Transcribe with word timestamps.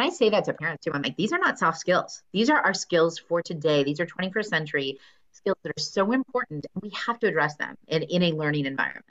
And 0.00 0.06
I 0.10 0.14
say 0.14 0.30
that 0.30 0.46
to 0.46 0.54
parents 0.54 0.82
too. 0.82 0.92
I'm 0.94 1.02
like, 1.02 1.18
these 1.18 1.30
are 1.30 1.38
not 1.38 1.58
soft 1.58 1.78
skills. 1.78 2.22
These 2.32 2.48
are 2.48 2.58
our 2.58 2.72
skills 2.72 3.18
for 3.18 3.42
today. 3.42 3.84
These 3.84 4.00
are 4.00 4.06
21st 4.06 4.46
century 4.46 4.98
skills 5.30 5.58
that 5.62 5.68
are 5.68 5.78
so 5.78 6.12
important. 6.12 6.64
And 6.74 6.82
we 6.82 6.90
have 7.06 7.18
to 7.18 7.26
address 7.26 7.56
them 7.56 7.76
in, 7.86 8.04
in 8.04 8.22
a 8.22 8.32
learning 8.32 8.64
environment. 8.64 9.04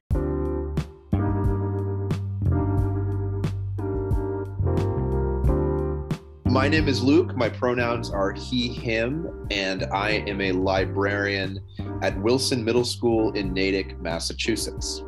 My 6.51 6.67
name 6.67 6.87
is 6.87 7.03
Luke. 7.03 7.37
My 7.37 7.49
pronouns 7.49 8.09
are 8.09 8.31
he, 8.31 8.69
him, 8.69 9.47
and 9.51 9.83
I 9.93 10.23
am 10.25 10.41
a 10.41 10.53
librarian 10.53 11.59
at 12.01 12.19
Wilson 12.19 12.65
Middle 12.65 12.83
School 12.83 13.31
in 13.33 13.53
Natick, 13.53 13.99
Massachusetts. 13.99 15.03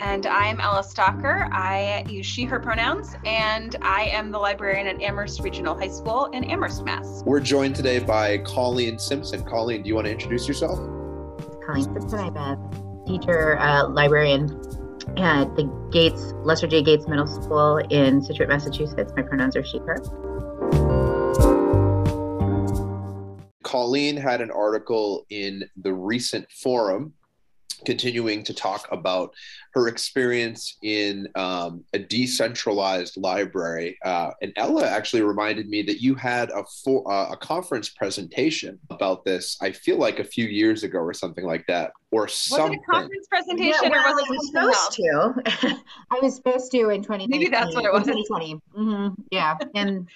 And 0.00 0.26
I'm 0.26 0.58
Ella 0.60 0.82
Stalker. 0.82 1.48
I 1.52 2.04
use 2.08 2.26
she, 2.26 2.44
her 2.44 2.58
pronouns, 2.58 3.14
and 3.24 3.76
I 3.80 4.04
am 4.06 4.32
the 4.32 4.38
librarian 4.38 4.88
at 4.88 5.00
Amherst 5.00 5.40
Regional 5.40 5.78
High 5.78 5.88
School 5.88 6.26
in 6.26 6.42
Amherst, 6.44 6.84
Mass. 6.84 7.22
We're 7.24 7.40
joined 7.40 7.76
today 7.76 8.00
by 8.00 8.38
Colleen 8.38 8.98
Simpson. 8.98 9.44
Colleen, 9.44 9.82
do 9.82 9.88
you 9.88 9.94
want 9.94 10.06
to 10.06 10.10
introduce 10.10 10.48
yourself? 10.48 10.78
Colleen 11.64 11.84
Simpson. 11.84 12.18
I'm 12.18 12.36
a 12.36 13.04
teacher, 13.06 13.56
uh, 13.58 13.88
librarian 13.88 14.50
at 15.16 15.54
the 15.54 15.70
Gates, 15.92 16.32
Lester 16.42 16.66
J. 16.66 16.82
Gates 16.82 17.06
Middle 17.06 17.28
School 17.28 17.78
in 17.90 18.20
Scituate, 18.20 18.48
Massachusetts. 18.48 19.12
My 19.16 19.22
pronouns 19.22 19.54
are 19.54 19.64
she, 19.64 19.78
her. 19.78 19.98
Colleen 23.62 24.16
had 24.16 24.40
an 24.40 24.50
article 24.50 25.24
in 25.30 25.64
the 25.76 25.92
recent 25.92 26.50
forum 26.50 27.12
continuing 27.84 28.42
to 28.44 28.54
talk 28.54 28.88
about 28.90 29.34
her 29.74 29.88
experience 29.88 30.76
in 30.82 31.28
um, 31.34 31.84
a 31.92 31.98
decentralized 31.98 33.16
library. 33.16 33.98
Uh, 34.04 34.30
and 34.40 34.52
Ella 34.56 34.86
actually 34.86 35.22
reminded 35.22 35.68
me 35.68 35.82
that 35.82 36.00
you 36.00 36.14
had 36.14 36.50
a 36.50 36.64
for, 36.84 37.10
uh, 37.10 37.32
a 37.32 37.36
conference 37.36 37.88
presentation 37.88 38.78
about 38.90 39.24
this. 39.24 39.56
I 39.60 39.72
feel 39.72 39.98
like 39.98 40.20
a 40.20 40.24
few 40.24 40.46
years 40.46 40.84
ago 40.84 40.98
or 40.98 41.12
something 41.12 41.44
like 41.44 41.66
that, 41.66 41.92
or 42.12 42.28
something. 42.28 42.70
Was 42.70 42.78
it 42.78 42.80
a 42.88 42.92
conference 42.92 43.26
presentation, 43.28 43.80
yeah, 43.82 43.88
well, 43.90 44.12
or 44.12 44.14
was 44.14 44.24
it 44.24 44.30
was 44.30 44.46
supposed 44.48 45.64
to? 45.64 45.80
I 46.10 46.20
was 46.22 46.36
supposed 46.36 46.70
to 46.72 46.90
in 46.90 47.02
2019. 47.02 47.30
Maybe 47.30 47.50
that's 47.50 47.74
what 47.74 47.84
it 47.84 47.92
was. 47.92 48.02
2020. 48.02 48.54
Mm-hmm. 48.76 49.22
Yeah, 49.30 49.56
and. 49.74 50.08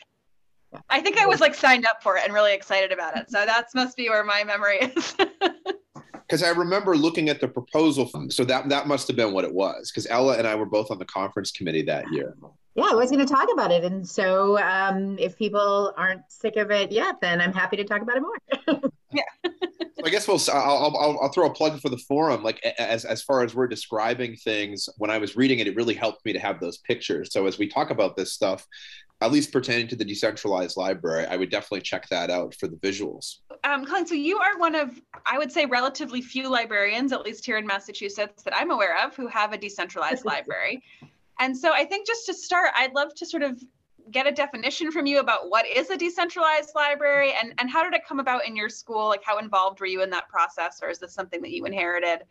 I 0.91 1.01
think 1.01 1.17
I 1.17 1.25
was 1.25 1.41
like 1.41 1.55
signed 1.55 1.87
up 1.87 2.03
for 2.03 2.19
it 2.19 2.25
and 2.25 2.35
really 2.35 2.53
excited 2.53 2.93
about 2.93 3.17
it. 3.17 3.31
So 3.31 3.47
that 3.47 3.69
must 3.75 3.97
be 3.97 4.11
where 4.11 4.23
my 4.23 4.45
memory 4.45 4.77
is. 4.81 5.17
because 6.29 6.43
I 6.43 6.51
remember 6.51 6.95
looking 6.97 7.29
at 7.31 7.41
the 7.41 7.49
proposal. 7.49 8.11
So 8.31 8.45
that 8.45 8.69
that 8.69 8.87
must 8.87 9.09
have 9.09 9.17
been 9.17 9.33
what 9.33 9.45
it 9.45 9.53
was. 9.53 9.91
Because 9.91 10.07
Ella 10.09 10.37
and 10.37 10.47
I 10.47 10.55
were 10.55 10.67
both 10.67 10.91
on 10.91 10.99
the 10.99 11.05
conference 11.05 11.51
committee 11.51 11.83
that 11.83 12.05
year. 12.13 12.37
Yeah, 12.75 12.85
I 12.91 12.95
was 12.95 13.11
going 13.11 13.27
to 13.27 13.33
talk 13.33 13.49
about 13.53 13.73
it, 13.73 13.83
and 13.85 14.07
so 14.07 14.59
um, 14.61 15.19
if 15.19 15.37
people 15.37 15.93
aren't 15.97 16.23
sick 16.29 16.57
of 16.57 16.71
it 16.71 16.93
yet, 16.93 17.21
then 17.21 17.41
I'm 17.41 17.53
happy 17.53 17.77
to 17.77 17.85
talk 17.85 18.03
about 18.03 18.19
it 18.19 18.21
more. 18.21 18.91
yeah. 19.13 19.23
so 19.45 20.05
I 20.05 20.11
guess 20.11 20.29
we'll. 20.29 20.41
I'll, 20.53 20.97
I'll, 20.97 21.19
I'll 21.23 21.33
throw 21.33 21.47
a 21.47 21.53
plug 21.53 21.81
for 21.81 21.89
the 21.89 21.99
forum. 21.99 22.43
Like 22.43 22.65
as 22.79 23.05
as 23.05 23.23
far 23.23 23.43
as 23.43 23.55
we're 23.55 23.67
describing 23.67 24.37
things, 24.37 24.89
when 24.99 25.11
I 25.11 25.19
was 25.19 25.35
reading 25.35 25.59
it, 25.59 25.67
it 25.67 25.77
really 25.77 25.95
helped 25.95 26.25
me 26.25 26.33
to 26.35 26.39
have 26.39 26.61
those 26.61 26.79
pictures. 26.79 27.33
So 27.33 27.47
as 27.47 27.59
we 27.59 27.69
talk 27.69 27.91
about 27.91 28.17
this 28.17 28.33
stuff, 28.33 28.67
at 29.21 29.33
least 29.33 29.53
pertaining 29.53 29.89
to 29.89 29.97
the 29.97 30.05
decentralized 30.05 30.77
library, 30.77 31.27
I 31.27 31.37
would 31.37 31.51
definitely 31.51 31.81
check 31.81 32.09
that 32.09 32.31
out 32.31 32.55
for 32.55 32.69
the 32.69 32.77
visuals. 32.77 33.39
Um, 33.65 33.85
Colleen, 33.85 34.07
so 34.07 34.15
you 34.15 34.39
are 34.39 34.57
one 34.59 34.77
of, 34.77 35.01
I 35.27 35.39
would 35.39 35.51
say, 35.51 35.67
relatively 35.67 36.23
few 36.23 36.49
librarians, 36.49 37.13
at 37.13 37.23
least 37.23 37.45
here 37.45 37.59
in 37.59 37.67
Massachusetts, 37.67 38.45
that 38.45 38.55
I'm 38.57 38.71
aware 38.71 39.05
of, 39.05 39.17
who 39.17 39.27
have 39.27 39.53
a 39.53 39.59
decentralized 39.59 40.25
library. 40.25 40.83
And 41.41 41.57
so 41.57 41.73
I 41.73 41.85
think 41.85 42.07
just 42.07 42.27
to 42.27 42.35
start, 42.35 42.71
I'd 42.77 42.95
love 42.95 43.15
to 43.17 43.27
sort 43.27 43.43
of 43.43 43.61
get 44.11 44.27
a 44.27 44.33
definition 44.33 44.91
from 44.91 45.07
you 45.07 45.19
about 45.19 45.51
what 45.51 45.67
is 45.67 45.91
a 45.91 45.97
decentralized 45.97 46.71
library 46.75 47.35
and, 47.41 47.53
and 47.59 47.69
how 47.69 47.83
did 47.83 47.93
it 47.93 48.03
come 48.09 48.21
about 48.21 48.47
in 48.47 48.57
your 48.57 48.69
school? 48.69 49.09
Like, 49.09 49.23
how 49.25 49.39
involved 49.39 49.81
were 49.81 49.87
you 49.87 50.03
in 50.03 50.11
that 50.11 50.29
process, 50.29 50.81
or 50.83 50.89
is 50.89 50.99
this 50.99 51.13
something 51.13 51.43
that 51.43 51.51
you 51.51 51.65
inherited? 51.65 52.23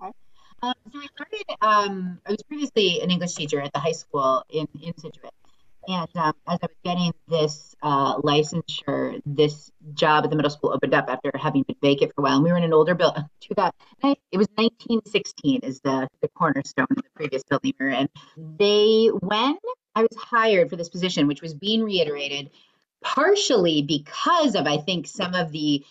Um, 0.00 0.74
so 0.92 0.98
I 0.98 1.06
started, 1.14 1.44
um, 1.60 2.20
I 2.26 2.32
was 2.32 2.42
previously 2.42 3.00
an 3.00 3.10
English 3.10 3.34
teacher 3.34 3.60
at 3.60 3.72
the 3.72 3.78
high 3.78 3.92
school 3.92 4.44
in, 4.50 4.66
in 4.82 4.96
Scituate. 4.98 5.32
And 5.88 6.08
um, 6.16 6.34
as 6.46 6.58
I 6.62 6.66
was 6.66 6.76
getting 6.84 7.12
this 7.28 7.74
uh, 7.82 8.18
licensure, 8.18 9.22
this 9.24 9.72
job 9.94 10.24
at 10.24 10.30
the 10.30 10.36
middle 10.36 10.50
school 10.50 10.70
opened 10.70 10.92
up 10.92 11.06
after 11.08 11.32
having 11.34 11.62
been 11.62 11.76
vacant 11.80 12.12
for 12.14 12.20
a 12.20 12.24
while. 12.24 12.34
And 12.34 12.44
we 12.44 12.50
were 12.50 12.58
in 12.58 12.64
an 12.64 12.74
older 12.74 12.94
building. 12.94 13.24
It 14.30 14.36
was 14.36 14.48
1916 14.56 15.60
is 15.62 15.80
the, 15.80 16.06
the 16.20 16.28
cornerstone 16.28 16.86
of 16.90 16.96
the 16.96 17.02
previous 17.14 17.42
building 17.44 17.72
we 17.80 17.86
were 17.86 17.92
in. 17.92 18.08
They, 18.36 19.06
when 19.06 19.56
I 19.94 20.02
was 20.02 20.16
hired 20.16 20.68
for 20.68 20.76
this 20.76 20.90
position, 20.90 21.26
which 21.26 21.40
was 21.40 21.54
being 21.54 21.82
reiterated, 21.82 22.50
partially 23.02 23.80
because 23.80 24.54
of, 24.54 24.66
I 24.66 24.76
think, 24.76 25.06
some 25.06 25.34
of 25.34 25.50
the 25.50 25.82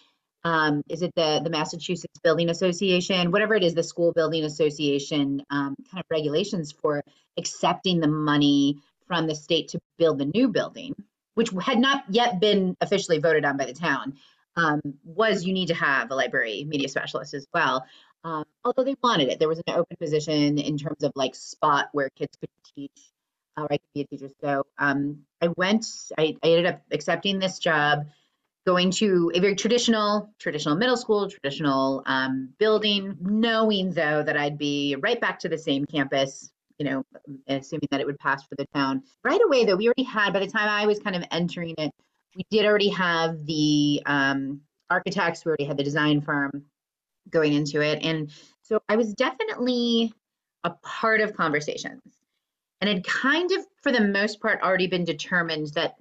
um, 0.44 0.84
is 0.88 1.02
it 1.02 1.14
the 1.16 1.42
the 1.44 1.50
Massachusetts 1.50 2.20
Building 2.24 2.50
Association, 2.50 3.32
whatever 3.32 3.56
it 3.56 3.64
is, 3.64 3.74
the 3.74 3.84
School 3.84 4.14
Building 4.14 4.46
Association 4.46 5.44
um, 5.50 5.76
kind 5.92 6.00
of 6.00 6.06
regulations 6.10 6.72
for 6.72 7.04
accepting 7.38 8.00
the 8.00 8.08
money 8.08 8.78
from 9.08 9.28
the 9.28 9.36
state 9.36 9.70
to 9.70 9.80
build 9.98 10.20
the 10.20 10.26
new 10.26 10.50
building, 10.50 10.96
which 11.36 11.50
had 11.62 11.80
not 11.80 12.04
yet 12.10 12.40
been 12.40 12.76
officially 12.82 13.20
voted 13.20 13.46
on 13.46 13.58
by 13.58 13.66
the 13.66 13.74
town, 13.74 14.18
um, 14.56 14.82
was 15.04 15.46
you 15.46 15.54
need 15.54 15.68
to 15.68 15.76
have 15.76 16.12
a 16.12 16.16
library 16.16 16.66
media 16.68 16.90
specialist 16.90 17.34
as 17.34 17.48
well. 17.54 17.86
Um, 18.24 18.44
although 18.66 18.84
they 18.84 18.96
wanted 19.02 19.30
it, 19.30 19.40
there 19.40 19.48
was 19.48 19.60
an 19.60 19.76
open 19.76 19.96
position 19.98 20.58
in 20.58 20.78
terms 20.78 21.04
of 21.04 21.12
like 21.16 21.36
spot 21.36 21.90
where 21.94 22.10
kids 22.10 22.36
could 22.40 22.50
teach, 22.76 23.12
uh, 23.56 23.62
or 23.62 23.68
I 23.72 23.78
could 23.78 23.94
be 23.94 24.02
a 24.02 24.06
teacher. 24.06 24.30
So 24.42 24.66
um, 24.78 25.20
I 25.42 25.50
went, 25.56 25.86
I, 26.18 26.36
I 26.44 26.48
ended 26.48 26.66
up 26.66 26.82
accepting 26.92 27.40
this 27.40 27.60
job, 27.60 28.08
going 28.66 28.92
to 28.92 29.32
a 29.34 29.40
very 29.40 29.56
traditional, 29.56 30.34
traditional 30.40 30.76
middle 30.76 30.98
school, 30.98 31.30
traditional 31.30 32.04
um, 32.06 32.50
building, 32.58 33.16
knowing 33.22 33.92
though 33.92 34.24
that 34.24 34.36
I'd 34.36 34.58
be 34.58 34.98
right 35.00 35.22
back 35.22 35.40
to 35.40 35.50
the 35.50 35.58
same 35.58 35.86
campus 35.86 36.52
you 36.80 36.86
know, 36.86 37.04
assuming 37.48 37.88
that 37.92 38.02
it 38.02 38.06
would 38.06 38.20
pass 38.20 38.44
for 38.44 38.56
the 38.56 38.66
town. 38.74 39.04
Right 39.24 39.42
away, 39.44 39.66
though, 39.66 39.76
we 39.76 39.88
already 39.88 40.04
had, 40.04 40.34
by 40.34 40.40
the 40.40 40.48
time 40.48 40.70
I 40.70 40.86
was 40.86 41.00
kind 41.00 41.16
of 41.16 41.24
entering 41.32 41.76
it, 41.78 41.92
we 42.36 42.46
did 42.52 42.66
already 42.66 42.90
have 42.90 43.46
the 43.46 44.02
um, 44.06 44.62
architects, 44.90 45.44
we 45.44 45.50
already 45.50 45.66
had 45.66 45.78
the 45.78 45.84
design 45.84 46.22
firm 46.22 46.66
going 47.30 47.54
into 47.54 47.82
it. 47.82 48.04
And 48.04 48.32
so 48.62 48.80
I 48.88 48.96
was 48.96 49.14
definitely 49.14 50.14
a 50.64 50.72
part 50.84 51.22
of 51.22 51.36
conversations. 51.36 52.02
And 52.80 52.90
it 52.90 53.04
kind 53.04 53.52
of, 53.52 53.66
for 53.82 53.92
the 53.92 54.02
most 54.02 54.40
part, 54.40 54.62
already 54.62 54.88
been 54.88 55.04
determined 55.04 55.68
that 55.74 55.96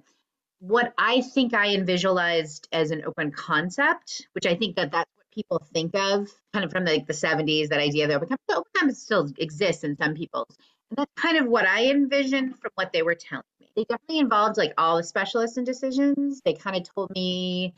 what 0.59 0.93
I 0.97 1.21
think 1.21 1.53
I 1.53 1.79
visualized 1.81 2.67
as 2.71 2.91
an 2.91 3.03
open 3.05 3.31
concept, 3.31 4.27
which 4.33 4.45
I 4.45 4.55
think 4.55 4.75
that 4.75 4.91
that's 4.91 5.09
people 5.37 5.63
think 5.73 5.95
of, 5.95 6.27
kind 6.51 6.65
of 6.65 6.71
from 6.71 6.83
the, 6.83 6.91
like 6.91 7.07
the 7.07 7.13
70s, 7.13 7.69
that 7.69 7.79
idea 7.79 8.07
that 8.07 8.15
open 8.15 8.37
campus 8.75 9.03
still 9.03 9.31
exists 9.37 9.83
in 9.83 9.95
some 9.97 10.15
people's. 10.15 10.57
And 10.89 10.97
that's 10.97 11.11
kind 11.15 11.37
of 11.37 11.45
what 11.45 11.67
I 11.67 11.91
envisioned 11.91 12.57
from 12.59 12.71
what 12.75 12.91
they 12.91 13.03
were 13.03 13.15
telling 13.15 13.43
me. 13.59 13.69
They 13.75 13.83
definitely 13.83 14.19
involved 14.19 14.57
like 14.57 14.73
all 14.77 14.97
the 14.97 15.03
specialists 15.03 15.57
in 15.57 15.63
decisions. 15.63 16.41
They 16.43 16.53
kind 16.53 16.75
of 16.75 16.89
told 16.95 17.11
me 17.11 17.75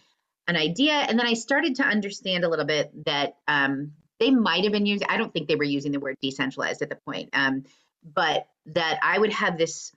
an 0.47 0.55
idea, 0.55 0.93
and 0.93 1.19
then 1.19 1.27
I 1.27 1.33
started 1.33 1.75
to 1.75 1.83
understand 1.83 2.43
a 2.43 2.49
little 2.49 2.65
bit 2.65 2.91
that 3.05 3.35
um, 3.47 3.91
they 4.19 4.31
might 4.31 4.63
have 4.63 4.71
been 4.71 4.85
using. 4.85 5.07
I 5.09 5.17
don't 5.17 5.33
think 5.33 5.47
they 5.47 5.55
were 5.55 5.63
using 5.63 5.91
the 5.91 5.99
word 5.99 6.15
decentralized 6.21 6.81
at 6.81 6.89
the 6.89 6.97
point, 7.05 7.29
um, 7.33 7.63
but 8.03 8.47
that 8.67 8.99
I 9.03 9.19
would 9.19 9.33
have 9.33 9.57
this 9.57 9.91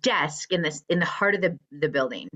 desk 0.00 0.52
in 0.52 0.62
this 0.62 0.82
in 0.88 1.00
the 1.00 1.06
heart 1.06 1.34
of 1.34 1.42
the 1.42 1.58
the 1.70 1.88
building 1.88 2.28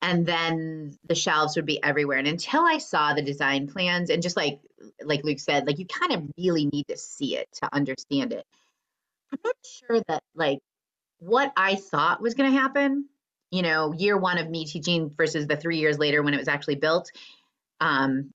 and 0.00 0.24
then 0.26 0.96
the 1.08 1.14
shelves 1.14 1.56
would 1.56 1.66
be 1.66 1.82
everywhere 1.82 2.18
and 2.18 2.28
until 2.28 2.62
i 2.62 2.78
saw 2.78 3.14
the 3.14 3.22
design 3.22 3.66
plans 3.66 4.10
and 4.10 4.22
just 4.22 4.36
like 4.36 4.60
like 5.02 5.24
luke 5.24 5.40
said 5.40 5.66
like 5.66 5.78
you 5.78 5.86
kind 5.86 6.12
of 6.12 6.22
really 6.38 6.66
need 6.66 6.86
to 6.88 6.96
see 6.96 7.36
it 7.36 7.48
to 7.52 7.68
understand 7.72 8.32
it 8.32 8.44
i'm 9.32 9.38
not 9.44 9.54
sure 9.64 10.00
that 10.08 10.22
like 10.34 10.58
what 11.18 11.52
i 11.56 11.74
thought 11.74 12.22
was 12.22 12.34
going 12.34 12.50
to 12.50 12.58
happen 12.58 13.06
you 13.50 13.62
know 13.62 13.92
year 13.92 14.16
one 14.16 14.38
of 14.38 14.48
me 14.48 14.64
teaching 14.64 15.10
versus 15.16 15.46
the 15.46 15.56
three 15.56 15.78
years 15.78 15.98
later 15.98 16.22
when 16.22 16.34
it 16.34 16.38
was 16.38 16.48
actually 16.48 16.76
built 16.76 17.10
um 17.80 18.30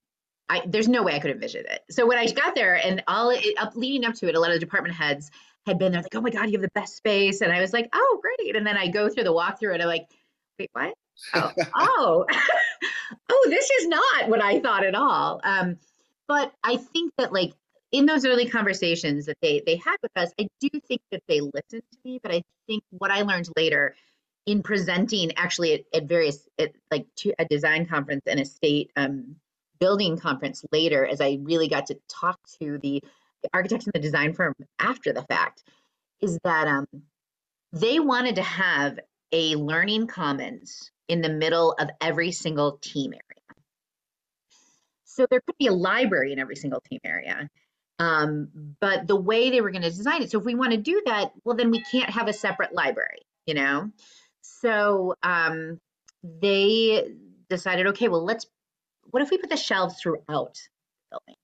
I, 0.50 0.62
there's 0.68 0.90
no 0.90 1.04
way 1.04 1.16
I 1.16 1.20
could 1.20 1.32
envision 1.32 1.66
it. 1.68 1.82
So 1.90 2.06
when 2.06 2.18
I 2.18 2.28
got 2.28 2.54
there 2.54 2.76
and 2.76 3.02
all 3.08 3.30
it, 3.32 3.58
up 3.58 3.76
leading 3.76 4.06
up 4.06 4.14
to 4.16 4.28
it, 4.28 4.36
a 4.36 4.40
lot 4.40 4.52
of 4.52 4.56
the 4.56 4.60
department 4.60 4.96
heads 4.96 5.32
had 5.66 5.80
been 5.80 5.94
there 5.94 6.02
like, 6.02 6.14
oh 6.16 6.22
my 6.22 6.30
God, 6.30 6.48
you 6.48 6.54
have 6.54 6.62
the 6.62 6.70
best 6.76 6.98
space. 6.98 7.42
And 7.42 7.52
I 7.52 7.62
was 7.62 7.74
like, 7.74 7.90
oh, 7.94 8.22
great. 8.22 8.56
And 8.56 8.68
then 8.68 8.78
I 8.78 8.88
go 8.88 9.10
through 9.10 9.24
the 9.24 9.34
walkthrough 9.34 9.74
and 9.74 9.82
I'm 9.82 9.88
like, 9.88 10.06
wait, 10.60 10.70
what? 10.74 10.94
Oh, 11.34 11.52
oh, 11.76 12.26
oh, 13.30 13.48
this 13.50 13.70
is 13.70 13.88
not 13.88 14.30
what 14.30 14.42
I 14.42 14.60
thought 14.60 14.86
at 14.86 14.96
all. 14.96 15.42
Um, 15.44 15.78
but 16.28 16.54
I 16.64 16.78
think 16.78 17.14
that 17.18 17.34
like 17.34 17.54
in 17.92 18.06
those 18.06 18.26
early 18.26 18.50
conversations 18.50 19.26
that 19.28 19.38
they 19.42 19.62
they 19.66 19.76
had 19.78 19.98
with 20.02 20.12
us, 20.16 20.32
I 20.40 20.48
do 20.60 20.70
think 20.88 21.02
that 21.12 21.24
they 21.28 21.42
listened 21.42 21.84
to 21.92 21.98
me. 22.04 22.20
But 22.22 22.34
I 22.34 22.44
think 22.68 22.84
what 22.92 23.12
I 23.12 23.22
learned 23.22 23.50
later 23.56 23.96
in 24.46 24.64
presenting 24.64 25.32
actually 25.38 25.74
at, 25.74 25.82
at 25.94 26.04
various 26.06 26.48
at, 26.60 26.72
like 26.92 27.06
to 27.18 27.34
a 27.40 27.46
design 27.46 27.86
conference 27.86 28.24
and 28.28 28.40
a 28.40 28.46
state 28.46 28.92
um, 28.96 29.36
building 29.80 30.18
conference 30.18 30.66
later, 30.72 31.06
as 31.06 31.22
I 31.22 31.40
really 31.42 31.68
got 31.68 31.88
to 31.88 31.98
talk 32.10 32.40
to 32.62 32.78
the, 32.80 33.02
the 33.42 33.50
architects 33.54 33.86
and 33.86 33.94
the 33.94 34.00
design 34.00 34.34
firm 34.34 34.54
after 34.80 35.14
the 35.14 35.24
fact, 35.24 35.64
is 36.22 36.40
that 36.44 36.68
um, 36.68 36.88
they 37.74 38.00
wanted 38.00 38.36
to 38.36 38.44
have 38.44 39.00
a 39.34 39.56
learning 39.56 40.08
commons 40.08 40.92
in 41.10 41.22
the 41.22 41.30
middle 41.30 41.74
of 41.74 41.90
every 42.00 42.32
single 42.32 42.78
team 42.78 43.12
area. 43.14 43.64
So 45.06 45.28
there 45.30 45.42
could 45.42 45.58
be 45.58 45.68
a 45.68 45.74
library 45.74 46.32
in 46.32 46.40
every 46.40 46.56
single 46.56 46.82
team 46.90 47.00
area. 47.04 47.50
Um, 48.00 48.50
but 48.80 49.08
the 49.08 49.16
way 49.16 49.50
they 49.50 49.62
were 49.62 49.72
going 49.72 49.84
to 49.84 49.90
design 49.90 50.24
it, 50.24 50.32
so 50.32 50.40
if 50.40 50.46
we 50.46 50.56
want 50.56 50.72
to 50.72 50.78
do 50.78 51.02
that, 51.06 51.32
well, 51.44 51.56
then 51.56 51.72
we 51.72 51.84
can't 51.92 52.10
have 52.10 52.28
a 52.28 52.34
separate 52.34 52.74
library, 52.74 53.20
you 53.46 53.54
know? 53.54 53.92
So 54.42 55.16
um, 55.22 55.80
they 56.24 57.04
decided, 57.50 57.88
okay, 57.88 58.08
well, 58.08 58.24
let's, 58.24 58.48
what 59.12 59.22
if 59.22 59.30
we 59.30 59.38
put 59.38 59.50
the 59.50 59.58
shelves 59.58 60.00
throughout 60.00 60.56
the 60.56 61.12
building? 61.12 61.36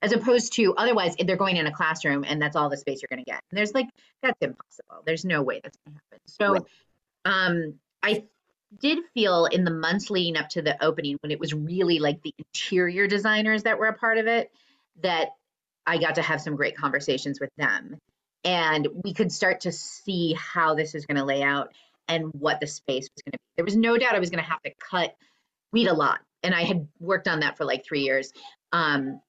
As 0.00 0.12
opposed 0.12 0.54
to 0.54 0.74
otherwise, 0.74 1.14
they're 1.16 1.36
going 1.36 1.56
in 1.56 1.66
a 1.66 1.72
classroom 1.72 2.24
and 2.26 2.40
that's 2.40 2.56
all 2.56 2.68
the 2.68 2.76
space 2.76 3.02
you're 3.02 3.14
going 3.14 3.24
to 3.24 3.30
get. 3.30 3.40
And 3.50 3.58
there's 3.58 3.74
like, 3.74 3.88
that's 4.22 4.38
impossible. 4.40 5.02
There's 5.04 5.24
no 5.24 5.42
way 5.42 5.60
that's 5.62 5.76
going 5.84 5.94
to 5.94 6.00
happen. 6.10 6.20
So 6.26 6.52
right. 6.54 6.62
Um, 7.24 7.74
I 8.02 8.24
did 8.80 8.98
feel 9.14 9.46
in 9.46 9.64
the 9.64 9.70
months 9.70 10.10
leading 10.10 10.36
up 10.36 10.48
to 10.50 10.62
the 10.62 10.82
opening 10.82 11.18
when 11.20 11.30
it 11.30 11.38
was 11.38 11.52
really 11.52 11.98
like 11.98 12.22
the 12.22 12.34
interior 12.38 13.06
designers 13.06 13.64
that 13.64 13.78
were 13.78 13.86
a 13.86 13.94
part 13.94 14.18
of 14.18 14.26
it 14.26 14.50
that 15.02 15.28
I 15.86 15.98
got 15.98 16.16
to 16.16 16.22
have 16.22 16.40
some 16.40 16.56
great 16.56 16.76
conversations 16.76 17.38
with 17.40 17.50
them 17.56 17.98
and 18.44 18.88
we 19.04 19.14
could 19.14 19.30
start 19.30 19.62
to 19.62 19.72
see 19.72 20.34
how 20.38 20.74
this 20.74 20.94
is 20.94 21.06
going 21.06 21.16
to 21.16 21.24
lay 21.24 21.42
out 21.42 21.72
and 22.08 22.32
what 22.32 22.60
the 22.60 22.66
space 22.66 23.08
was 23.14 23.22
going 23.24 23.32
to 23.32 23.38
be. 23.38 23.44
There 23.56 23.64
was 23.64 23.76
no 23.76 23.96
doubt 23.96 24.14
I 24.14 24.18
was 24.18 24.30
going 24.30 24.42
to 24.42 24.50
have 24.50 24.62
to 24.62 24.72
cut 24.90 25.14
weed 25.72 25.86
a 25.86 25.94
lot 25.94 26.20
and 26.42 26.54
I 26.54 26.62
had 26.62 26.88
worked 26.98 27.28
on 27.28 27.40
that 27.40 27.56
for 27.56 27.64
like 27.64 27.84
3 27.84 28.00
years. 28.00 28.32
Um, 28.72 29.20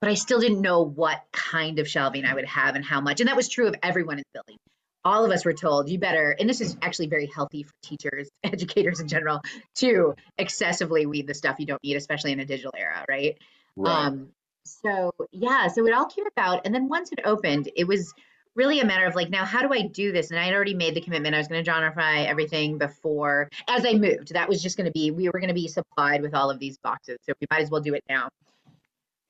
but 0.00 0.08
I 0.08 0.14
still 0.14 0.40
didn't 0.40 0.62
know 0.62 0.82
what 0.82 1.20
kind 1.32 1.78
of 1.78 1.88
shelving 1.88 2.24
I 2.24 2.34
would 2.34 2.46
have 2.46 2.74
and 2.74 2.84
how 2.84 3.00
much. 3.00 3.20
And 3.20 3.28
that 3.28 3.36
was 3.36 3.48
true 3.48 3.66
of 3.66 3.74
everyone 3.82 4.18
in 4.18 4.24
the 4.32 4.38
building 4.38 4.56
all 5.04 5.24
of 5.24 5.30
us 5.30 5.44
were 5.44 5.52
told 5.52 5.88
you 5.88 5.98
better 5.98 6.34
and 6.38 6.48
this 6.48 6.60
is 6.60 6.76
actually 6.82 7.06
very 7.06 7.26
healthy 7.26 7.62
for 7.62 7.72
teachers 7.82 8.28
educators 8.44 9.00
in 9.00 9.08
general 9.08 9.40
to 9.74 10.14
excessively 10.38 11.06
weed 11.06 11.26
the 11.26 11.34
stuff 11.34 11.56
you 11.58 11.66
don't 11.66 11.82
need 11.82 11.96
especially 11.96 12.32
in 12.32 12.40
a 12.40 12.44
digital 12.44 12.72
era 12.76 13.04
right, 13.08 13.38
right. 13.76 14.06
um 14.06 14.28
so 14.64 15.12
yeah 15.32 15.68
so 15.68 15.86
it 15.86 15.94
all 15.94 16.06
came 16.06 16.26
about 16.26 16.62
and 16.64 16.74
then 16.74 16.88
once 16.88 17.10
it 17.12 17.20
opened 17.24 17.70
it 17.76 17.86
was 17.86 18.12
really 18.54 18.80
a 18.80 18.84
matter 18.84 19.06
of 19.06 19.14
like 19.14 19.30
now 19.30 19.44
how 19.44 19.62
do 19.62 19.72
i 19.72 19.82
do 19.82 20.12
this? 20.12 20.30
And 20.30 20.38
i 20.38 20.44
had 20.44 20.54
already 20.54 20.74
made 20.74 20.94
the 20.94 21.00
commitment 21.00 21.34
i 21.34 21.38
was 21.38 21.48
going 21.48 21.64
to 21.64 21.70
genrefy 21.70 22.26
everything 22.26 22.78
before 22.78 23.48
as 23.68 23.86
i 23.86 23.94
moved 23.94 24.34
that 24.34 24.48
was 24.48 24.62
just 24.62 24.76
going 24.76 24.86
to 24.86 24.92
be 24.92 25.10
we 25.10 25.28
were 25.28 25.40
going 25.40 25.48
to 25.48 25.54
be 25.54 25.68
supplied 25.68 26.22
with 26.22 26.34
all 26.34 26.50
of 26.50 26.58
these 26.58 26.76
boxes 26.78 27.18
so 27.22 27.32
we 27.40 27.46
might 27.50 27.62
as 27.62 27.70
well 27.70 27.80
do 27.80 27.94
it 27.94 28.04
now 28.08 28.28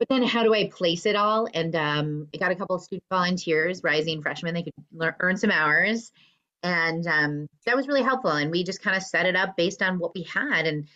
but 0.00 0.08
then 0.08 0.23
how 0.23 0.43
do 0.43 0.55
I 0.55 0.69
place 0.69 1.05
it 1.05 1.14
all? 1.14 1.47
And 1.52 1.76
um, 1.76 2.29
I 2.35 2.38
got 2.38 2.50
a 2.50 2.56
couple 2.56 2.75
of 2.75 2.82
student 2.82 3.05
volunteers, 3.11 3.82
rising 3.85 4.23
freshmen, 4.23 4.55
they 4.55 4.62
could 4.62 4.73
learn, 4.93 5.14
earn 5.20 5.37
some 5.37 5.50
hours. 5.50 6.11
And 6.62 7.06
um, 7.06 7.47
that 7.67 7.76
was 7.76 7.87
really 7.87 8.02
helpful. 8.02 8.31
And 8.31 8.50
we 8.50 8.64
just 8.64 8.82
kind 8.82 8.97
of 8.97 9.02
set 9.02 9.26
it 9.26 9.37
up 9.37 9.56
based 9.58 9.82
on 9.82 9.99
what 9.99 10.14
we 10.14 10.23
had. 10.23 10.67
And 10.67 10.88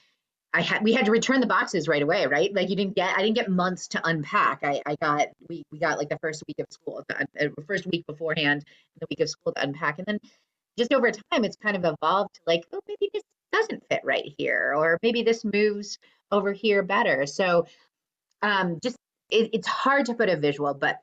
I 0.54 0.62
had, 0.62 0.82
we 0.82 0.94
had 0.94 1.04
to 1.04 1.10
return 1.10 1.40
the 1.40 1.46
boxes 1.46 1.86
right 1.86 2.02
away, 2.02 2.26
right? 2.26 2.54
Like 2.54 2.70
you 2.70 2.76
didn't 2.76 2.96
get, 2.96 3.14
I 3.14 3.20
didn't 3.20 3.36
get 3.36 3.50
months 3.50 3.88
to 3.88 4.00
unpack. 4.02 4.60
I, 4.62 4.80
I 4.86 4.96
got, 5.02 5.28
we, 5.50 5.64
we 5.70 5.78
got 5.78 5.98
like 5.98 6.08
the 6.08 6.18
first 6.22 6.42
week 6.48 6.58
of 6.60 6.66
school, 6.70 7.04
the 7.06 7.46
uh, 7.46 7.48
first 7.66 7.86
week 7.86 8.06
beforehand, 8.06 8.64
the 9.00 9.06
week 9.10 9.20
of 9.20 9.28
school 9.28 9.52
to 9.52 9.62
unpack. 9.62 9.98
And 9.98 10.06
then 10.06 10.18
just 10.78 10.94
over 10.94 11.10
time, 11.10 11.44
it's 11.44 11.56
kind 11.56 11.76
of 11.76 11.84
evolved 11.84 12.34
to 12.36 12.40
like, 12.46 12.64
oh, 12.72 12.80
maybe 12.88 13.10
this 13.12 13.22
doesn't 13.52 13.84
fit 13.90 14.00
right 14.02 14.32
here, 14.38 14.72
or 14.74 14.98
maybe 15.02 15.22
this 15.22 15.44
moves 15.44 15.98
over 16.32 16.52
here 16.52 16.82
better. 16.82 17.26
So 17.26 17.66
um, 18.44 18.78
just 18.82 18.96
it, 19.30 19.50
it's 19.54 19.66
hard 19.66 20.06
to 20.06 20.14
put 20.14 20.28
a 20.28 20.36
visual, 20.36 20.74
but 20.74 21.00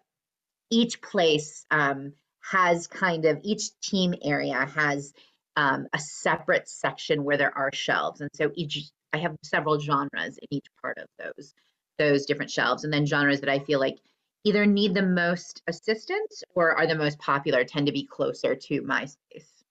each 0.70 1.02
place 1.02 1.66
um, 1.72 2.14
has 2.40 2.88
kind 2.88 3.26
of 3.26 3.40
each 3.44 3.78
team 3.82 4.14
area 4.24 4.66
has 4.76 5.12
um, 5.56 5.88
a 5.92 6.00
separate 6.00 6.70
section 6.70 7.24
where 7.24 7.38
there 7.38 7.58
are 7.58 7.72
shelves, 7.74 8.22
and 8.22 8.30
so 8.36 8.52
each 8.54 8.90
I 9.12 9.18
have 9.18 9.36
several 9.44 9.80
genres 9.80 10.38
in 10.38 10.48
each 10.52 10.68
part 10.82 11.00
of 11.00 11.08
those 11.18 11.54
those 11.98 12.26
different 12.26 12.52
shelves, 12.52 12.84
and 12.84 12.94
then 12.94 13.06
genres 13.06 13.42
that 13.42 13.50
I 13.50 13.60
feel 13.60 13.80
like 13.80 13.98
either 14.44 14.66
need 14.66 14.94
the 14.94 15.02
most 15.02 15.62
assistance 15.68 16.44
or 16.56 16.78
are 16.78 16.88
the 16.88 16.96
most 16.96 17.20
popular 17.20 17.64
tend 17.64 17.88
to 17.88 17.92
be 17.92 18.06
closer 18.06 18.56
to 18.56 18.82
my 18.82 19.06
space. 19.06 19.64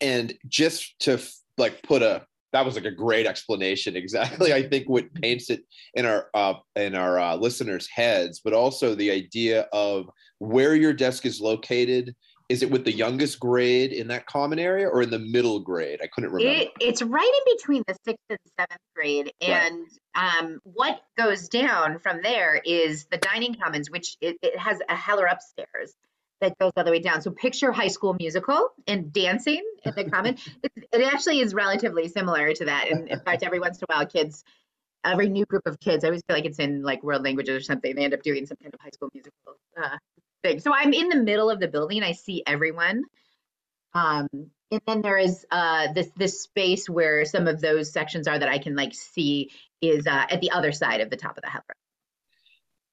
And 0.00 0.34
just 0.48 0.98
to 1.00 1.20
like 1.58 1.82
put 1.82 2.02
a 2.02 2.26
that 2.52 2.64
was 2.64 2.74
like 2.74 2.84
a 2.84 2.90
great 2.90 3.26
explanation 3.26 3.96
exactly 4.02 4.52
i 4.52 4.62
think 4.62 4.88
what 4.88 5.12
paints 5.14 5.50
it 5.50 5.64
in 5.94 6.06
our 6.06 6.28
uh, 6.34 6.54
in 6.76 6.94
our 6.94 7.18
uh, 7.18 7.36
listeners 7.36 7.88
heads 7.88 8.40
but 8.44 8.52
also 8.52 8.94
the 8.94 9.10
idea 9.10 9.62
of 9.72 10.08
where 10.42 10.74
your 10.74 10.92
desk 10.92 11.24
is 11.24 11.40
located. 11.40 12.14
Is 12.48 12.62
it 12.62 12.70
with 12.70 12.84
the 12.84 12.92
youngest 12.92 13.38
grade 13.38 13.92
in 13.92 14.08
that 14.08 14.26
common 14.26 14.58
area 14.58 14.88
or 14.88 15.02
in 15.02 15.10
the 15.10 15.18
middle 15.18 15.60
grade? 15.60 16.00
I 16.02 16.08
couldn't 16.08 16.32
remember. 16.32 16.62
It, 16.62 16.72
it's 16.80 17.00
right 17.00 17.32
in 17.46 17.56
between 17.56 17.82
the 17.86 17.94
sixth 18.04 18.24
and 18.28 18.38
seventh 18.58 18.80
grade 18.94 19.32
and 19.40 19.86
right. 20.16 20.38
um, 20.38 20.58
what 20.64 21.02
goes 21.16 21.48
down 21.48 22.00
from 22.00 22.20
there 22.22 22.60
is 22.66 23.06
the 23.10 23.16
dining 23.18 23.54
commons 23.54 23.90
which 23.90 24.16
it, 24.20 24.36
it 24.42 24.58
has 24.58 24.80
a 24.88 24.96
heller 24.96 25.26
upstairs 25.26 25.94
that 26.42 26.58
goes 26.58 26.72
all 26.76 26.84
the 26.84 26.90
way 26.90 26.98
down. 26.98 27.22
So 27.22 27.30
picture 27.30 27.72
High 27.72 27.88
School 27.88 28.14
Musical 28.14 28.70
and 28.86 29.12
dancing 29.12 29.62
in 29.84 29.94
the 29.94 30.10
Common. 30.10 30.36
it, 30.62 30.72
it, 30.92 31.12
actually 31.14 31.40
is 31.40 31.54
relatively 31.54 32.08
similar 32.08 32.52
to 32.52 32.64
that. 32.66 32.88
And 32.90 33.08
in 33.08 33.20
fact, 33.20 33.44
every 33.44 33.60
once 33.60 33.78
in 33.78 33.86
a 33.88 33.96
while, 33.96 34.06
kids, 34.06 34.44
every 35.04 35.28
new 35.28 35.46
group 35.46 35.62
of 35.66 35.78
kids, 35.78 36.04
I 36.04 36.08
always 36.08 36.22
feel 36.26 36.36
like 36.36 36.44
it's 36.44 36.58
in 36.58 36.82
like 36.82 37.02
world 37.02 37.22
languages 37.22 37.56
or 37.56 37.60
something. 37.60 37.94
They 37.94 38.04
end 38.04 38.12
up 38.12 38.22
doing 38.22 38.46
some 38.46 38.56
kind 38.60 38.74
of 38.74 38.80
High 38.80 38.90
School 38.92 39.08
Musical 39.14 39.54
uh, 39.82 39.96
thing. 40.42 40.58
So 40.58 40.74
I'm 40.74 40.92
in 40.92 41.08
the 41.08 41.16
middle 41.16 41.48
of 41.48 41.60
the 41.60 41.68
building. 41.68 42.02
I 42.02 42.12
see 42.12 42.42
everyone. 42.44 43.04
Um, 43.94 44.28
and 44.72 44.80
then 44.86 45.02
there 45.02 45.18
is 45.18 45.46
uh, 45.50 45.92
this 45.92 46.10
this 46.16 46.42
space 46.42 46.88
where 46.88 47.24
some 47.24 47.46
of 47.46 47.60
those 47.60 47.92
sections 47.92 48.26
are 48.26 48.38
that 48.38 48.48
I 48.48 48.58
can 48.58 48.74
like 48.74 48.94
see 48.94 49.50
is 49.80 50.06
uh, 50.06 50.26
at 50.30 50.40
the 50.40 50.50
other 50.50 50.72
side 50.72 51.02
of 51.02 51.10
the 51.10 51.16
top 51.16 51.36
of 51.36 51.42
the 51.42 51.50
heller. 51.50 51.64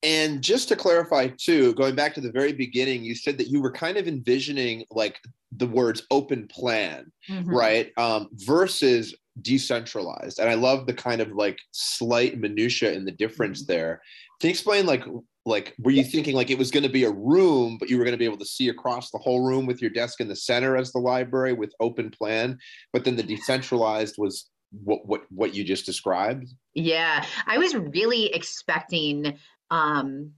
And 0.02 0.42
just 0.42 0.70
to 0.70 0.76
clarify, 0.76 1.28
too, 1.38 1.74
going 1.74 1.96
back 1.96 2.14
to 2.16 2.22
the 2.22 2.32
very 2.32 2.54
beginning, 2.54 3.04
you 3.04 3.16
said 3.16 3.38
that 3.38 3.48
you 3.48 3.62
were 3.62 3.72
kind 3.72 3.98
of 3.98 4.08
envisioning 4.08 4.86
like 4.92 5.20
the 5.52 5.68
words 5.68 6.04
open 6.10 6.48
plan, 6.48 7.12
mm-hmm. 7.30 7.50
right? 7.50 7.92
Um, 7.98 8.30
versus 8.34 9.14
decentralized. 9.42 10.40
And 10.40 10.50
I 10.50 10.54
love 10.54 10.86
the 10.86 10.94
kind 10.94 11.22
of 11.22 11.32
like 11.32 11.60
slight 11.72 12.38
minutia 12.38 12.94
in 12.94 13.06
the 13.06 13.12
difference 13.12 13.64
mm-hmm. 13.64 13.74
there. 13.74 14.02
Can 14.40 14.50
you 14.50 14.52
explain 14.52 14.86
like 14.86 15.04
like 15.46 15.74
were 15.80 15.92
you 15.92 16.04
thinking 16.04 16.36
like 16.36 16.50
it 16.50 16.58
was 16.58 16.72
going 16.72 16.84
to 16.84 16.90
be 16.90 17.04
a 17.04 17.12
room, 17.12 17.78
but 17.78 17.90
you 17.90 17.98
were 17.98 18.04
going 18.04 18.14
to 18.14 18.20
be 18.20 18.26
able 18.26 18.38
to 18.38 18.46
see 18.46 18.70
across 18.70 19.10
the 19.12 19.18
whole 19.18 19.46
room 19.46 19.66
with 19.66 19.82
your 19.82 19.90
desk 19.90 20.22
in 20.22 20.28
the 20.28 20.36
center 20.36 20.78
as 20.78 20.92
the 20.92 21.00
library 21.00 21.54
with 21.54 21.74
open 21.80 22.10
plan, 22.10 22.58
but 22.94 23.04
then 23.04 23.16
the 23.16 23.24
decentralized 23.24 24.16
was 24.18 24.50
what 24.84 25.06
what 25.06 25.24
what 25.32 25.56
you 25.56 25.64
just 25.64 25.86
described? 25.86 26.48
Yeah, 26.74 27.26
I 27.48 27.58
was 27.58 27.76
really 27.76 28.28
expecting 28.34 29.38
um 29.72 30.34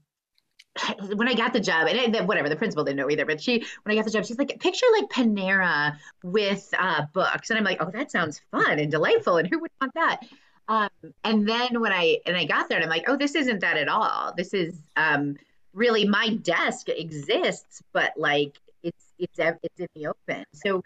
when 1.15 1.27
I 1.27 1.33
got 1.33 1.53
the 1.53 1.59
job, 1.59 1.87
and 1.87 2.27
whatever, 2.27 2.49
the 2.49 2.55
principal 2.55 2.83
didn't 2.83 2.97
know 2.97 3.09
either, 3.09 3.25
but 3.25 3.41
she, 3.41 3.65
when 3.83 3.93
I 3.93 3.95
got 3.95 4.05
the 4.05 4.11
job, 4.11 4.25
she's 4.25 4.37
like, 4.37 4.59
picture 4.59 4.85
like 4.99 5.09
Panera 5.09 5.97
with 6.23 6.73
uh, 6.77 7.03
books. 7.13 7.49
And 7.49 7.57
I'm 7.59 7.65
like, 7.65 7.77
oh, 7.81 7.91
that 7.91 8.11
sounds 8.11 8.41
fun 8.51 8.79
and 8.79 8.89
delightful. 8.91 9.37
And 9.37 9.47
who 9.47 9.59
would 9.59 9.71
want 9.79 9.93
that? 9.95 10.21
Um, 10.67 10.89
and 11.23 11.47
then 11.47 11.81
when 11.81 11.91
I, 11.91 12.19
and 12.25 12.37
I 12.37 12.45
got 12.45 12.69
there 12.69 12.77
and 12.77 12.85
I'm 12.85 12.89
like, 12.89 13.05
oh, 13.07 13.17
this 13.17 13.35
isn't 13.35 13.59
that 13.59 13.77
at 13.77 13.89
all. 13.89 14.33
This 14.35 14.53
is 14.53 14.75
um, 14.95 15.35
really 15.73 16.07
my 16.07 16.29
desk 16.29 16.87
exists, 16.87 17.81
but 17.91 18.13
like 18.15 18.57
it's, 18.83 19.05
it's, 19.19 19.39
it's 19.39 19.79
in 19.79 19.87
the 19.95 20.07
open. 20.07 20.45
So 20.53 20.83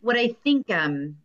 what 0.00 0.16
I 0.16 0.28
think, 0.44 0.70
um, 0.70 1.16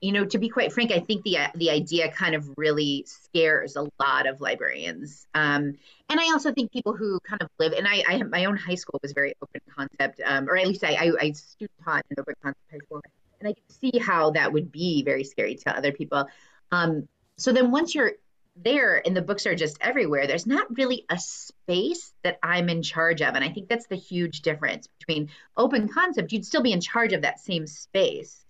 you 0.00 0.12
know, 0.12 0.24
to 0.24 0.38
be 0.38 0.48
quite 0.48 0.72
frank, 0.72 0.92
I 0.92 1.00
think 1.00 1.24
the 1.24 1.36
the 1.54 1.70
idea 1.70 2.10
kind 2.10 2.34
of 2.34 2.48
really 2.56 3.04
scares 3.06 3.76
a 3.76 3.86
lot 3.98 4.26
of 4.26 4.40
librarians, 4.40 5.26
um, 5.34 5.74
and 6.08 6.20
I 6.20 6.32
also 6.32 6.52
think 6.52 6.72
people 6.72 6.96
who 6.96 7.20
kind 7.20 7.42
of 7.42 7.48
live. 7.58 7.72
And 7.72 7.86
I, 7.86 8.02
I 8.08 8.22
my 8.22 8.46
own 8.46 8.56
high 8.56 8.76
school 8.76 8.98
was 9.02 9.12
very 9.12 9.34
open 9.42 9.60
concept, 9.76 10.20
um, 10.24 10.48
or 10.48 10.56
at 10.56 10.66
least 10.66 10.84
I, 10.84 10.94
I, 10.94 11.12
I 11.20 11.32
student 11.32 11.72
taught 11.84 12.04
in 12.10 12.16
open 12.18 12.34
concept 12.42 12.64
high 12.70 12.78
school, 12.78 13.02
and 13.40 13.48
I 13.48 13.52
could 13.52 13.78
see 13.78 13.98
how 13.98 14.30
that 14.30 14.52
would 14.52 14.72
be 14.72 15.02
very 15.02 15.24
scary 15.24 15.56
to 15.56 15.76
other 15.76 15.92
people. 15.92 16.26
Um, 16.72 17.06
so 17.36 17.52
then 17.52 17.70
once 17.70 17.94
you're 17.94 18.12
there 18.56 19.06
and 19.06 19.14
the 19.14 19.22
books 19.22 19.46
are 19.46 19.54
just 19.54 19.76
everywhere, 19.82 20.26
there's 20.26 20.46
not 20.46 20.78
really 20.78 21.04
a 21.10 21.18
space 21.18 22.12
that 22.22 22.38
I'm 22.42 22.70
in 22.70 22.82
charge 22.82 23.20
of, 23.20 23.34
and 23.34 23.44
I 23.44 23.50
think 23.50 23.68
that's 23.68 23.86
the 23.86 23.96
huge 23.96 24.40
difference 24.40 24.88
between 24.98 25.28
open 25.58 25.88
concept. 25.88 26.32
You'd 26.32 26.46
still 26.46 26.62
be 26.62 26.72
in 26.72 26.80
charge 26.80 27.12
of 27.12 27.22
that 27.22 27.38
same 27.38 27.66
space 27.66 28.46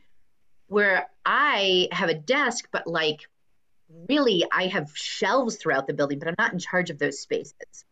where 0.71 1.11
I 1.27 1.89
have 1.91 2.09
a 2.09 2.15
desk, 2.15 2.69
but 2.71 2.87
like 2.87 3.29
really 4.09 4.45
I 4.53 4.69
have 4.69 4.91
shelves 4.95 5.57
throughout 5.57 5.89
the 5.89 5.95
building, 5.95 6.21
but 6.21 6.29
I'm 6.29 6.37
not 6.39 6.53
in 6.53 6.61
charge 6.61 6.91
of 6.91 6.99
those 6.99 7.19
spaces. 7.19 7.85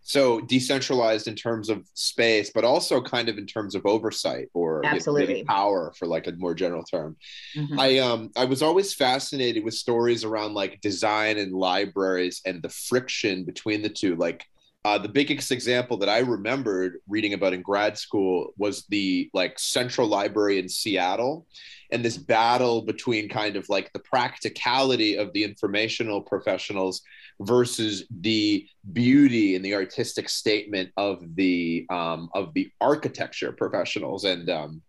So 0.00 0.40
decentralized 0.40 1.28
in 1.28 1.34
terms 1.34 1.68
of 1.68 1.86
space, 1.92 2.50
but 2.54 2.64
also 2.64 3.00
kind 3.00 3.28
of 3.28 3.36
in 3.36 3.46
terms 3.46 3.74
of 3.74 3.84
oversight 3.84 4.48
or 4.54 4.84
absolutely 4.84 5.44
power 5.44 5.92
for 5.98 6.06
like 6.06 6.26
a 6.26 6.32
more 6.32 6.54
general 6.54 6.82
term. 6.82 7.16
Mm-hmm. 7.56 7.78
I 7.78 7.98
um 7.98 8.30
I 8.36 8.46
was 8.46 8.62
always 8.62 8.94
fascinated 8.94 9.64
with 9.64 9.74
stories 9.74 10.24
around 10.24 10.54
like 10.54 10.80
design 10.80 11.38
and 11.38 11.52
libraries 11.52 12.40
and 12.46 12.62
the 12.62 12.70
friction 12.70 13.44
between 13.44 13.82
the 13.82 13.90
two. 13.90 14.16
Like 14.16 14.46
uh, 14.84 14.98
the 14.98 15.08
biggest 15.08 15.50
example 15.50 15.96
that 15.96 16.10
I 16.10 16.18
remembered 16.18 16.98
reading 17.08 17.32
about 17.32 17.54
in 17.54 17.62
grad 17.62 17.96
school 17.96 18.52
was 18.58 18.84
the 18.90 19.30
like 19.32 19.58
Central 19.58 20.06
Library 20.06 20.58
in 20.58 20.68
Seattle, 20.68 21.46
and 21.90 22.04
this 22.04 22.18
battle 22.18 22.82
between 22.82 23.30
kind 23.30 23.56
of 23.56 23.66
like 23.70 23.90
the 23.94 23.98
practicality 24.00 25.16
of 25.16 25.32
the 25.32 25.42
informational 25.42 26.20
professionals 26.20 27.00
versus 27.40 28.04
the 28.20 28.66
beauty 28.92 29.56
and 29.56 29.64
the 29.64 29.74
artistic 29.74 30.28
statement 30.28 30.90
of 30.98 31.34
the 31.34 31.86
um, 31.88 32.28
of 32.34 32.52
the 32.52 32.70
architecture 32.82 33.52
professionals, 33.52 34.24
and 34.24 34.50
um, 34.50 34.82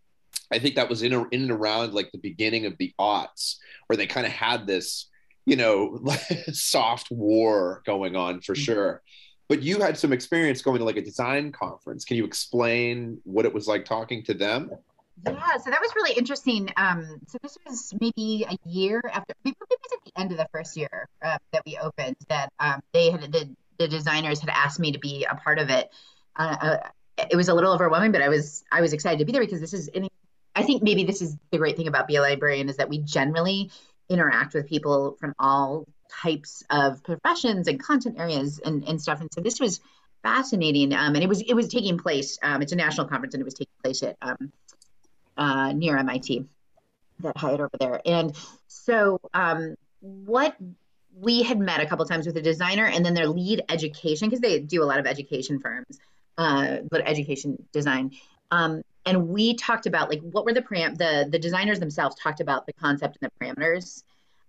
I 0.51 0.59
think 0.59 0.75
that 0.75 0.89
was 0.89 1.03
in 1.03 1.13
a, 1.13 1.23
in 1.29 1.43
and 1.43 1.51
around 1.51 1.93
like 1.93 2.11
the 2.11 2.17
beginning 2.17 2.65
of 2.65 2.77
the 2.79 2.93
aughts, 2.99 3.55
where 3.87 3.95
they 3.95 4.07
kind 4.07 4.25
of 4.25 4.33
had 4.33 4.67
this 4.67 5.09
you 5.45 5.55
know 5.55 6.03
soft 6.51 7.11
war 7.11 7.81
going 7.85 8.17
on 8.17 8.41
for 8.41 8.55
mm-hmm. 8.55 8.61
sure 8.61 9.01
but 9.47 9.61
you 9.61 9.79
had 9.79 9.97
some 9.97 10.11
experience 10.11 10.61
going 10.61 10.79
to 10.79 10.85
like 10.85 10.97
a 10.97 11.01
design 11.01 11.51
conference. 11.51 12.05
Can 12.05 12.17
you 12.17 12.25
explain 12.25 13.19
what 13.23 13.45
it 13.45 13.53
was 13.53 13.67
like 13.67 13.85
talking 13.85 14.23
to 14.23 14.33
them? 14.33 14.71
Yeah, 15.25 15.57
so 15.57 15.69
that 15.69 15.79
was 15.79 15.91
really 15.95 16.17
interesting. 16.17 16.69
Um, 16.75 17.19
so 17.27 17.37
this 17.41 17.57
was 17.65 17.93
maybe 18.01 18.45
a 18.49 18.57
year 18.67 19.01
after, 19.11 19.33
maybe 19.43 19.55
it 19.61 19.79
was 19.81 19.91
at 19.93 20.13
the 20.13 20.21
end 20.21 20.31
of 20.31 20.37
the 20.37 20.47
first 20.51 20.75
year 20.75 21.07
uh, 21.23 21.37
that 21.53 21.63
we 21.65 21.77
opened. 21.77 22.17
That 22.27 22.51
um, 22.59 22.81
they 22.91 23.11
had 23.11 23.21
the, 23.31 23.49
the 23.77 23.87
designers 23.87 24.39
had 24.39 24.49
asked 24.49 24.79
me 24.79 24.91
to 24.91 24.99
be 24.99 25.25
a 25.29 25.35
part 25.35 25.59
of 25.59 25.69
it. 25.69 25.89
Uh, 26.35 26.57
uh, 26.61 26.77
it 27.31 27.35
was 27.35 27.47
a 27.47 27.53
little 27.53 27.71
overwhelming, 27.71 28.11
but 28.11 28.21
I 28.21 28.29
was 28.29 28.63
I 28.71 28.81
was 28.81 28.93
excited 28.93 29.19
to 29.19 29.25
be 29.25 29.31
there 29.31 29.41
because 29.41 29.61
this 29.61 29.73
is. 29.73 29.89
I 30.57 30.63
think 30.63 30.83
maybe 30.83 31.03
this 31.03 31.21
is 31.21 31.35
the 31.51 31.57
great 31.57 31.75
thing 31.75 31.87
about 31.87 32.07
be 32.07 32.15
a 32.15 32.21
librarian 32.21 32.69
is 32.69 32.77
that 32.77 32.89
we 32.89 32.99
generally 32.99 33.71
interact 34.09 34.53
with 34.53 34.67
people 34.67 35.17
from 35.19 35.33
all 35.39 35.85
types 36.09 36.63
of 36.69 37.03
professions 37.03 37.67
and 37.67 37.81
content 37.81 38.19
areas 38.19 38.59
and, 38.63 38.83
and 38.87 39.01
stuff. 39.01 39.21
And 39.21 39.29
so 39.33 39.41
this 39.41 39.59
was 39.59 39.79
fascinating. 40.23 40.93
Um, 40.93 41.15
and 41.15 41.23
it 41.23 41.27
was 41.27 41.41
it 41.41 41.53
was 41.53 41.67
taking 41.67 41.97
place. 41.97 42.37
Um, 42.41 42.61
it's 42.61 42.71
a 42.71 42.75
national 42.75 43.07
conference, 43.07 43.33
and 43.33 43.41
it 43.41 43.45
was 43.45 43.53
taking 43.53 43.73
place 43.83 44.03
at 44.03 44.17
um, 44.21 44.51
uh, 45.37 45.71
near 45.73 45.97
MIT, 45.97 46.45
that 47.19 47.37
Hyatt 47.37 47.61
over 47.61 47.77
there. 47.79 48.01
And 48.05 48.35
so 48.67 49.19
um, 49.33 49.75
what 49.99 50.55
we 51.17 51.43
had 51.43 51.59
met 51.59 51.79
a 51.79 51.85
couple 51.85 52.05
times 52.05 52.25
with 52.25 52.37
a 52.37 52.41
designer, 52.41 52.85
and 52.85 53.05
then 53.05 53.13
their 53.13 53.27
lead 53.27 53.63
education 53.69 54.29
because 54.29 54.41
they 54.41 54.59
do 54.59 54.83
a 54.83 54.85
lot 54.85 54.99
of 54.99 55.05
education 55.05 55.59
firms, 55.59 55.99
uh, 56.37 56.77
but 56.89 57.07
education 57.07 57.63
design. 57.71 58.11
Um, 58.51 58.81
and 59.05 59.29
we 59.29 59.53
talked 59.53 59.85
about 59.85 60.09
like 60.09 60.21
what 60.21 60.45
were 60.45 60.53
the 60.53 60.61
param 60.61 60.97
the 60.97 61.27
the 61.29 61.39
designers 61.39 61.79
themselves 61.79 62.15
talked 62.15 62.41
about 62.41 62.65
the 62.65 62.73
concept 62.73 63.17
and 63.21 63.29
the 63.29 63.45
parameters 63.45 64.03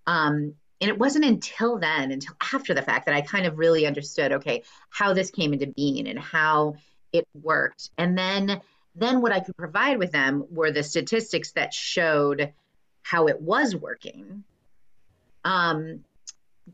um, 0.07 0.55
and 0.81 0.91
it 0.91 0.99
wasn't 0.99 1.25
until 1.25 1.79
then 1.79 2.13
until 2.13 2.35
after 2.53 2.75
the 2.75 2.83
fact 2.83 3.07
that 3.07 3.15
i 3.15 3.21
kind 3.21 3.47
of 3.47 3.59
really 3.59 3.87
understood 3.87 4.33
okay 4.33 4.63
how 4.91 5.13
this 5.13 5.31
came 5.31 5.53
into 5.53 5.67
being 5.67 6.07
and 6.09 6.19
how 6.19 6.75
it 7.17 7.27
worked. 7.43 7.91
And 7.99 8.17
then 8.17 8.61
then 8.95 9.21
what 9.21 9.33
i 9.33 9.41
could 9.41 9.57
provide 9.57 9.99
with 9.99 10.13
them 10.13 10.45
were 10.51 10.71
the 10.71 10.83
statistics 10.83 11.53
that 11.53 11.75
showed 11.75 12.53
how 13.03 13.29
it 13.29 13.41
was 13.41 13.75
working. 13.75 14.45
Um, 15.45 16.05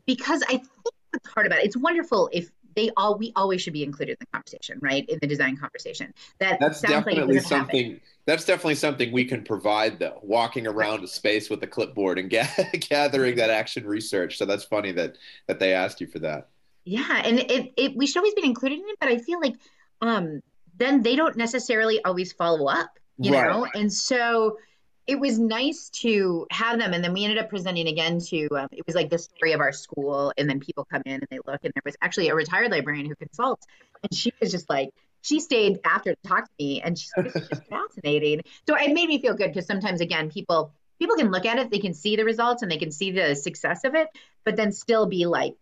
because 0.07 0.41
i 0.43 0.57
think 0.57 0.69
what's 1.11 1.29
hard 1.29 1.45
about 1.45 1.59
it 1.59 1.65
it's 1.65 1.77
wonderful 1.77 2.27
if 2.33 2.49
they 2.75 2.89
all 2.97 3.17
we 3.17 3.31
always 3.35 3.61
should 3.61 3.73
be 3.73 3.83
included 3.83 4.13
in 4.13 4.17
the 4.19 4.25
conversation, 4.27 4.79
right? 4.81 5.07
In 5.07 5.19
the 5.19 5.27
design 5.27 5.57
conversation. 5.57 6.13
That 6.39 6.59
that's 6.59 6.81
definitely 6.81 7.35
like 7.35 7.45
something. 7.45 7.85
Happen. 7.85 8.01
That's 8.25 8.45
definitely 8.45 8.75
something 8.75 9.11
we 9.11 9.25
can 9.25 9.43
provide, 9.43 9.99
though. 9.99 10.19
Walking 10.21 10.67
around 10.67 10.97
right. 10.97 11.03
a 11.03 11.07
space 11.07 11.49
with 11.49 11.61
a 11.63 11.67
clipboard 11.67 12.19
and 12.19 12.29
ga- 12.29 12.47
gathering 12.89 13.35
that 13.35 13.49
action 13.49 13.85
research. 13.85 14.37
So 14.37 14.45
that's 14.45 14.63
funny 14.63 14.91
that 14.93 15.17
that 15.47 15.59
they 15.59 15.73
asked 15.73 16.01
you 16.01 16.07
for 16.07 16.19
that. 16.19 16.49
Yeah, 16.85 17.21
and 17.23 17.39
it, 17.39 17.73
it 17.77 17.95
we 17.95 18.07
should 18.07 18.17
always 18.17 18.33
be 18.33 18.45
included 18.45 18.79
in 18.79 18.85
it, 18.87 18.97
but 18.99 19.09
I 19.09 19.17
feel 19.17 19.39
like 19.39 19.55
um 20.01 20.41
then 20.75 21.03
they 21.03 21.15
don't 21.15 21.37
necessarily 21.37 22.03
always 22.03 22.33
follow 22.33 22.67
up, 22.67 22.97
you 23.17 23.33
right. 23.33 23.49
know, 23.49 23.67
and 23.73 23.91
so 23.91 24.57
it 25.05 25.19
was 25.19 25.37
nice 25.37 25.89
to 25.89 26.47
have 26.49 26.79
them 26.79 26.93
and 26.93 27.03
then 27.03 27.13
we 27.13 27.23
ended 27.23 27.37
up 27.37 27.49
presenting 27.49 27.87
again 27.87 28.19
to 28.19 28.47
um, 28.55 28.67
it 28.71 28.85
was 28.85 28.95
like 28.95 29.09
the 29.09 29.17
story 29.17 29.51
of 29.51 29.59
our 29.59 29.71
school 29.71 30.31
and 30.37 30.49
then 30.49 30.59
people 30.59 30.85
come 30.85 31.01
in 31.05 31.13
and 31.13 31.27
they 31.29 31.39
look 31.45 31.59
and 31.63 31.73
there 31.73 31.81
was 31.85 31.95
actually 32.01 32.29
a 32.29 32.35
retired 32.35 32.71
librarian 32.71 33.05
who 33.05 33.15
consults 33.15 33.65
and 34.01 34.13
she 34.13 34.33
was 34.39 34.51
just 34.51 34.69
like 34.69 34.89
she 35.21 35.39
stayed 35.39 35.79
after 35.85 36.13
to 36.13 36.27
talk 36.27 36.45
to 36.45 36.51
me 36.59 36.81
and 36.81 36.97
she 36.97 37.07
was 37.15 37.33
just 37.33 37.63
fascinating. 37.69 38.41
So 38.67 38.75
it 38.75 38.93
made 38.93 39.07
me 39.07 39.21
feel 39.21 39.33
good 39.33 39.47
because 39.53 39.65
sometimes 39.65 40.01
again 40.01 40.29
people 40.29 40.73
people 40.99 41.15
can 41.15 41.31
look 41.31 41.45
at 41.45 41.57
it 41.57 41.69
they 41.69 41.79
can 41.79 41.93
see 41.93 42.15
the 42.15 42.25
results 42.25 42.61
and 42.61 42.71
they 42.71 42.77
can 42.77 42.91
see 42.91 43.11
the 43.11 43.35
success 43.35 43.83
of 43.83 43.95
it 43.95 44.07
but 44.45 44.55
then 44.55 44.71
still 44.71 45.05
be 45.05 45.25
like 45.25 45.55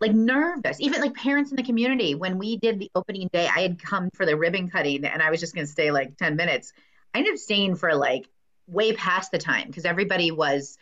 like 0.00 0.12
nervous. 0.12 0.80
Even 0.80 1.00
like 1.00 1.14
parents 1.14 1.50
in 1.50 1.56
the 1.56 1.62
community 1.64 2.14
when 2.14 2.38
we 2.38 2.56
did 2.56 2.78
the 2.78 2.90
opening 2.94 3.28
day 3.32 3.46
i 3.46 3.60
had 3.60 3.80
come 3.80 4.10
for 4.14 4.26
the 4.26 4.36
ribbon 4.36 4.68
cutting 4.68 5.04
and 5.04 5.22
i 5.22 5.30
was 5.30 5.38
just 5.38 5.54
going 5.54 5.66
to 5.66 5.70
stay 5.70 5.92
like 5.92 6.16
10 6.16 6.34
minutes. 6.34 6.72
I 7.14 7.18
ended 7.18 7.34
up 7.34 7.38
staying 7.38 7.76
for 7.76 7.94
like 7.94 8.28
way 8.68 8.92
past 8.92 9.32
the 9.32 9.38
time 9.38 9.66
because 9.66 9.84
everybody 9.84 10.30
was 10.30 10.76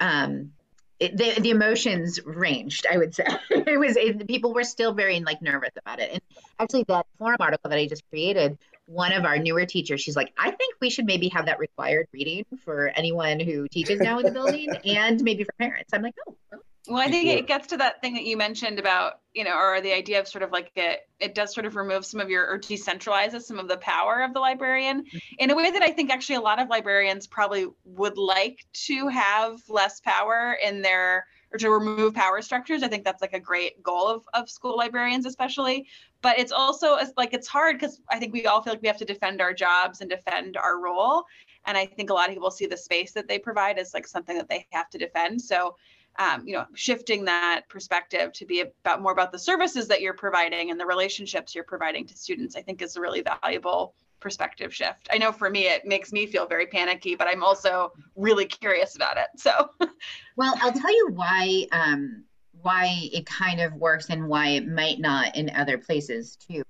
um 0.00 0.52
it, 0.98 1.16
the, 1.16 1.40
the 1.40 1.50
emotions 1.50 2.20
ranged 2.24 2.86
i 2.90 2.96
would 2.96 3.14
say. 3.14 3.24
It 3.50 3.78
was 3.78 3.96
it, 3.96 4.26
people 4.26 4.52
were 4.52 4.64
still 4.64 4.94
very 4.94 5.20
like 5.20 5.40
nervous 5.42 5.70
about 5.76 6.00
it. 6.00 6.10
And 6.12 6.20
actually 6.58 6.84
that 6.88 7.06
forum 7.18 7.36
article 7.38 7.70
that 7.70 7.78
i 7.78 7.86
just 7.86 8.02
created 8.10 8.58
one 8.86 9.12
of 9.12 9.24
our 9.24 9.38
newer 9.38 9.64
teachers 9.64 10.00
she's 10.00 10.16
like 10.16 10.32
i 10.36 10.50
think 10.50 10.74
we 10.80 10.90
should 10.90 11.06
maybe 11.06 11.28
have 11.28 11.46
that 11.46 11.60
required 11.60 12.08
reading 12.12 12.44
for 12.64 12.88
anyone 12.96 13.38
who 13.38 13.68
teaches 13.68 14.00
now 14.00 14.18
in 14.18 14.26
the 14.26 14.32
building 14.32 14.74
and 14.84 15.22
maybe 15.22 15.44
for 15.44 15.52
parents. 15.58 15.90
I'm 15.92 16.02
like 16.02 16.14
oh 16.28 16.36
well, 16.88 17.00
I 17.00 17.10
think 17.10 17.28
it 17.28 17.46
gets 17.46 17.66
to 17.68 17.76
that 17.76 18.00
thing 18.00 18.14
that 18.14 18.24
you 18.24 18.36
mentioned 18.36 18.78
about, 18.78 19.20
you 19.34 19.44
know, 19.44 19.56
or 19.56 19.80
the 19.80 19.92
idea 19.92 20.18
of 20.18 20.26
sort 20.26 20.42
of 20.42 20.50
like 20.50 20.72
it, 20.76 21.00
it 21.18 21.34
does 21.34 21.52
sort 21.52 21.66
of 21.66 21.76
remove 21.76 22.06
some 22.06 22.20
of 22.20 22.30
your, 22.30 22.48
or 22.48 22.58
decentralizes 22.58 23.42
some 23.42 23.58
of 23.58 23.68
the 23.68 23.76
power 23.76 24.22
of 24.22 24.32
the 24.32 24.40
librarian 24.40 25.04
in 25.38 25.50
a 25.50 25.54
way 25.54 25.70
that 25.70 25.82
I 25.82 25.90
think 25.90 26.10
actually 26.10 26.36
a 26.36 26.40
lot 26.40 26.60
of 26.60 26.68
librarians 26.68 27.26
probably 27.26 27.66
would 27.84 28.16
like 28.16 28.64
to 28.72 29.08
have 29.08 29.60
less 29.68 30.00
power 30.00 30.56
in 30.64 30.80
their, 30.80 31.26
or 31.52 31.58
to 31.58 31.70
remove 31.70 32.14
power 32.14 32.40
structures. 32.40 32.82
I 32.82 32.88
think 32.88 33.04
that's 33.04 33.20
like 33.20 33.34
a 33.34 33.40
great 33.40 33.82
goal 33.82 34.08
of, 34.08 34.22
of 34.32 34.48
school 34.48 34.76
librarians, 34.76 35.26
especially. 35.26 35.86
But 36.22 36.38
it's 36.38 36.52
also 36.52 36.96
like 37.16 37.34
it's 37.34 37.48
hard 37.48 37.78
because 37.78 38.00
I 38.10 38.18
think 38.18 38.32
we 38.32 38.46
all 38.46 38.62
feel 38.62 38.72
like 38.72 38.82
we 38.82 38.88
have 38.88 38.98
to 38.98 39.04
defend 39.04 39.40
our 39.40 39.52
jobs 39.52 40.00
and 40.00 40.08
defend 40.08 40.56
our 40.56 40.80
role. 40.80 41.24
And 41.66 41.76
I 41.76 41.86
think 41.86 42.10
a 42.10 42.14
lot 42.14 42.28
of 42.28 42.34
people 42.34 42.50
see 42.50 42.66
the 42.66 42.76
space 42.76 43.12
that 43.12 43.28
they 43.28 43.38
provide 43.38 43.78
as 43.78 43.92
like 43.92 44.06
something 44.06 44.36
that 44.38 44.48
they 44.48 44.66
have 44.72 44.88
to 44.90 44.98
defend. 44.98 45.42
So 45.42 45.76
um, 46.20 46.46
you 46.46 46.52
know, 46.52 46.66
shifting 46.74 47.24
that 47.24 47.62
perspective 47.70 48.32
to 48.34 48.44
be 48.44 48.60
about 48.60 49.00
more 49.00 49.10
about 49.10 49.32
the 49.32 49.38
services 49.38 49.88
that 49.88 50.02
you're 50.02 50.14
providing 50.14 50.70
and 50.70 50.78
the 50.78 50.84
relationships 50.84 51.54
you're 51.54 51.64
providing 51.64 52.06
to 52.06 52.16
students, 52.16 52.56
I 52.56 52.62
think 52.62 52.82
is 52.82 52.96
a 52.96 53.00
really 53.00 53.22
valuable 53.22 53.94
perspective 54.20 54.74
shift. 54.74 55.08
I 55.10 55.16
know 55.16 55.32
for 55.32 55.48
me, 55.48 55.66
it 55.66 55.86
makes 55.86 56.12
me 56.12 56.26
feel 56.26 56.46
very 56.46 56.66
panicky, 56.66 57.14
but 57.14 57.26
I'm 57.26 57.42
also 57.42 57.92
really 58.16 58.44
curious 58.44 58.96
about 58.96 59.16
it. 59.16 59.28
So, 59.38 59.70
well, 60.36 60.54
I'll 60.60 60.72
tell 60.72 60.94
you 60.94 61.08
why 61.14 61.66
um, 61.72 62.24
why 62.60 63.08
it 63.14 63.24
kind 63.24 63.62
of 63.62 63.72
works 63.72 64.10
and 64.10 64.28
why 64.28 64.48
it 64.48 64.68
might 64.68 65.00
not 65.00 65.36
in 65.36 65.48
other 65.48 65.78
places 65.78 66.36
too. 66.36 66.62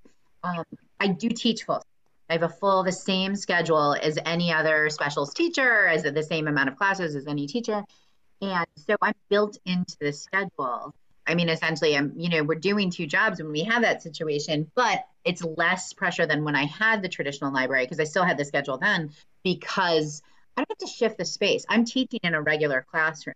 Um, 0.45 0.62
I 1.00 1.09
do 1.09 1.28
teach 1.28 1.64
full. 1.64 1.83
I 2.28 2.35
have 2.35 2.45
a 2.45 2.49
full, 2.49 2.85
the 2.85 2.92
same 2.92 3.35
schedule 3.35 3.97
as 4.00 4.16
any 4.25 4.52
other 4.52 4.88
specials 4.90 5.35
teacher, 5.35 5.88
as 5.88 6.04
the 6.04 6.23
same 6.23 6.47
amount 6.47 6.69
of 6.69 6.76
classes 6.76 7.16
as 7.16 7.26
any 7.26 7.49
teacher. 7.49 7.83
And 8.40 8.66
so 8.87 8.97
I'm 9.02 9.14
built 9.28 9.59
into 9.66 9.97
the 10.00 10.12
schedule. 10.12 10.94
I 11.26 11.35
mean, 11.35 11.49
essentially, 11.49 11.97
I'm, 11.97 12.14
you 12.16 12.28
know, 12.28 12.42
we're 12.42 12.56
doing 12.56 12.90
two 12.90 13.06
jobs 13.06 13.40
when 13.40 13.52
we 13.52 13.64
have 13.64 13.82
that 13.82 14.02
situation, 14.02 14.70
but 14.75 15.04
it's 15.25 15.42
less 15.42 15.92
pressure 15.92 16.26
than 16.26 16.44
when 16.44 16.56
I 16.56 16.64
had 16.64 17.02
the 17.02 17.09
traditional 17.09 17.52
library 17.52 17.85
because 17.85 18.00
I 18.00 18.04
still 18.04 18.25
had 18.25 18.38
the 18.38 18.44
schedule 18.44 18.78
then 18.78 19.11
because 19.44 20.23
I 20.56 20.62
don't 20.62 20.70
have 20.70 20.88
to 20.88 20.94
shift 20.94 21.18
the 21.18 21.25
space. 21.25 21.64
I'm 21.68 21.85
teaching 21.85 22.20
in 22.23 22.35
a 22.35 22.42
regular 22.42 22.85
classroom. 22.90 23.35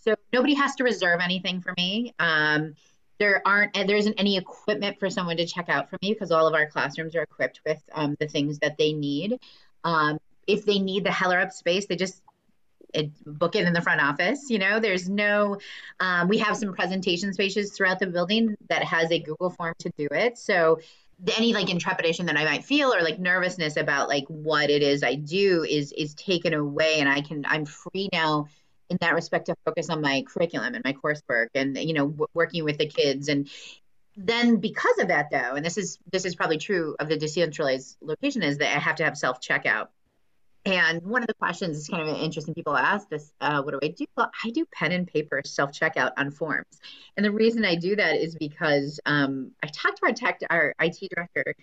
So 0.00 0.14
nobody 0.32 0.54
has 0.54 0.74
to 0.76 0.84
reserve 0.84 1.20
anything 1.20 1.60
for 1.60 1.74
me. 1.76 2.14
Um, 2.18 2.74
there 3.18 3.42
aren't 3.44 3.74
there 3.74 3.96
isn't 3.96 4.14
any 4.18 4.36
equipment 4.36 4.98
for 4.98 5.10
someone 5.10 5.36
to 5.38 5.46
check 5.46 5.68
out 5.68 5.90
for 5.90 5.98
me 6.02 6.12
because 6.12 6.30
all 6.30 6.46
of 6.46 6.54
our 6.54 6.66
classrooms 6.66 7.16
are 7.16 7.22
equipped 7.22 7.60
with 7.66 7.82
um, 7.92 8.16
the 8.18 8.28
things 8.28 8.60
that 8.60 8.78
they 8.78 8.92
need. 8.92 9.38
Um, 9.84 10.18
if 10.46 10.64
they 10.64 10.78
need 10.78 11.04
the 11.04 11.10
Heller 11.10 11.38
Up 11.38 11.52
space, 11.52 11.86
they 11.86 11.96
just 11.96 12.22
it, 12.94 13.10
book 13.24 13.56
it 13.56 13.66
in 13.66 13.72
the 13.72 13.80
front 13.80 14.00
office. 14.00 14.50
You 14.50 14.58
know, 14.58 14.80
there's 14.80 15.08
no, 15.08 15.58
um, 16.00 16.28
we 16.28 16.38
have 16.38 16.56
some 16.56 16.72
presentation 16.72 17.32
spaces 17.32 17.72
throughout 17.72 17.98
the 17.98 18.06
building 18.06 18.56
that 18.68 18.82
has 18.84 19.10
a 19.10 19.18
Google 19.18 19.50
form 19.50 19.74
to 19.80 19.90
do 19.96 20.08
it. 20.10 20.38
So 20.38 20.80
any 21.36 21.52
like 21.52 21.68
intrepidation 21.68 22.26
that 22.26 22.36
I 22.36 22.44
might 22.44 22.64
feel 22.64 22.94
or 22.94 23.02
like 23.02 23.18
nervousness 23.18 23.76
about 23.76 24.08
like 24.08 24.24
what 24.28 24.70
it 24.70 24.82
is 24.82 25.02
I 25.02 25.16
do 25.16 25.64
is 25.64 25.92
is 25.92 26.14
taken 26.14 26.54
away, 26.54 27.00
and 27.00 27.08
I 27.08 27.22
can 27.22 27.44
I'm 27.46 27.64
free 27.64 28.08
now 28.12 28.46
in 28.88 28.98
that 29.00 29.14
respect 29.14 29.46
to 29.46 29.54
focus 29.64 29.90
on 29.90 30.00
my 30.00 30.24
curriculum 30.26 30.74
and 30.74 30.84
my 30.84 30.92
coursework 30.92 31.48
and 31.54 31.76
you 31.76 31.92
know 31.92 32.08
w- 32.08 32.26
working 32.34 32.64
with 32.64 32.78
the 32.78 32.86
kids 32.86 33.28
and 33.28 33.48
then 34.16 34.56
because 34.56 34.98
of 34.98 35.08
that 35.08 35.30
though 35.30 35.54
and 35.54 35.64
this 35.64 35.76
is 35.76 35.98
this 36.10 36.24
is 36.24 36.34
probably 36.34 36.58
true 36.58 36.96
of 36.98 37.08
the 37.08 37.16
decentralized 37.16 37.96
location 38.00 38.42
is 38.42 38.58
that 38.58 38.74
i 38.74 38.78
have 38.78 38.96
to 38.96 39.04
have 39.04 39.16
self 39.16 39.40
checkout 39.40 39.88
And 40.64 41.02
one 41.02 41.22
of 41.22 41.28
the 41.28 41.34
questions 41.34 41.78
is 41.78 41.88
kind 41.88 42.08
of 42.08 42.16
interesting. 42.16 42.54
People 42.54 42.76
ask 42.76 43.08
this, 43.08 43.32
uh, 43.40 43.62
what 43.62 43.72
do 43.72 43.80
I 43.82 43.88
do? 43.88 44.04
Well, 44.16 44.30
I 44.44 44.50
do 44.50 44.66
pen 44.72 44.92
and 44.92 45.06
paper 45.06 45.40
self 45.44 45.72
checkout 45.72 46.12
on 46.16 46.30
forms. 46.30 46.80
And 47.16 47.24
the 47.24 47.30
reason 47.30 47.64
I 47.64 47.76
do 47.76 47.96
that 47.96 48.16
is 48.16 48.34
because 48.34 49.00
um, 49.06 49.52
I 49.62 49.68
talked 49.68 49.98
to 49.98 50.06
our 50.06 50.12
tech, 50.12 50.40
our 50.50 50.74
IT 50.80 50.98
director 51.14 51.54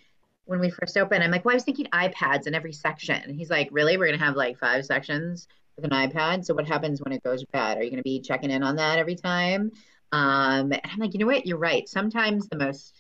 when 0.46 0.60
we 0.60 0.70
first 0.70 0.98
opened. 0.98 1.24
I'm 1.24 1.32
like, 1.32 1.46
well, 1.46 1.54
I 1.54 1.56
was 1.56 1.64
thinking 1.64 1.88
iPads 1.88 2.48
in 2.48 2.56
every 2.56 2.74
section. 2.74 3.16
And 3.16 3.36
he's 3.36 3.50
like, 3.50 3.70
really? 3.72 3.98
We're 3.98 4.08
going 4.08 4.20
to 4.20 4.26
have 4.26 4.36
like 4.36 4.58
five 4.58 4.86
sections 4.86 5.48
with 5.76 5.86
an 5.86 5.92
iPad? 5.92 6.46
So 6.46 6.54
what 6.54 6.68
happens 6.68 7.02
when 7.02 7.14
it 7.14 7.24
goes 7.24 7.44
bad? 7.46 7.78
Are 7.78 7.84
you 7.84 7.90
going 7.90 7.98
to 7.98 8.04
be 8.04 8.22
checking 8.22 8.52
in 8.52 8.64
on 8.64 8.78
that 8.78 9.00
every 9.00 9.16
time? 9.16 9.72
Um, 10.12 10.72
and 10.72 10.82
I'm 10.84 11.00
like, 11.00 11.14
you 11.14 11.20
know 11.20 11.26
what? 11.26 11.46
You're 11.46 11.58
right. 11.58 11.88
Sometimes 11.88 12.48
the 12.48 12.58
most, 12.58 12.94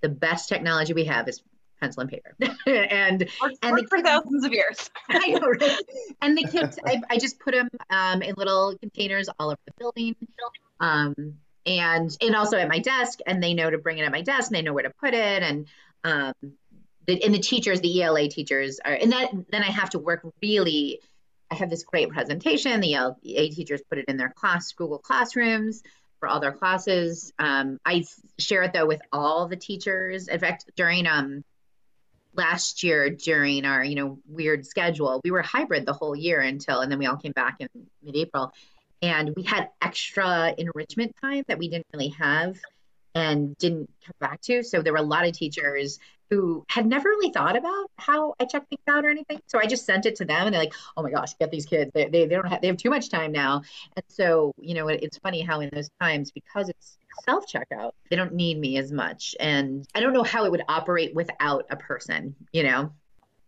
the 0.00 0.08
best 0.08 0.48
technology 0.48 0.92
we 0.94 1.04
have 1.04 1.28
is 1.28 1.42
pencil 1.82 2.00
and 2.02 2.10
paper. 2.10 2.34
and 2.66 3.28
and 3.62 3.78
the, 3.78 3.86
for 3.88 4.00
thousands 4.00 4.44
of 4.44 4.52
years. 4.52 4.90
I 5.08 5.28
know, 5.28 5.48
right? 5.48 5.78
And 6.22 6.38
the 6.38 6.44
kits, 6.44 6.78
I, 6.86 7.02
I 7.10 7.18
just 7.18 7.40
put 7.40 7.52
them 7.54 7.68
um, 7.90 8.22
in 8.22 8.34
little 8.36 8.76
containers 8.78 9.28
all 9.38 9.48
over 9.48 9.58
the 9.66 9.72
building. 9.78 10.16
Um, 10.80 11.14
and 11.66 12.16
and 12.20 12.34
also 12.34 12.56
at 12.56 12.68
my 12.68 12.78
desk, 12.78 13.18
and 13.26 13.42
they 13.42 13.54
know 13.54 13.70
to 13.70 13.78
bring 13.78 13.98
it 13.98 14.04
at 14.04 14.12
my 14.12 14.22
desk, 14.22 14.50
and 14.50 14.56
they 14.56 14.62
know 14.62 14.72
where 14.72 14.84
to 14.84 14.90
put 15.00 15.14
it, 15.14 15.42
and 15.42 15.66
um, 16.04 16.32
the, 17.06 17.22
and 17.22 17.34
the 17.34 17.38
teachers, 17.38 17.80
the 17.80 18.02
ELA 18.02 18.28
teachers 18.28 18.80
are, 18.84 18.92
and 18.92 19.12
then 19.12 19.46
then 19.50 19.62
I 19.62 19.70
have 19.70 19.90
to 19.90 19.98
work 19.98 20.26
really. 20.40 21.00
I 21.50 21.54
have 21.56 21.68
this 21.68 21.84
great 21.84 22.08
presentation. 22.08 22.80
The 22.80 22.94
ELA 22.94 23.16
teachers 23.22 23.82
put 23.88 23.98
it 23.98 24.06
in 24.08 24.16
their 24.16 24.30
class, 24.30 24.72
Google 24.72 24.98
Classrooms 24.98 25.82
for 26.18 26.28
all 26.28 26.38
their 26.38 26.52
classes. 26.52 27.32
Um, 27.38 27.80
I 27.84 28.04
share 28.38 28.62
it 28.62 28.72
though 28.72 28.86
with 28.86 29.02
all 29.12 29.48
the 29.48 29.56
teachers. 29.56 30.28
In 30.28 30.38
fact, 30.38 30.70
during 30.76 31.06
um, 31.08 31.42
last 32.34 32.82
year 32.82 33.10
during 33.10 33.64
our 33.64 33.84
you 33.84 33.94
know 33.94 34.18
weird 34.26 34.66
schedule 34.66 35.20
we 35.24 35.30
were 35.30 35.42
hybrid 35.42 35.84
the 35.86 35.92
whole 35.92 36.16
year 36.16 36.40
until 36.40 36.80
and 36.80 36.90
then 36.90 36.98
we 36.98 37.06
all 37.06 37.16
came 37.16 37.32
back 37.32 37.56
in 37.60 37.68
mid-april 38.02 38.52
and 39.02 39.34
we 39.36 39.42
had 39.42 39.68
extra 39.80 40.54
enrichment 40.56 41.14
time 41.20 41.44
that 41.48 41.58
we 41.58 41.68
didn't 41.68 41.86
really 41.92 42.08
have 42.08 42.56
and 43.14 43.56
didn't 43.58 43.90
come 44.04 44.14
back 44.20 44.40
to 44.40 44.62
so 44.62 44.80
there 44.80 44.92
were 44.92 44.98
a 44.98 45.02
lot 45.02 45.26
of 45.26 45.32
teachers 45.32 45.98
who 46.32 46.64
had 46.70 46.86
never 46.86 47.10
really 47.10 47.30
thought 47.30 47.58
about 47.58 47.90
how 47.98 48.34
I 48.40 48.46
check 48.46 48.66
things 48.70 48.80
out 48.88 49.04
or 49.04 49.10
anything. 49.10 49.38
So 49.48 49.58
I 49.60 49.66
just 49.66 49.84
sent 49.84 50.06
it 50.06 50.16
to 50.16 50.24
them 50.24 50.46
and 50.46 50.54
they're 50.54 50.62
like, 50.62 50.72
oh 50.96 51.02
my 51.02 51.10
gosh, 51.10 51.34
get 51.38 51.50
these 51.50 51.66
kids. 51.66 51.90
They, 51.92 52.04
they, 52.06 52.24
they 52.24 52.34
don't 52.34 52.48
have, 52.48 52.62
they 52.62 52.68
have 52.68 52.78
too 52.78 52.88
much 52.88 53.10
time 53.10 53.32
now. 53.32 53.64
And 53.94 54.04
so, 54.08 54.54
you 54.58 54.72
know, 54.72 54.88
it, 54.88 55.02
it's 55.02 55.18
funny 55.18 55.42
how 55.42 55.60
in 55.60 55.68
those 55.74 55.90
times, 56.00 56.30
because 56.30 56.70
it's 56.70 56.96
self 57.22 57.46
checkout, 57.46 57.92
they 58.10 58.16
don't 58.16 58.34
need 58.34 58.58
me 58.58 58.78
as 58.78 58.92
much. 58.92 59.34
And 59.40 59.86
I 59.94 60.00
don't 60.00 60.12
know 60.12 60.22
how 60.22 60.44
it 60.44 60.50
would 60.50 60.62
operate 60.68 61.14
without 61.14 61.66
a 61.70 61.76
person, 61.76 62.34
you 62.52 62.62
know? 62.62 62.92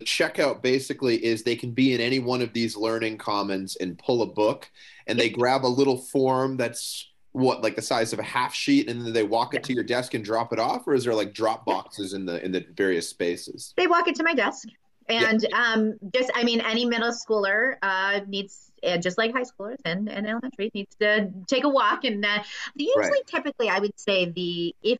checkout 0.02 0.62
basically 0.62 1.24
is 1.24 1.42
they 1.42 1.56
can 1.56 1.70
be 1.70 1.94
in 1.94 2.00
any 2.00 2.18
one 2.18 2.42
of 2.42 2.52
these 2.52 2.76
learning 2.76 3.16
commons 3.16 3.76
and 3.76 3.98
pull 3.98 4.22
a 4.22 4.26
book 4.26 4.70
and 5.06 5.18
they 5.18 5.28
grab 5.28 5.64
a 5.64 5.66
little 5.66 5.96
form 5.96 6.56
that's 6.56 7.10
what 7.32 7.62
like 7.62 7.74
the 7.74 7.82
size 7.82 8.12
of 8.12 8.18
a 8.18 8.22
half 8.22 8.54
sheet 8.54 8.88
and 8.88 9.04
then 9.04 9.12
they 9.12 9.22
walk 9.22 9.54
it 9.54 9.62
to 9.64 9.72
your 9.72 9.84
desk 9.84 10.14
and 10.14 10.24
drop 10.24 10.52
it 10.52 10.58
off 10.58 10.86
or 10.86 10.94
is 10.94 11.04
there 11.04 11.14
like 11.14 11.32
drop 11.32 11.64
boxes 11.64 12.12
in 12.12 12.24
the 12.24 12.44
in 12.44 12.52
the 12.52 12.64
various 12.76 13.08
spaces 13.08 13.72
they 13.76 13.86
walk 13.86 14.06
it 14.06 14.14
to 14.14 14.22
my 14.22 14.34
desk 14.34 14.68
and 15.08 15.46
yeah. 15.48 15.72
um 15.72 15.94
just 16.14 16.30
i 16.34 16.44
mean 16.44 16.60
any 16.60 16.84
middle 16.84 17.10
schooler 17.10 17.76
uh 17.82 18.20
needs 18.28 18.72
and 18.84 19.02
just 19.02 19.18
like 19.18 19.32
high 19.32 19.42
schoolers 19.42 19.78
and, 19.84 20.08
and 20.08 20.26
elementary 20.26 20.70
needs 20.74 20.94
to 20.96 21.30
take 21.46 21.64
a 21.64 21.68
walk 21.68 22.04
and 22.04 22.24
uh, 22.24 22.42
usually 22.74 23.08
right. 23.08 23.26
typically 23.26 23.68
i 23.68 23.78
would 23.78 23.98
say 23.98 24.30
the 24.30 24.74
if 24.82 24.98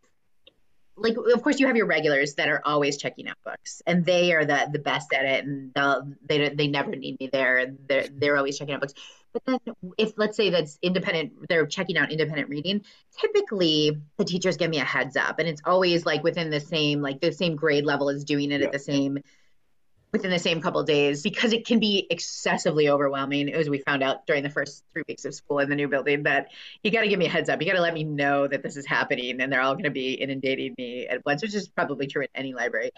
like 0.97 1.17
of 1.17 1.43
course 1.43 1.59
you 1.59 1.67
have 1.67 1.77
your 1.77 1.87
regulars 1.87 2.35
that 2.35 2.49
are 2.49 2.63
always 2.65 2.97
checking 2.97 3.29
out 3.29 3.37
books 3.45 3.83
and 3.87 4.05
they 4.05 4.33
are 4.33 4.45
the 4.45 4.69
the 4.73 4.79
best 4.79 5.13
at 5.13 5.25
it 5.25 5.45
and 5.45 5.73
they 5.75 6.39
they 6.39 6.49
they 6.51 6.69
never 6.69 6.95
need 6.95 7.19
me 7.19 7.29
there 7.33 7.75
they're 7.89 8.07
they're 8.13 8.37
always 8.37 8.59
checking 8.59 8.75
out 8.75 8.81
books 8.81 8.95
but 9.33 9.45
then 9.45 9.59
if 9.99 10.13
let's 10.17 10.37
say 10.37 10.51
that's 10.51 10.79
independent 10.83 11.33
they're 11.49 11.67
checking 11.67 11.97
out 11.97 12.13
independent 12.13 12.49
reading 12.49 12.85
typically 13.19 13.99
the 14.19 14.25
teachers 14.25 14.57
give 14.57 14.71
me 14.71 14.79
a 14.79 14.85
heads 14.85 15.17
up 15.17 15.39
and 15.41 15.49
it's 15.49 15.63
always 15.65 16.07
like 16.07 16.23
within 16.23 16.51
the 16.51 16.61
same 16.61 17.03
like 17.03 17.21
the 17.21 17.33
same 17.33 17.57
grade 17.57 17.85
level 17.85 18.09
is 18.09 18.25
doing 18.25 18.53
it 18.53 18.61
yeah. 18.61 18.67
at 18.67 18.73
the 18.73 18.79
same 18.79 19.19
within 20.15 20.31
the 20.31 20.39
same 20.39 20.61
couple 20.61 20.81
days 20.85 21.23
because 21.23 21.53
it 21.53 21.67
can 21.67 21.81
be 21.81 22.07
excessively 22.09 22.89
overwhelming. 22.89 23.53
As 23.53 23.69
we 23.69 23.79
found 23.79 24.01
out 24.01 24.27
during 24.29 24.45
the 24.45 24.49
first 24.49 24.85
three 24.93 25.03
weeks 25.09 25.25
of 25.25 25.35
school 25.35 25.59
in 25.59 25.69
the 25.69 25.75
new 25.75 25.89
building 25.89 26.23
that 26.23 26.53
you 26.85 26.93
got 26.93 27.01
to 27.01 27.09
give 27.09 27.19
me 27.19 27.27
a 27.27 27.29
heads 27.29 27.49
up. 27.49 27.61
You 27.61 27.67
got 27.67 27.75
to 27.75 27.83
let 27.83 27.93
me 27.93 28.05
know 28.05 28.47
that 28.47 28.63
this 28.63 28.77
is 28.77 28.87
happening 28.87 29.41
and 29.41 29.53
they're 29.53 29.61
all 29.61 29.75
going 29.75 29.85
to 29.85 29.91
be 29.91 30.13
inundating 30.15 30.73
me 30.79 31.09
at 31.09 31.27
once 31.27 31.43
which 31.43 31.53
is 31.53 31.69
probably 31.69 32.07
true 32.07 32.23
in 32.23 32.29
any 32.37 32.55
library. 32.55 32.93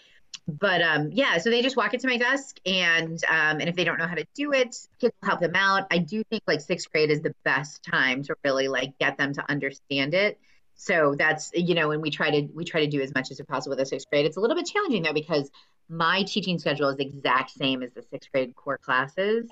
But 0.46 0.82
um, 0.82 1.08
yeah 1.10 1.38
so 1.38 1.48
they 1.48 1.62
just 1.62 1.74
walk 1.74 1.94
into 1.94 2.06
my 2.06 2.18
desk 2.18 2.58
and 2.66 3.18
um, 3.24 3.60
and 3.60 3.68
if 3.68 3.76
they 3.76 3.84
don't 3.84 3.98
know 3.98 4.06
how 4.06 4.16
to 4.16 4.26
do 4.34 4.52
it 4.52 4.76
kids 5.00 5.14
will 5.22 5.28
help 5.28 5.40
them 5.40 5.56
out. 5.56 5.86
I 5.90 5.98
do 5.98 6.22
think 6.24 6.42
like 6.46 6.60
sixth 6.60 6.92
grade 6.92 7.10
is 7.10 7.22
the 7.22 7.34
best 7.46 7.82
time 7.82 8.24
to 8.24 8.36
really 8.44 8.68
like 8.68 8.98
get 8.98 9.16
them 9.16 9.32
to 9.32 9.50
understand 9.50 10.12
it 10.12 10.38
so 10.76 11.14
that's 11.18 11.50
you 11.54 11.74
know 11.74 11.90
and 11.90 12.02
we 12.02 12.10
try 12.10 12.30
to 12.30 12.48
we 12.54 12.64
try 12.64 12.80
to 12.80 12.86
do 12.86 13.00
as 13.00 13.14
much 13.14 13.30
as 13.30 13.40
possible 13.48 13.70
with 13.70 13.78
the 13.78 13.86
sixth 13.86 14.08
grade 14.10 14.26
it's 14.26 14.36
a 14.36 14.40
little 14.40 14.56
bit 14.56 14.66
challenging 14.66 15.02
though 15.02 15.12
because 15.12 15.50
my 15.88 16.22
teaching 16.24 16.58
schedule 16.58 16.88
is 16.88 16.96
the 16.96 17.06
exact 17.06 17.50
same 17.50 17.82
as 17.82 17.92
the 17.92 18.02
sixth 18.02 18.30
grade 18.32 18.54
core 18.56 18.78
classes. 18.78 19.48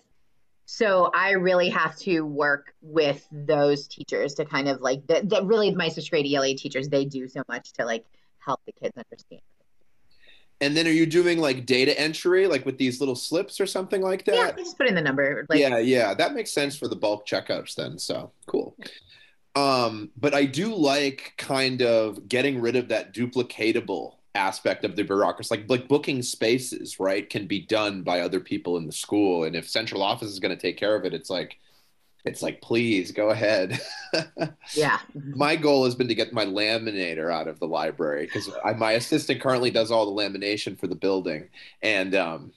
So 0.67 1.11
I 1.15 1.33
really 1.33 1.69
have 1.71 1.97
to 1.99 2.23
work 2.23 2.75
with 2.81 3.27
those 3.31 3.87
teachers 3.87 4.35
to 4.35 4.45
kind 4.45 4.69
of 4.69 4.81
like 4.81 5.07
that, 5.09 5.29
that 5.29 5.45
really 5.45 5.75
my 5.75 5.89
sixth 5.89 6.11
grade 6.11 6.27
ELA 6.33 6.55
teachers, 6.55 6.89
they 6.89 7.05
do 7.05 7.29
so 7.29 7.43
much 7.49 7.73
to 7.75 7.85
like 7.85 8.05
help 8.39 8.61
the 8.65 8.73
kids 8.73 8.97
understand. 8.97 9.43
And 10.61 10.77
then 10.77 10.87
are 10.87 10.91
you 10.91 11.05
doing 11.05 11.39
like 11.39 11.67
data 11.67 11.99
entry, 12.01 12.47
like 12.47 12.65
with 12.65 12.79
these 12.79 13.01
little 13.01 13.17
slips 13.17 13.61
or 13.61 13.67
something 13.67 14.01
like 14.01 14.25
that? 14.25 14.35
Yeah, 14.35 14.53
just 14.53 14.79
put 14.79 14.89
in 14.89 14.95
the 14.95 15.03
number. 15.03 15.45
Like, 15.51 15.59
yeah, 15.59 15.79
yeah, 15.79 16.15
that 16.15 16.33
makes 16.33 16.53
sense 16.53 16.77
for 16.77 16.89
the 16.89 16.97
bulk 16.97 17.27
checkouts 17.27 17.75
then. 17.75 17.99
So 17.99 18.33
cool. 18.47 18.75
Um, 19.57 20.11
but 20.17 20.35
I 20.35 20.47
do 20.47 20.75
like 20.75 21.35
kind 21.37 21.81
of 21.83 22.29
getting 22.29 22.61
rid 22.61 22.77
of 22.77 22.89
that 22.89 23.15
duplicatable 23.15 24.17
aspect 24.35 24.85
of 24.85 24.97
the 24.97 25.05
bureaucracy 25.05 25.55
like 25.55 25.71
like 25.71 25.87
booking 25.87 26.21
spaces 26.21 26.99
right 26.99 27.31
can 27.31 27.47
be 27.47 27.61
done 27.61 28.03
by 28.03 28.21
other 28.21 28.41
people 28.41 28.77
in 28.77 28.87
the 28.87 28.93
school. 28.93 29.45
And 29.45 29.55
if 29.55 29.69
central 29.69 30.03
office 30.03 30.29
is 30.29 30.41
going 30.41 30.57
to 30.57 30.61
take 30.61 30.77
care 30.77 30.97
of 30.97 31.05
it 31.05 31.15
it's 31.15 31.31
like 31.31 31.59
it's 32.25 32.43
like 32.43 32.61
please 32.61 33.13
go 33.13 33.31
ahead. 33.31 33.81
Yeah. 34.75 35.01
My 35.13 35.57
goal 35.57 35.85
has 35.85 35.95
been 35.97 36.09
to 36.09 36.15
get 36.15 36.33
my 36.33 36.45
laminator 36.45 37.33
out 37.33 37.49
of 37.49 37.59
the 37.59 37.67
library 37.67 38.27
because 38.27 38.49
my 38.77 38.93
assistant 38.93 39.41
currently 39.41 39.71
does 39.71 39.91
all 39.91 40.07
the 40.07 40.23
lamination 40.23 40.79
for 40.79 40.87
the 40.87 40.95
building. 40.95 41.49
And 41.83 42.15
um 42.15 42.53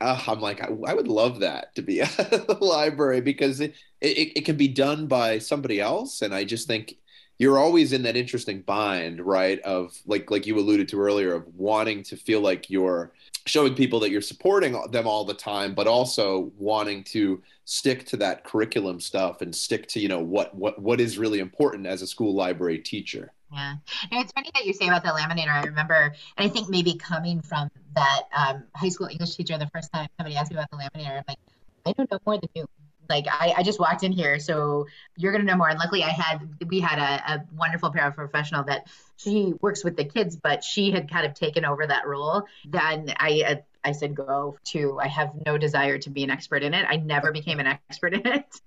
uh, 0.00 0.20
i'm 0.26 0.40
like 0.40 0.60
I, 0.60 0.66
I, 0.86 0.94
would 0.94 1.08
love 1.08 1.40
that 1.40 1.74
to 1.76 1.82
be 1.82 2.02
out 2.02 2.18
of 2.18 2.46
the 2.46 2.58
library 2.60 3.20
because 3.20 3.60
it, 3.60 3.74
it, 4.04 4.32
it 4.36 4.44
can 4.44 4.56
be 4.56 4.68
done 4.68 5.06
by 5.06 5.38
somebody 5.38 5.80
else 5.80 6.22
and 6.22 6.34
i 6.34 6.44
just 6.44 6.66
think 6.66 6.96
you're 7.38 7.58
always 7.58 7.92
in 7.92 8.02
that 8.02 8.16
interesting 8.16 8.62
bind, 8.62 9.20
right? 9.20 9.60
Of 9.60 9.98
like 10.06 10.30
like 10.30 10.46
you 10.46 10.58
alluded 10.58 10.88
to 10.88 11.00
earlier, 11.00 11.34
of 11.34 11.46
wanting 11.54 12.02
to 12.04 12.16
feel 12.16 12.40
like 12.40 12.70
you're 12.70 13.12
showing 13.46 13.74
people 13.74 14.00
that 14.00 14.10
you're 14.10 14.20
supporting 14.20 14.80
them 14.90 15.06
all 15.06 15.24
the 15.24 15.34
time, 15.34 15.74
but 15.74 15.86
also 15.86 16.52
wanting 16.56 17.02
to 17.04 17.42
stick 17.64 18.06
to 18.06 18.16
that 18.18 18.44
curriculum 18.44 19.00
stuff 19.00 19.40
and 19.40 19.54
stick 19.54 19.88
to 19.88 20.00
you 20.00 20.08
know 20.08 20.20
what 20.20 20.54
what 20.54 20.80
what 20.80 21.00
is 21.00 21.18
really 21.18 21.40
important 21.40 21.86
as 21.86 22.02
a 22.02 22.06
school 22.06 22.34
library 22.34 22.78
teacher. 22.78 23.32
Yeah, 23.52 23.76
and 24.10 24.20
it's 24.20 24.32
funny 24.32 24.50
that 24.54 24.64
you 24.64 24.72
say 24.72 24.88
about 24.88 25.02
the 25.02 25.10
laminator. 25.10 25.50
I 25.50 25.64
remember, 25.64 26.14
and 26.36 26.48
I 26.48 26.48
think 26.48 26.68
maybe 26.68 26.94
coming 26.94 27.40
from 27.40 27.70
that 27.94 28.22
um, 28.36 28.64
high 28.74 28.88
school 28.88 29.08
English 29.08 29.36
teacher, 29.36 29.58
the 29.58 29.68
first 29.68 29.92
time 29.92 30.08
somebody 30.18 30.36
asked 30.36 30.50
me 30.50 30.56
about 30.56 30.70
the 30.70 30.76
laminator, 30.76 31.18
I'm 31.18 31.24
like, 31.28 31.38
I 31.86 31.92
don't 31.92 32.10
know 32.10 32.18
more 32.26 32.38
than 32.38 32.48
you 32.54 32.66
like 33.08 33.26
I, 33.28 33.54
I 33.58 33.62
just 33.62 33.78
walked 33.78 34.02
in 34.02 34.12
here 34.12 34.38
so 34.38 34.86
you're 35.16 35.32
going 35.32 35.44
to 35.44 35.50
know 35.50 35.56
more. 35.56 35.68
And 35.68 35.78
luckily 35.78 36.02
i 36.02 36.08
had 36.08 36.40
we 36.68 36.80
had 36.80 36.98
a, 36.98 37.32
a 37.34 37.44
wonderful 37.56 37.92
paraprofessional 37.92 38.66
that 38.66 38.88
she 39.16 39.54
works 39.60 39.84
with 39.84 39.96
the 39.96 40.04
kids 40.04 40.36
but 40.36 40.64
she 40.64 40.90
had 40.90 41.10
kind 41.10 41.26
of 41.26 41.34
taken 41.34 41.64
over 41.64 41.86
that 41.86 42.06
role. 42.06 42.44
Then 42.66 43.12
i 43.18 43.62
i 43.84 43.92
said 43.92 44.14
go 44.14 44.56
to 44.64 44.98
i 45.00 45.08
have 45.08 45.32
no 45.46 45.58
desire 45.58 45.98
to 45.98 46.10
be 46.10 46.24
an 46.24 46.30
expert 46.30 46.62
in 46.62 46.74
it. 46.74 46.86
I 46.88 46.96
never 46.96 47.32
became 47.32 47.60
an 47.60 47.66
expert 47.66 48.14
in 48.14 48.26
it. 48.26 48.60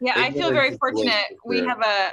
Yeah 0.00 0.14
i 0.16 0.30
feel 0.30 0.50
very 0.50 0.76
fortunate. 0.76 1.24
we 1.44 1.64
have 1.64 1.80
a 1.80 2.12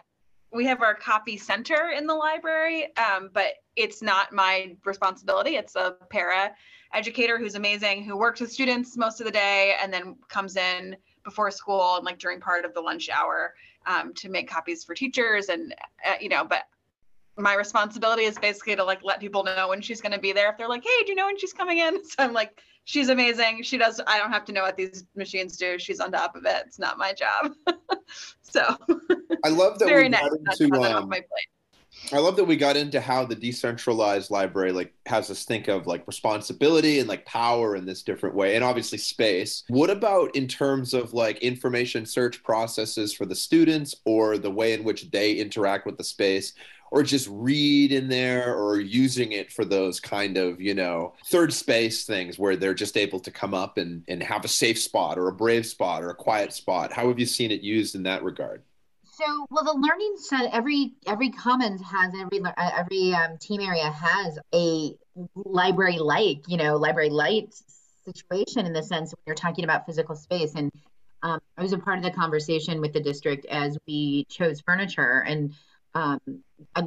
we 0.54 0.66
have 0.66 0.82
our 0.82 0.96
copy 0.96 1.38
center 1.38 1.92
in 1.96 2.08
the 2.08 2.14
library 2.14 2.88
um, 2.98 3.30
but 3.34 3.54
it's 3.76 4.02
not 4.02 4.34
my 4.34 4.76
responsibility. 4.86 5.52
It's 5.56 5.76
a 5.76 5.96
para 6.10 6.54
educator 6.94 7.38
who's 7.38 7.56
amazing 7.56 8.04
who 8.04 8.18
works 8.18 8.42
with 8.42 8.52
students 8.52 8.98
most 8.98 9.22
of 9.22 9.26
the 9.26 9.32
day 9.32 9.76
and 9.82 9.94
then 9.94 10.16
comes 10.28 10.58
in 10.58 10.96
before 11.24 11.52
school 11.52 11.96
and 11.98 12.06
like 12.06 12.20
during 12.20 12.40
part 12.40 12.66
of 12.66 12.74
the 12.74 12.82
lunch 12.82 13.10
hour 13.10 13.54
um, 13.86 14.14
to 14.14 14.30
make 14.30 14.50
copies 14.50 14.84
for 14.84 14.96
teachers 14.96 15.50
and 15.50 15.74
uh, 16.08 16.16
you 16.20 16.30
know 16.30 16.44
but 16.44 16.64
my 17.38 17.56
responsibility 17.56 18.24
is 18.24 18.38
basically 18.38 18.76
to 18.76 18.84
like 18.84 19.04
let 19.04 19.20
people 19.20 19.44
know 19.44 19.70
when 19.70 19.82
she's 19.82 20.02
going 20.02 20.12
to 20.12 20.20
be 20.20 20.34
there. 20.34 20.50
If 20.52 20.58
they're 20.58 20.68
like 20.68 20.84
hey 20.84 21.04
do 21.06 21.10
you 21.10 21.16
know 21.16 21.26
when 21.26 21.38
she's 21.38 21.54
coming 21.54 21.80
in? 21.80 22.04
So 22.06 22.16
i'm 22.20 22.34
like 22.34 22.62
she's 22.84 23.10
amazing. 23.10 23.64
She 23.64 23.78
does 23.78 24.00
i 24.06 24.18
don't 24.18 24.32
have 24.32 24.46
to 24.46 24.52
know 24.52 24.62
what 24.62 24.78
these 24.78 25.06
machines 25.16 25.58
do. 25.58 25.80
She's 25.80 26.00
on 26.00 26.12
top 26.12 26.36
of 26.36 26.46
it. 26.46 26.64
It's 26.68 26.80
not 26.80 26.98
my 26.98 27.14
job. 27.14 27.54
So 28.42 28.76
i 29.46 29.48
love 29.48 29.80
that 29.80 29.88
very 29.88 30.10
nice. 30.10 30.30
to, 30.58 30.66
um, 30.74 31.08
my 31.08 31.20
plate 31.20 31.48
I 32.14 32.20
love 32.20 32.36
that 32.38 32.46
we 32.46 32.58
got 32.58 32.76
into 32.76 33.00
how 33.00 33.26
the 33.26 33.36
decentralized 33.36 34.32
library 34.32 34.72
like 34.72 34.94
has 35.06 35.30
us 35.30 35.46
think 35.46 35.68
of 35.68 35.88
like 35.88 36.06
responsibility 36.08 37.00
and 37.00 37.08
like 37.08 37.26
power 37.26 37.76
in 37.76 37.86
this 37.86 38.04
different 38.04 38.36
way 38.36 38.56
and 38.56 38.64
obviously 38.64 38.98
space. 38.98 39.64
What 39.70 39.90
about 39.90 40.36
in 40.36 40.48
terms 40.48 40.94
of 40.94 41.14
like 41.14 41.38
information 41.40 42.06
search 42.06 42.44
processes 42.44 43.14
for 43.14 43.26
the 43.26 43.36
students 43.36 43.96
or 44.06 44.38
the 44.38 44.52
way 44.52 44.74
in 44.74 44.84
which 44.84 45.10
they 45.12 45.34
interact 45.34 45.86
with 45.86 45.98
the 45.98 46.04
space? 46.04 46.54
or 46.94 47.04
just 47.04 47.30
read 47.32 47.94
in 47.94 48.10
there 48.10 48.54
or 48.54 48.82
using 48.82 49.32
it 49.32 49.50
for 49.50 49.64
those 49.64 50.00
kind 50.02 50.36
of 50.36 50.60
you 50.60 50.74
know 50.74 51.14
third 51.28 51.54
space 51.54 52.06
things 52.06 52.38
where 52.38 52.58
they're 52.58 52.74
just 52.74 52.98
able 52.98 53.20
to 53.20 53.32
come 53.32 53.54
up 53.54 53.78
and, 53.78 54.04
and 54.10 54.22
have 54.22 54.44
a 54.44 54.50
safe 54.50 54.78
spot 54.78 55.18
or 55.18 55.30
a 55.30 55.34
brave 55.34 55.66
spot 55.66 56.04
or 56.04 56.10
a 56.10 56.16
quiet 56.16 56.52
spot 56.52 56.92
how 56.92 57.08
have 57.08 57.18
you 57.18 57.26
seen 57.26 57.50
it 57.50 57.62
used 57.62 57.96
in 57.96 58.04
that 58.04 58.24
regard 58.24 58.62
so 59.24 59.46
well 59.50 59.64
the 59.64 59.74
learning 59.74 60.16
set 60.18 60.54
every 60.54 60.94
every 61.06 61.30
commons 61.30 61.82
has 61.82 62.14
every 62.20 62.42
uh, 62.44 62.72
every 62.78 63.14
um, 63.14 63.38
team 63.38 63.62
area 63.62 63.92
has 63.92 64.40
a 64.54 64.96
library 65.36 66.00
like 66.00 66.44
you 66.48 66.58
know 66.58 66.78
library 66.78 67.10
light 67.10 67.54
situation 68.06 68.66
in 68.66 68.74
the 68.74 68.84
sense 68.84 69.12
when 69.12 69.22
you're 69.26 69.36
talking 69.36 69.64
about 69.64 69.86
physical 69.86 70.16
space. 70.16 70.54
And 70.56 70.72
um, 71.24 71.40
i 71.58 71.62
was 71.62 71.74
a 71.74 71.78
part 71.78 71.98
of 71.98 72.04
the 72.04 72.12
conversation 72.12 72.82
with 72.82 72.94
the 72.94 73.00
district 73.00 73.46
as 73.46 73.78
we 73.88 74.26
chose 74.30 74.62
furniture. 74.62 75.24
And 75.26 75.54
um, 75.94 76.20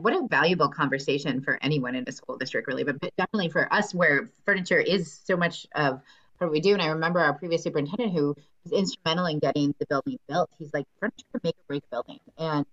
what 0.01 0.15
a 0.15 0.27
valuable 0.27 0.69
conversation 0.69 1.43
for 1.43 1.59
anyone 1.63 1.95
in 1.95 2.05
a 2.07 2.13
school 2.13 2.39
district, 2.39 2.69
really, 2.69 2.85
but 2.85 2.99
definitely 3.19 3.51
for 3.51 3.73
us, 3.73 3.95
where 3.95 4.31
furniture 4.47 4.79
is 4.79 5.21
so 5.25 5.37
much 5.37 5.67
of 5.75 6.01
what 6.45 6.53
we 6.53 6.61
do. 6.61 6.73
And 6.73 6.83
I 6.83 6.89
remember 6.89 7.21
our 7.21 7.35
previous 7.35 7.63
superintendent 7.63 8.13
who 8.13 8.35
was 8.65 8.73
instrumental 8.73 9.27
in 9.27 9.39
getting 9.39 9.75
the 9.79 9.87
building 9.87 10.19
built. 10.29 10.51
He's 10.59 10.73
like, 10.73 10.87
furniture 11.01 11.25
can 11.33 11.41
make 11.43 11.57
or 11.57 11.65
break 11.69 11.83
a 11.85 11.91
building, 11.91 12.21
and 12.39 12.67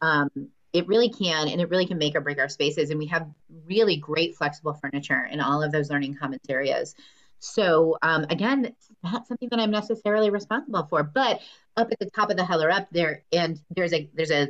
um, 0.00 0.30
it 0.72 0.86
really 0.86 1.08
can, 1.08 1.48
and 1.48 1.60
it 1.60 1.70
really 1.70 1.86
can 1.86 1.98
make 1.98 2.14
or 2.14 2.20
break 2.20 2.38
our 2.38 2.48
spaces. 2.48 2.90
And 2.90 2.98
we 2.98 3.06
have 3.06 3.26
really 3.66 3.96
great 3.96 4.36
flexible 4.36 4.74
furniture 4.74 5.24
in 5.24 5.40
all 5.40 5.62
of 5.62 5.72
those 5.72 5.90
learning 5.90 6.16
commons 6.16 6.42
areas. 6.48 6.94
So 7.40 7.96
um, 8.02 8.26
again, 8.30 8.74
not 9.02 9.26
something 9.26 9.48
that 9.50 9.60
I'm 9.60 9.70
necessarily 9.70 10.30
responsible 10.30 10.86
for, 10.90 11.02
but 11.02 11.40
up 11.76 11.90
at 11.92 11.98
the 11.98 12.10
top 12.10 12.30
of 12.30 12.36
the 12.36 12.44
Heller 12.44 12.70
Up 12.70 12.88
there, 12.90 13.22
and 13.32 13.60
there's 13.74 13.92
a 13.92 14.10
there's 14.14 14.30
a 14.30 14.48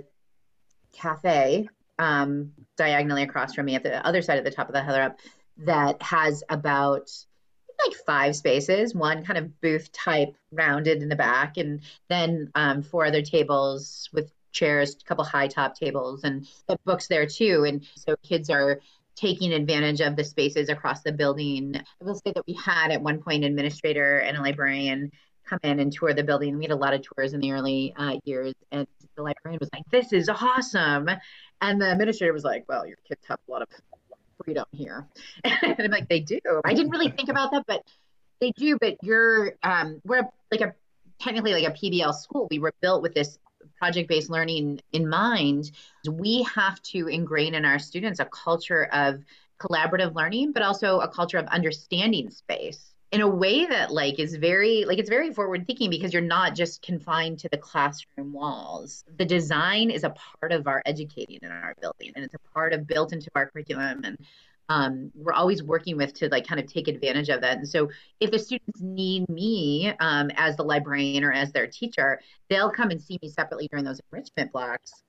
cafe 0.93 1.69
um, 1.99 2.53
diagonally 2.77 3.23
across 3.23 3.55
from 3.55 3.67
me 3.67 3.75
at 3.75 3.83
the 3.83 4.05
other 4.07 4.23
side 4.23 4.39
of 4.39 4.45
the 4.45 4.51
top 4.51 4.69
of 4.69 4.75
the 4.75 4.83
Heller 4.83 5.03
Up 5.03 5.19
that 5.59 6.01
has 6.03 6.43
about 6.49 7.11
like 7.87 7.97
five 8.07 8.37
spaces, 8.37 8.95
one 8.95 9.25
kind 9.25 9.39
of 9.39 9.61
booth 9.61 9.91
type 9.93 10.35
rounded 10.53 11.03
in 11.03 11.09
the 11.09 11.17
back, 11.17 11.57
and 11.57 11.81
then 12.09 12.51
um, 12.55 12.83
four 12.83 13.07
other 13.07 13.23
tables 13.23 14.09
with 14.13 14.31
chairs, 14.53 14.97
a 15.01 15.05
couple 15.05 15.25
high 15.25 15.49
top 15.49 15.77
tables, 15.77 16.25
and 16.25 16.47
the 16.69 16.79
books 16.85 17.07
there 17.07 17.27
too. 17.27 17.65
And 17.65 17.87
so 17.95 18.17
kids 18.23 18.51
are 18.51 18.81
taking 19.15 19.53
advantage 19.53 20.01
of 20.01 20.17
the 20.17 20.25
spaces 20.25 20.69
across 20.69 21.03
the 21.03 21.13
building. 21.13 21.75
I 21.77 22.05
will 22.05 22.15
say 22.15 22.33
that 22.33 22.47
we 22.47 22.55
had 22.55 22.91
at 22.91 23.03
one 23.03 23.21
point 23.21 23.45
an 23.45 23.51
administrator 23.51 24.19
and 24.19 24.37
a 24.37 24.43
librarian 24.43 25.11
come 25.45 25.59
in 25.63 25.81
and 25.81 25.93
tour 25.93 26.15
the 26.15 26.23
building. 26.23 26.57
We 26.57 26.65
had 26.65 26.73
a 26.73 26.77
lot 26.77 26.95
of 26.95 27.03
tours 27.03 27.33
in 27.33 27.41
the 27.41 27.53
early 27.53 27.95
uh, 27.97 28.17
years, 28.25 28.55
and 28.71 28.87
the 29.17 29.23
librarian 29.23 29.59
was 29.61 29.71
like, 29.73 29.83
"This 29.91 30.13
is 30.13 30.29
awesome," 30.29 31.09
and 31.61 31.81
the 31.81 31.91
administrator 31.91 32.33
was 32.33 32.45
like, 32.45 32.65
"Well, 32.69 32.87
your 32.87 32.99
kids 33.09 33.25
have 33.29 33.39
a 33.49 33.51
lot 33.51 33.63
of 33.63 33.69
freedom 34.49 34.65
here," 34.73 35.07
and 35.45 35.77
I'm 35.79 35.91
like, 35.91 36.09
"They 36.09 36.21
do." 36.21 36.41
I 36.65 36.75
didn't 36.75 36.91
really 36.91 37.11
think 37.11 37.29
about 37.29 37.51
that, 37.53 37.65
but 37.67 37.83
they 38.41 38.53
do. 38.53 38.79
But 38.81 38.97
you're 39.03 39.55
um, 39.63 40.01
we're 40.05 40.23
like 40.51 40.63
a 40.63 40.75
technically 41.21 41.53
like 41.53 41.65
a 41.65 41.73
PBL 41.73 42.15
school. 42.15 42.49
We 42.51 42.59
were 42.59 42.73
built 42.81 43.03
with 43.03 43.15
this 43.15 43.39
project-based 43.79 44.31
learning 44.31 44.81
in 44.93 45.09
mind. 45.09 45.73
We 46.09 46.45
have 46.55 46.81
to 46.83 47.09
ingrain 47.09 47.55
in 47.55 47.65
our 47.65 47.79
students 47.79 48.21
a 48.21 48.25
culture 48.25 48.85
of 48.93 49.23
collaborative 49.61 50.15
learning, 50.15 50.53
but 50.53 50.63
also 50.63 51.01
a 51.01 51.09
culture 51.09 51.39
of 51.39 51.47
understanding 51.49 52.31
space 52.31 52.95
in 53.11 53.23
a 53.23 53.29
way 53.29 53.65
that 53.65 53.91
like 53.91 54.19
is 54.19 54.35
very 54.37 54.85
like 54.85 54.99
it's 54.99 55.09
very 55.09 55.33
forward 55.33 55.67
thinking 55.67 55.89
because 55.91 56.13
you're 56.13 56.23
not 56.23 56.55
just 56.55 56.83
confined 56.83 57.39
to 57.39 57.49
the 57.49 57.57
classroom 57.57 58.33
walls. 58.33 59.05
The 59.17 59.25
design 59.25 59.91
is 59.91 60.05
a 60.05 60.11
part 60.11 60.53
of 60.53 60.67
our 60.67 60.83
educating 60.85 61.39
in 61.43 61.51
our 61.51 61.75
building 61.81 62.13
and 62.15 62.25
it's 62.25 62.35
a 62.35 62.53
part 62.53 62.73
of 62.73 62.87
built 62.87 63.13
into 63.13 63.31
our 63.35 63.49
curriculum 63.49 64.03
and 64.05 64.19
um, 64.71 65.11
we're 65.15 65.33
always 65.33 65.63
working 65.63 65.97
with 65.97 66.13
to 66.15 66.29
like 66.29 66.47
kind 66.47 66.61
of 66.61 66.71
take 66.71 66.89
advantage 66.89 67.31
of 67.31 67.41
that 67.41 67.57
and 67.57 67.67
so 67.67 67.89
if 68.21 68.31
the 68.31 68.39
students 68.39 68.83
need 68.83 69.27
me 69.31 69.95
um, 70.01 70.31
as 70.37 70.57
the 70.57 70.63
librarian 70.63 71.25
or 71.25 71.33
as 71.33 71.53
their 71.53 71.67
teacher 71.67 72.21
they'll 72.51 72.71
come 72.71 72.91
and 72.91 73.01
see 73.01 73.19
me 73.23 73.31
separately 73.31 73.67
during 73.69 73.87
those 73.87 73.99
enrichment 74.13 74.53
blocks 74.53 75.03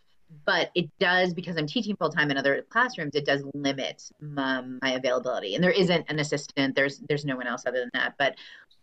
but 0.45 0.71
it 0.75 0.89
does 0.99 1.33
because 1.33 1.57
I'm 1.57 1.67
teaching 1.67 1.95
full 1.95 2.09
time 2.09 2.31
in 2.31 2.37
other 2.37 2.61
classrooms. 2.69 3.15
It 3.15 3.25
does 3.25 3.43
limit 3.53 4.03
um, 4.37 4.79
my 4.81 4.91
availability, 4.91 5.55
and 5.55 5.63
there 5.63 5.71
isn't 5.71 6.05
an 6.09 6.19
assistant. 6.19 6.75
There's 6.75 6.99
there's 6.99 7.25
no 7.25 7.35
one 7.35 7.47
else 7.47 7.65
other 7.65 7.79
than 7.79 7.89
that. 7.93 8.15
But 8.17 8.35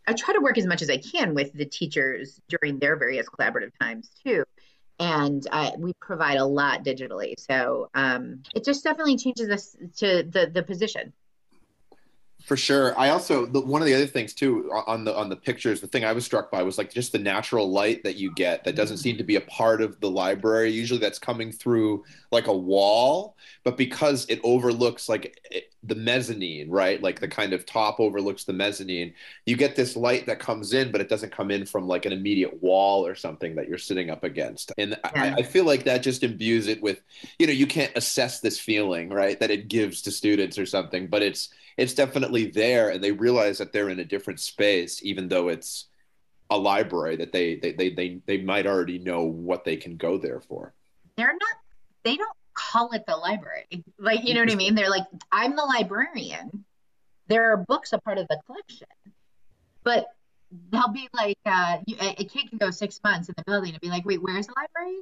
I 0.06 0.12
try 0.12 0.34
to 0.34 0.40
work 0.40 0.58
as 0.58 0.66
much 0.66 0.82
as 0.82 0.90
I 0.90 0.98
can 0.98 1.34
with 1.34 1.52
the 1.52 1.64
teachers 1.64 2.40
during 2.48 2.78
their 2.78 2.96
various 2.96 3.28
collaborative 3.28 3.72
times 3.80 4.10
too. 4.24 4.44
And 4.98 5.46
we 5.78 5.92
provide 6.00 6.38
a 6.38 6.44
lot 6.44 6.84
digitally, 6.84 7.34
so 7.38 7.90
um, 7.94 8.42
it 8.54 8.64
just 8.64 8.82
definitely 8.82 9.18
changes 9.18 9.50
us 9.50 9.76
to 9.96 10.22
the 10.22 10.50
the 10.52 10.62
position. 10.62 11.12
For 12.46 12.56
sure. 12.56 12.96
I 12.96 13.08
also 13.08 13.44
the, 13.44 13.60
one 13.60 13.82
of 13.82 13.86
the 13.86 13.94
other 13.94 14.06
things 14.06 14.32
too 14.32 14.70
on 14.86 15.04
the 15.04 15.16
on 15.16 15.28
the 15.28 15.34
pictures. 15.34 15.80
The 15.80 15.88
thing 15.88 16.04
I 16.04 16.12
was 16.12 16.24
struck 16.24 16.48
by 16.48 16.62
was 16.62 16.78
like 16.78 16.92
just 16.92 17.10
the 17.10 17.18
natural 17.18 17.68
light 17.68 18.04
that 18.04 18.14
you 18.14 18.32
get 18.34 18.62
that 18.62 18.76
doesn't 18.76 18.98
seem 18.98 19.16
to 19.16 19.24
be 19.24 19.34
a 19.34 19.40
part 19.40 19.82
of 19.82 19.98
the 19.98 20.08
library. 20.08 20.70
Usually 20.70 21.00
that's 21.00 21.18
coming 21.18 21.50
through 21.50 22.04
like 22.30 22.46
a 22.46 22.56
wall, 22.56 23.36
but 23.64 23.76
because 23.76 24.26
it 24.26 24.38
overlooks 24.44 25.08
like 25.08 25.40
it, 25.50 25.72
the 25.82 25.96
mezzanine, 25.96 26.70
right? 26.70 27.02
Like 27.02 27.18
the 27.18 27.26
kind 27.26 27.52
of 27.52 27.66
top 27.66 27.98
overlooks 27.98 28.44
the 28.44 28.52
mezzanine. 28.52 29.12
You 29.44 29.56
get 29.56 29.74
this 29.74 29.96
light 29.96 30.26
that 30.26 30.38
comes 30.38 30.72
in, 30.72 30.92
but 30.92 31.00
it 31.00 31.08
doesn't 31.08 31.32
come 31.32 31.50
in 31.50 31.66
from 31.66 31.88
like 31.88 32.06
an 32.06 32.12
immediate 32.12 32.62
wall 32.62 33.04
or 33.04 33.16
something 33.16 33.56
that 33.56 33.68
you're 33.68 33.76
sitting 33.76 34.08
up 34.08 34.22
against. 34.22 34.70
And 34.78 34.90
yeah. 34.90 35.34
I, 35.36 35.40
I 35.40 35.42
feel 35.42 35.64
like 35.64 35.82
that 35.84 35.98
just 35.98 36.22
imbues 36.22 36.68
it 36.68 36.80
with, 36.80 37.02
you 37.40 37.48
know, 37.48 37.52
you 37.52 37.66
can't 37.66 37.92
assess 37.96 38.38
this 38.38 38.58
feeling, 38.58 39.08
right? 39.10 39.38
That 39.40 39.50
it 39.50 39.66
gives 39.66 40.02
to 40.02 40.12
students 40.12 40.58
or 40.58 40.66
something, 40.66 41.08
but 41.08 41.22
it's 41.22 41.48
it's 41.76 41.94
definitely 41.94 42.50
there 42.50 42.90
and 42.90 43.02
they 43.02 43.12
realize 43.12 43.58
that 43.58 43.72
they're 43.72 43.90
in 43.90 44.00
a 44.00 44.04
different 44.04 44.40
space 44.40 45.02
even 45.02 45.28
though 45.28 45.48
it's 45.48 45.86
a 46.50 46.56
library 46.56 47.16
that 47.16 47.32
they 47.32 47.56
they 47.56 47.72
they 47.72 47.90
they, 47.90 48.20
they 48.26 48.38
might 48.38 48.66
already 48.66 48.98
know 48.98 49.22
what 49.22 49.64
they 49.64 49.76
can 49.76 49.96
go 49.96 50.16
there 50.16 50.40
for. 50.40 50.72
They're 51.16 51.26
not 51.26 51.56
they 52.04 52.16
don't 52.16 52.36
call 52.54 52.92
it 52.92 53.04
the 53.06 53.16
library. 53.16 53.66
Like 53.98 54.24
you 54.24 54.34
know 54.34 54.40
what 54.40 54.52
i 54.52 54.54
mean? 54.54 54.74
They're 54.74 54.90
like 54.90 55.06
i'm 55.32 55.56
the 55.56 55.62
librarian. 55.62 56.64
There 57.28 57.52
are 57.52 57.56
books 57.56 57.92
a 57.92 57.98
part 57.98 58.18
of 58.18 58.28
the 58.28 58.40
collection 58.46 58.86
but 59.86 60.08
they'll 60.70 60.88
be 60.88 61.08
like 61.14 61.38
uh, 61.46 61.78
a 62.18 62.24
kid 62.24 62.48
can 62.50 62.58
go 62.58 62.70
six 62.70 63.00
months 63.04 63.28
in 63.28 63.34
the 63.38 63.44
building 63.46 63.70
and 63.70 63.80
be 63.80 63.88
like 63.88 64.04
wait 64.04 64.20
where's 64.20 64.48
the 64.48 64.54
library 64.56 65.00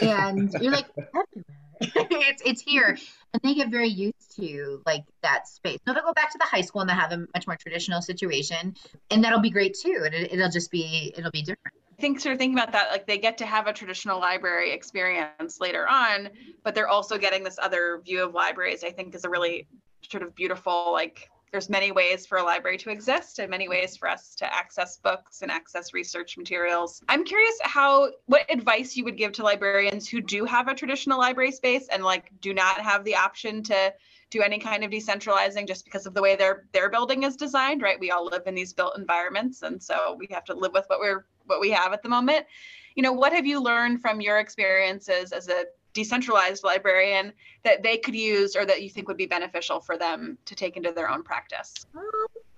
and 0.00 0.52
you're 0.60 0.72
like 0.72 0.86
everywhere. 0.98 1.46
It's 2.10 2.42
it's 2.44 2.62
here. 2.62 2.96
And 3.32 3.42
they 3.42 3.54
get 3.54 3.70
very 3.70 3.88
used 3.88 4.36
to 4.36 4.82
like 4.86 5.04
that 5.22 5.48
space. 5.48 5.80
Now 5.86 5.94
they'll 5.94 6.04
go 6.04 6.12
back 6.12 6.30
to 6.30 6.38
the 6.38 6.44
high 6.44 6.60
school 6.60 6.80
and 6.80 6.88
they'll 6.88 6.96
have 6.96 7.12
a 7.12 7.26
much 7.34 7.46
more 7.46 7.56
traditional 7.56 8.02
situation. 8.02 8.76
And 9.10 9.24
that'll 9.24 9.40
be 9.40 9.50
great 9.50 9.76
too. 9.80 10.02
And 10.04 10.14
it, 10.14 10.32
it'll 10.32 10.50
just 10.50 10.70
be 10.70 11.12
it'll 11.16 11.32
be 11.32 11.42
different. 11.42 11.74
I 11.98 12.00
think 12.00 12.20
sort 12.20 12.34
of 12.34 12.38
thinking 12.38 12.56
about 12.56 12.72
that, 12.72 12.90
like 12.90 13.06
they 13.06 13.18
get 13.18 13.38
to 13.38 13.46
have 13.46 13.66
a 13.66 13.72
traditional 13.72 14.20
library 14.20 14.72
experience 14.72 15.60
later 15.60 15.88
on, 15.88 16.30
but 16.62 16.74
they're 16.74 16.88
also 16.88 17.18
getting 17.18 17.42
this 17.42 17.58
other 17.60 18.00
view 18.04 18.22
of 18.22 18.34
libraries. 18.34 18.84
I 18.84 18.90
think 18.90 19.14
is 19.14 19.24
a 19.24 19.30
really 19.30 19.66
sort 20.08 20.22
of 20.22 20.34
beautiful 20.34 20.92
like 20.92 21.28
there's 21.52 21.68
many 21.68 21.92
ways 21.92 22.24
for 22.26 22.38
a 22.38 22.42
library 22.42 22.78
to 22.78 22.90
exist 22.90 23.38
and 23.38 23.50
many 23.50 23.68
ways 23.68 23.94
for 23.94 24.08
us 24.08 24.34
to 24.34 24.52
access 24.52 24.96
books 24.96 25.42
and 25.42 25.50
access 25.50 25.92
research 25.92 26.38
materials. 26.38 27.02
I'm 27.08 27.24
curious 27.24 27.54
how 27.62 28.10
what 28.24 28.50
advice 28.50 28.96
you 28.96 29.04
would 29.04 29.18
give 29.18 29.32
to 29.32 29.42
librarians 29.42 30.08
who 30.08 30.22
do 30.22 30.46
have 30.46 30.68
a 30.68 30.74
traditional 30.74 31.18
library 31.18 31.52
space 31.52 31.88
and 31.92 32.02
like 32.02 32.32
do 32.40 32.54
not 32.54 32.80
have 32.80 33.04
the 33.04 33.14
option 33.14 33.62
to 33.64 33.92
do 34.30 34.40
any 34.40 34.58
kind 34.58 34.82
of 34.82 34.90
decentralizing 34.90 35.68
just 35.68 35.84
because 35.84 36.06
of 36.06 36.14
the 36.14 36.22
way 36.22 36.36
their 36.36 36.64
their 36.72 36.88
building 36.88 37.22
is 37.22 37.36
designed, 37.36 37.82
right? 37.82 38.00
We 38.00 38.10
all 38.10 38.24
live 38.24 38.44
in 38.46 38.54
these 38.54 38.72
built 38.72 38.96
environments 38.96 39.60
and 39.60 39.80
so 39.80 40.16
we 40.18 40.28
have 40.30 40.44
to 40.44 40.54
live 40.54 40.72
with 40.72 40.86
what 40.86 41.00
we're 41.00 41.26
what 41.44 41.60
we 41.60 41.70
have 41.72 41.92
at 41.92 42.02
the 42.02 42.08
moment. 42.08 42.46
You 42.94 43.02
know, 43.02 43.12
what 43.12 43.34
have 43.34 43.44
you 43.44 43.62
learned 43.62 44.00
from 44.00 44.22
your 44.22 44.38
experiences 44.38 45.32
as 45.32 45.48
a 45.48 45.64
decentralized 45.92 46.64
librarian 46.64 47.32
that 47.64 47.82
they 47.82 47.96
could 47.96 48.14
use 48.14 48.56
or 48.56 48.64
that 48.64 48.82
you 48.82 48.90
think 48.90 49.08
would 49.08 49.16
be 49.16 49.26
beneficial 49.26 49.80
for 49.80 49.96
them 49.96 50.38
to 50.46 50.54
take 50.54 50.76
into 50.76 50.92
their 50.92 51.10
own 51.10 51.22
practice? 51.22 51.74
Um, 51.94 52.02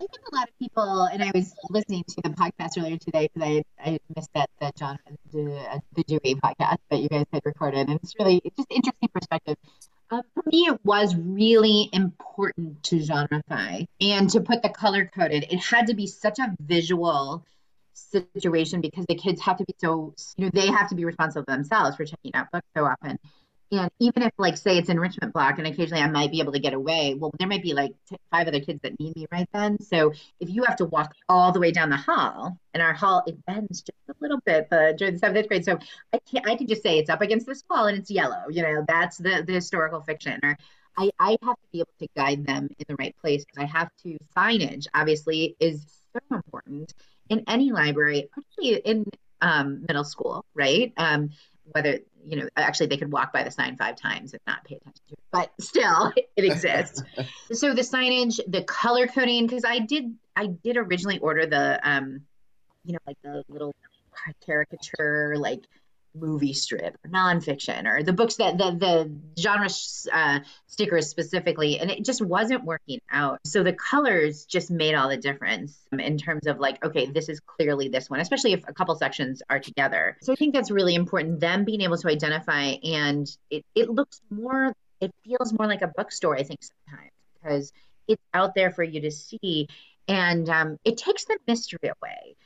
I 0.01 0.07
think 0.07 0.23
a 0.33 0.35
lot 0.35 0.49
of 0.49 0.59
people, 0.59 1.05
and 1.05 1.23
I 1.23 1.31
was 1.35 1.55
listening 1.71 2.05
to 2.09 2.23
the 2.23 2.31
podcast 2.31 2.79
earlier 2.79 2.99
today 2.99 3.31
because 3.33 3.49
I, 3.49 3.65
I 3.79 3.99
missed 4.15 4.31
that 4.35 4.51
the 4.61 4.73
John 4.77 4.99
the, 5.33 5.83
the 5.95 6.05
Dewey 6.05 6.35
podcast 6.35 6.79
that 6.91 7.01
you 7.01 7.09
guys 7.09 7.27
had 7.33 7.43
recorded, 7.45 7.89
and 7.89 8.01
it's 8.03 8.15
really 8.19 8.41
it's 8.45 8.57
just 8.57 8.71
interesting 8.71 9.09
perspective. 9.13 9.57
Uh, 10.11 10.23
for 10.35 10.43
me, 10.47 10.67
it 10.67 10.85
was 10.85 11.17
really 11.17 11.89
important 11.93 12.83
to 12.85 12.97
genrefy 12.97 13.87
and 14.01 14.29
to 14.31 14.41
put 14.41 14.63
the 14.63 14.69
color 14.69 15.11
coded. 15.15 15.47
It 15.51 15.59
had 15.59 15.87
to 15.87 15.95
be 15.95 16.07
such 16.07 16.39
a 16.39 16.55
visual 16.61 17.45
situation 18.37 18.81
because 18.81 19.05
the 19.07 19.15
kids 19.15 19.41
have 19.43 19.57
to 19.59 19.65
be 19.65 19.75
so 19.79 20.15
you 20.37 20.45
know 20.47 20.51
they 20.55 20.67
have 20.69 20.89
to 20.89 20.95
be 20.95 21.05
responsible 21.05 21.45
themselves 21.47 21.97
for 21.97 22.05
checking 22.05 22.35
out 22.35 22.47
books 22.53 22.67
so 22.77 22.85
often 22.85 23.19
And 23.73 23.91
even 23.99 24.23
if, 24.23 24.33
like, 24.39 24.57
say 24.57 24.79
it's 24.79 24.89
enrichment 24.89 25.33
block, 25.33 25.59
and 25.59 25.67
occasionally 25.67 26.03
I 26.03 26.09
might 26.09 26.31
be 26.31 26.41
able 26.41 26.53
to 26.53 26.61
get 26.61 26.75
away, 26.75 27.15
well, 27.19 27.33
there 27.39 27.49
might 27.49 27.63
be 27.63 27.75
like 27.75 27.93
five 28.31 28.47
other 28.47 28.61
kids 28.61 28.81
that 28.83 28.99
need 29.01 29.17
me 29.17 29.27
right 29.33 29.49
then. 29.53 29.81
So 29.83 30.13
if 30.39 30.49
you 30.51 30.65
have 30.65 30.77
to 30.77 30.85
walk 30.85 31.13
all 31.29 31.51
the 31.53 31.61
way 31.61 31.73
down 31.73 31.91
the 31.91 31.97
hall, 31.97 32.57
and 32.75 32.83
our 32.83 32.95
hall 32.95 33.25
it 33.27 33.45
bends 33.47 33.83
just 33.83 33.99
a 34.09 34.15
little 34.21 34.41
bit 34.47 34.69
uh, 34.71 34.93
during 34.93 35.15
the 35.15 35.19
seventh 35.19 35.49
grade, 35.49 35.65
so 35.65 35.79
I 36.13 36.19
can 36.31 36.43
I 36.47 36.57
can 36.57 36.69
just 36.69 36.83
say 36.85 36.99
it's 36.99 37.11
up 37.11 37.21
against 37.23 37.47
this 37.47 37.65
wall 37.69 37.87
and 37.87 37.99
it's 37.99 38.11
yellow. 38.11 38.45
You 38.51 38.63
know, 38.63 38.85
that's 38.87 39.19
the 39.19 39.43
the 39.47 39.55
historical 39.55 40.03
fiction. 40.03 40.39
Or 40.43 40.57
I 40.97 41.11
I 41.19 41.31
have 41.43 41.57
to 41.57 41.69
be 41.73 41.79
able 41.81 41.95
to 42.01 42.09
guide 42.17 42.47
them 42.47 42.69
in 42.79 42.85
the 42.89 42.97
right 42.97 43.17
place. 43.21 43.45
because 43.45 43.63
I 43.63 43.79
have 43.79 43.91
to 44.05 44.19
signage. 44.37 44.87
Obviously, 44.95 45.57
is 45.61 45.85
so 46.13 46.37
important 46.37 46.93
in 47.29 47.45
any 47.49 47.73
library, 47.73 48.29
particularly 48.33 48.81
in 48.85 49.05
um, 49.41 49.85
middle 49.87 50.05
school, 50.05 50.45
right? 50.55 50.93
Um, 50.97 51.31
whether 51.73 51.99
you 52.25 52.37
know 52.37 52.49
actually 52.57 52.87
they 52.87 52.97
could 52.97 53.13
walk 53.13 53.33
by 53.33 53.43
the 53.43 53.51
sign 53.51 53.77
five 53.77 53.97
times 53.97 54.33
and 54.33 54.41
not 54.47 54.65
pay 54.65 54.77
attention 54.77 55.03
to 55.09 55.15
it 55.15 55.19
but 55.33 55.51
still 55.61 56.13
it 56.37 56.45
exists 56.45 57.03
so 57.53 57.75
the 57.75 57.83
signage 57.83 58.41
the 58.47 58.63
color 58.63 59.07
coding 59.07 59.47
because 59.47 59.65
i 59.65 59.79
did 59.79 60.15
i 60.37 60.47
did 60.47 60.77
originally 60.77 61.19
order 61.19 61.47
the 61.47 61.81
um 61.83 62.21
you 62.85 62.93
know 62.93 62.99
like 63.07 63.17
the 63.23 63.43
little 63.49 63.75
caricature 64.45 65.35
like 65.37 65.65
movie 66.15 66.53
strip 66.53 66.97
or 67.05 67.11
nonfiction 67.11 67.87
or 67.87 68.03
the 68.03 68.13
books 68.13 68.37
that 68.37 68.57
the 68.59 68.71
the 68.73 69.41
genre 69.41 69.69
uh, 70.13 70.41
stickers 70.67 71.09
specifically 71.09 71.79
and 71.79 71.91
it 71.91 72.05
just 72.05 72.23
wasn't 72.23 72.65
working 72.65 73.01
out. 73.11 73.41
So 73.45 73.63
the 73.63 73.73
colors 73.73 74.45
just 74.45 74.71
made 74.71 74.95
all 74.95 75.09
the 75.09 75.17
difference 75.17 75.77
in 75.93 76.19
terms 76.19 76.47
of 76.47 76.59
like 76.59 76.85
okay 76.85 77.07
this 77.07 77.29
is 77.29 77.41
clearly 77.41 77.89
this 77.89 78.09
one 78.09 78.21
especially 78.21 78.53
if 78.53 78.65
a 78.69 78.73
couple 78.73 78.95
sections 78.97 79.43
are 79.49 79.61
together. 79.61 80.17
So 80.23 80.33
i 80.33 80.37
think 80.37 80.55
that's 80.55 80.71
really 80.71 80.95
important 80.95 81.41
them 81.41 81.65
being 81.65 81.81
able 81.81 81.97
to 81.99 82.09
identify 82.09 82.75
and 82.83 83.29
it, 83.51 83.65
it 83.75 83.91
looks 83.91 84.21
more 84.31 84.75
it 85.01 85.11
feels 85.25 85.53
more 85.53 85.67
like 85.67 85.83
a 85.83 85.91
bookstore 85.97 86.37
i 86.37 86.43
think 86.43 86.61
sometimes 86.63 87.11
because 87.35 87.73
it's 88.07 88.23
out 88.33 88.55
there 88.55 88.71
for 88.71 88.83
you 88.83 89.01
to 89.03 89.11
see 89.11 89.69
and 90.09 90.49
um, 90.49 90.77
it 90.85 90.97
takes 90.97 91.25
the 91.25 91.39
mystery 91.47 91.79
away. 91.83 92.37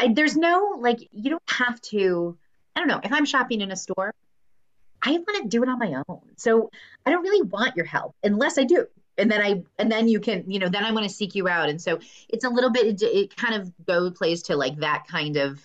I, 0.00 0.12
there's 0.14 0.36
no 0.36 0.76
like 0.78 1.08
you 1.12 1.30
don't 1.30 1.42
have 1.50 1.80
to 1.82 2.38
I 2.74 2.80
don't 2.80 2.88
know, 2.88 3.00
if 3.02 3.12
I'm 3.12 3.24
shopping 3.24 3.60
in 3.60 3.70
a 3.70 3.76
store, 3.76 4.12
I 5.02 5.12
want 5.12 5.42
to 5.42 5.48
do 5.48 5.62
it 5.62 5.68
on 5.68 5.78
my 5.78 6.02
own. 6.08 6.20
So 6.36 6.70
I 7.04 7.10
don't 7.10 7.22
really 7.22 7.42
want 7.42 7.76
your 7.76 7.84
help 7.84 8.14
unless 8.22 8.58
I 8.58 8.64
do. 8.64 8.86
And 9.16 9.30
then 9.30 9.40
I, 9.40 9.62
and 9.78 9.92
then 9.92 10.08
you 10.08 10.18
can, 10.18 10.50
you 10.50 10.58
know, 10.58 10.68
then 10.68 10.84
I 10.84 10.90
want 10.90 11.04
to 11.04 11.14
seek 11.14 11.34
you 11.34 11.46
out. 11.46 11.68
And 11.68 11.80
so 11.80 12.00
it's 12.28 12.44
a 12.44 12.48
little 12.48 12.70
bit, 12.70 12.86
it, 12.86 13.02
it 13.02 13.36
kind 13.36 13.54
of 13.54 13.72
go 13.86 14.10
plays 14.10 14.44
to 14.44 14.56
like 14.56 14.76
that 14.78 15.04
kind 15.08 15.36
of 15.36 15.60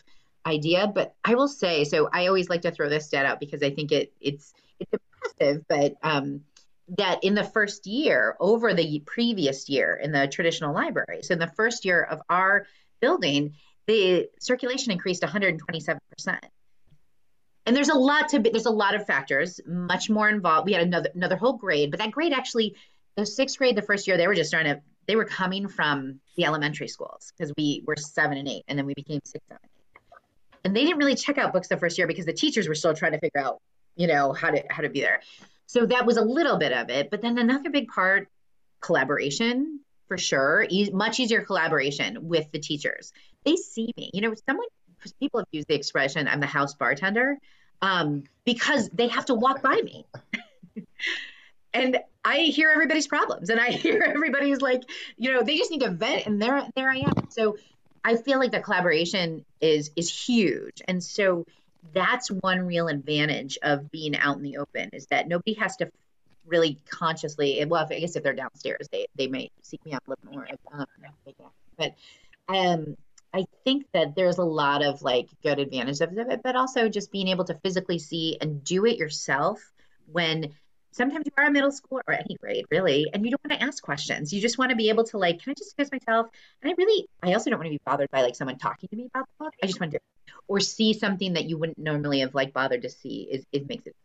idea. 0.45 0.87
But 0.87 1.15
I 1.25 1.35
will 1.35 1.47
say, 1.47 1.83
so 1.85 2.09
I 2.11 2.27
always 2.27 2.49
like 2.49 2.61
to 2.63 2.71
throw 2.71 2.89
this 2.89 3.05
stat 3.05 3.25
out 3.25 3.39
because 3.39 3.63
I 3.63 3.71
think 3.71 3.91
it, 3.91 4.13
it's, 4.19 4.53
it's 4.79 4.91
impressive, 4.93 5.65
but, 5.67 5.95
um, 6.03 6.41
that 6.97 7.23
in 7.23 7.35
the 7.35 7.43
first 7.43 7.85
year 7.85 8.35
over 8.39 8.73
the 8.73 9.01
previous 9.05 9.69
year 9.69 9.95
in 9.95 10.11
the 10.11 10.27
traditional 10.27 10.73
library. 10.73 11.21
So 11.21 11.33
in 11.33 11.39
the 11.39 11.47
first 11.47 11.85
year 11.85 12.01
of 12.01 12.21
our 12.29 12.65
building, 12.99 13.53
the 13.85 14.27
circulation 14.39 14.91
increased 14.91 15.21
127 15.21 16.01
percent 16.09 16.45
and 17.69 17.77
there's 17.77 17.89
a 17.89 17.93
lot 17.93 18.29
to 18.29 18.39
be, 18.39 18.49
there's 18.49 18.65
a 18.65 18.71
lot 18.71 18.95
of 18.95 19.05
factors 19.05 19.61
much 19.67 20.09
more 20.09 20.27
involved. 20.27 20.65
We 20.65 20.73
had 20.73 20.81
another 20.81 21.11
another 21.13 21.35
whole 21.35 21.53
grade 21.53 21.91
but 21.91 21.99
that 21.99 22.09
grade 22.09 22.33
actually 22.33 22.75
the 23.15 23.27
sixth 23.27 23.59
grade 23.59 23.75
the 23.75 23.83
first 23.83 24.07
year 24.07 24.17
they 24.17 24.25
were 24.25 24.33
just 24.33 24.49
starting 24.49 24.73
to 24.73 24.81
they 25.05 25.15
were 25.15 25.25
coming 25.25 25.67
from 25.67 26.19
the 26.35 26.45
elementary 26.45 26.87
schools 26.87 27.31
because 27.37 27.53
we 27.55 27.83
were 27.85 27.95
seven 27.95 28.39
and 28.39 28.47
eight 28.47 28.63
and 28.67 28.77
then 28.77 28.87
we 28.87 28.95
became 28.95 29.19
six 29.23 29.45
seven 29.47 29.61
eight. 29.63 30.19
And 30.65 30.75
they 30.75 30.83
didn't 30.83 30.97
really 30.97 31.13
check 31.13 31.37
out 31.37 31.53
books 31.53 31.67
the 31.67 31.77
first 31.77 31.99
year 31.99 32.07
because 32.07 32.25
the 32.25 32.33
teachers 32.33 32.67
were 32.67 32.73
still 32.73 32.95
trying 32.95 33.11
to 33.11 33.19
figure 33.19 33.39
out 33.39 33.61
you 33.95 34.07
know 34.07 34.33
how 34.33 34.49
to 34.49 34.63
how 34.71 34.81
to 34.81 34.89
be 34.89 35.01
there. 35.01 35.21
So 35.67 35.85
that 35.85 36.07
was 36.07 36.17
a 36.17 36.23
little 36.23 36.57
bit 36.57 36.73
of 36.73 36.89
it 36.89 37.11
but 37.11 37.21
then 37.21 37.37
another 37.37 37.69
big 37.69 37.87
part 37.89 38.29
collaboration 38.81 39.81
for 40.07 40.17
sure 40.17 40.65
e- 40.67 40.89
much 40.91 41.19
easier 41.19 41.43
collaboration 41.43 42.17
with 42.27 42.51
the 42.51 42.57
teachers. 42.57 43.13
They 43.45 43.57
see 43.57 43.93
me 43.95 44.09
you 44.11 44.21
know 44.21 44.33
someone 44.47 44.65
people 45.19 45.39
have 45.39 45.47
used 45.51 45.67
the 45.69 45.75
expression 45.75 46.27
i'm 46.27 46.41
the 46.41 46.45
house 46.45 46.73
bartender 46.73 47.37
um, 47.81 48.23
because 48.45 48.89
they 48.89 49.07
have 49.07 49.25
to 49.25 49.33
walk 49.33 49.61
by 49.61 49.79
me. 49.83 50.05
and 51.73 51.99
I 52.23 52.39
hear 52.39 52.69
everybody's 52.69 53.07
problems 53.07 53.49
and 53.49 53.59
I 53.59 53.71
hear 53.71 54.03
everybody's 54.03 54.61
like, 54.61 54.83
you 55.17 55.33
know, 55.33 55.43
they 55.43 55.57
just 55.57 55.71
need 55.71 55.81
to 55.81 55.91
vent 55.91 56.25
and 56.25 56.41
there 56.41 56.67
there 56.75 56.89
I 56.89 56.97
am. 56.97 57.27
So 57.29 57.57
I 58.03 58.15
feel 58.15 58.39
like 58.39 58.51
the 58.51 58.59
collaboration 58.59 59.45
is 59.61 59.91
is 59.95 60.09
huge. 60.09 60.81
And 60.87 61.03
so 61.03 61.45
that's 61.93 62.29
one 62.29 62.65
real 62.67 62.87
advantage 62.87 63.57
of 63.61 63.89
being 63.89 64.15
out 64.15 64.37
in 64.37 64.43
the 64.43 64.57
open 64.57 64.89
is 64.93 65.07
that 65.07 65.27
nobody 65.27 65.53
has 65.53 65.77
to 65.77 65.89
really 66.45 66.79
consciously 66.89 67.63
well 67.65 67.87
I 67.89 67.99
guess 67.99 68.15
if 68.15 68.23
they're 68.23 68.33
downstairs 68.33 68.87
they 68.91 69.05
they 69.15 69.27
may 69.27 69.51
seek 69.61 69.85
me 69.85 69.93
out 69.93 70.01
a 70.07 70.09
little 70.09 70.33
more 70.33 70.47
um, 70.73 70.85
but 71.77 71.93
um 72.47 72.97
I 73.33 73.45
think 73.63 73.85
that 73.93 74.15
there's 74.15 74.39
a 74.39 74.43
lot 74.43 74.83
of 74.83 75.01
like 75.01 75.29
good 75.43 75.59
advantages 75.59 76.01
of 76.01 76.17
it, 76.17 76.41
but 76.43 76.55
also 76.55 76.89
just 76.89 77.11
being 77.11 77.27
able 77.27 77.45
to 77.45 77.53
physically 77.55 77.99
see 77.99 78.37
and 78.41 78.63
do 78.63 78.85
it 78.85 78.97
yourself 78.97 79.59
when 80.11 80.49
sometimes 80.91 81.25
you 81.27 81.31
are 81.37 81.45
a 81.45 81.51
middle 81.51 81.71
school 81.71 82.01
or 82.07 82.13
any 82.13 82.35
grade 82.35 82.65
really, 82.71 83.07
and 83.13 83.23
you 83.23 83.31
don't 83.31 83.43
want 83.47 83.59
to 83.59 83.65
ask 83.65 83.83
questions. 83.83 84.33
You 84.33 84.41
just 84.41 84.57
want 84.57 84.71
to 84.71 84.75
be 84.75 84.89
able 84.89 85.03
to 85.05 85.17
like, 85.17 85.43
can 85.43 85.51
I 85.51 85.53
just 85.53 85.75
fix 85.77 85.91
myself? 85.91 86.27
And 86.61 86.71
I 86.71 86.75
really, 86.77 87.07
I 87.21 87.33
also 87.33 87.49
don't 87.49 87.59
want 87.59 87.67
to 87.67 87.77
be 87.77 87.81
bothered 87.85 88.09
by 88.09 88.21
like 88.23 88.35
someone 88.35 88.57
talking 88.57 88.89
to 88.89 88.95
me 88.95 89.05
about 89.13 89.27
the 89.27 89.45
book. 89.45 89.53
I 89.61 89.67
just 89.67 89.79
want 89.79 89.91
to, 89.91 89.99
or 90.47 90.59
see 90.59 90.93
something 90.93 91.33
that 91.33 91.45
you 91.45 91.57
wouldn't 91.57 91.77
normally 91.77 92.21
have 92.21 92.33
like 92.33 92.53
bothered 92.53 92.81
to 92.81 92.89
see. 92.89 93.27
Is 93.31 93.45
it 93.51 93.69
makes 93.69 93.85
it 93.85 93.95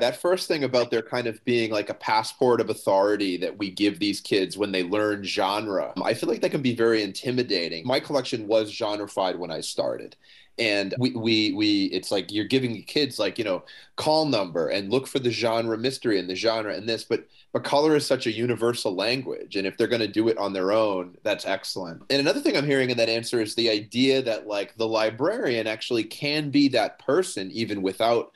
that 0.00 0.20
first 0.20 0.48
thing 0.48 0.64
about 0.64 0.90
there 0.90 1.02
kind 1.02 1.26
of 1.26 1.44
being 1.44 1.70
like 1.70 1.90
a 1.90 1.94
passport 1.94 2.60
of 2.60 2.70
authority 2.70 3.36
that 3.38 3.58
we 3.58 3.70
give 3.70 3.98
these 3.98 4.20
kids 4.20 4.56
when 4.56 4.72
they 4.72 4.82
learn 4.82 5.22
genre, 5.22 5.92
I 6.02 6.14
feel 6.14 6.28
like 6.28 6.40
that 6.42 6.50
can 6.50 6.62
be 6.62 6.74
very 6.74 7.02
intimidating. 7.02 7.86
My 7.86 8.00
collection 8.00 8.46
was 8.46 8.72
genrefied 8.72 9.36
when 9.36 9.50
I 9.50 9.60
started. 9.60 10.16
And 10.58 10.94
we, 10.98 11.10
we, 11.10 11.52
we, 11.52 11.84
it's 11.86 12.10
like 12.10 12.32
you're 12.32 12.46
giving 12.46 12.82
kids 12.84 13.18
like, 13.18 13.38
you 13.38 13.44
know, 13.44 13.64
call 13.96 14.24
number 14.24 14.68
and 14.68 14.90
look 14.90 15.06
for 15.06 15.18
the 15.18 15.30
genre 15.30 15.76
mystery 15.76 16.18
and 16.18 16.30
the 16.30 16.34
genre 16.34 16.74
and 16.74 16.88
this, 16.88 17.04
but, 17.04 17.26
but 17.52 17.62
color 17.62 17.94
is 17.94 18.06
such 18.06 18.26
a 18.26 18.32
universal 18.32 18.94
language. 18.94 19.56
And 19.56 19.66
if 19.66 19.76
they're 19.76 19.86
going 19.86 20.00
to 20.00 20.08
do 20.08 20.28
it 20.28 20.38
on 20.38 20.54
their 20.54 20.72
own, 20.72 21.16
that's 21.22 21.44
excellent. 21.44 22.04
And 22.08 22.20
another 22.20 22.40
thing 22.40 22.56
I'm 22.56 22.64
hearing 22.64 22.88
in 22.88 22.96
that 22.96 23.10
answer 23.10 23.40
is 23.40 23.54
the 23.54 23.68
idea 23.68 24.22
that 24.22 24.46
like 24.46 24.74
the 24.76 24.88
librarian 24.88 25.66
actually 25.66 26.04
can 26.04 26.48
be 26.48 26.68
that 26.68 26.98
person 27.00 27.50
even 27.50 27.82
without 27.82 28.32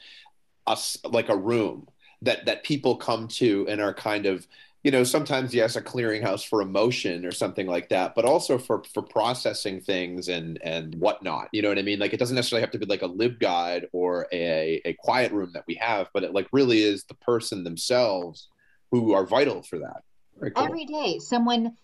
a, 0.72 1.08
like 1.08 1.28
a 1.28 1.36
room 1.36 1.88
that 2.22 2.44
that 2.46 2.64
people 2.64 2.96
come 2.96 3.28
to 3.28 3.66
and 3.68 3.80
are 3.80 3.94
kind 3.94 4.26
of 4.26 4.46
you 4.82 4.90
know 4.90 5.04
sometimes 5.04 5.54
yes 5.54 5.76
a 5.76 5.82
clearinghouse 5.82 6.46
for 6.46 6.62
emotion 6.62 7.24
or 7.24 7.32
something 7.32 7.66
like 7.66 7.88
that 7.88 8.14
but 8.14 8.24
also 8.24 8.58
for 8.58 8.82
for 8.92 9.02
processing 9.02 9.80
things 9.80 10.28
and 10.28 10.60
and 10.62 10.94
whatnot 10.96 11.48
you 11.52 11.62
know 11.62 11.68
what 11.68 11.78
i 11.78 11.82
mean? 11.82 11.98
Like 11.98 12.12
it 12.12 12.18
doesn't 12.18 12.36
necessarily 12.36 12.62
have 12.62 12.70
to 12.72 12.78
be 12.78 12.86
like 12.86 13.02
a 13.02 13.06
lib 13.06 13.38
guide 13.38 13.86
or 13.92 14.26
a, 14.32 14.80
a 14.84 14.94
quiet 14.94 15.32
room 15.32 15.50
that 15.54 15.64
we 15.66 15.74
have 15.74 16.08
but 16.12 16.24
it 16.24 16.32
like 16.32 16.48
really 16.52 16.82
is 16.82 17.04
the 17.04 17.14
person 17.14 17.64
themselves 17.64 18.48
who 18.90 19.12
are 19.12 19.24
vital 19.24 19.62
for 19.62 19.78
that. 19.78 20.02
Cool. 20.40 20.64
every 20.64 20.86
day 20.86 21.18
someone 21.18 21.76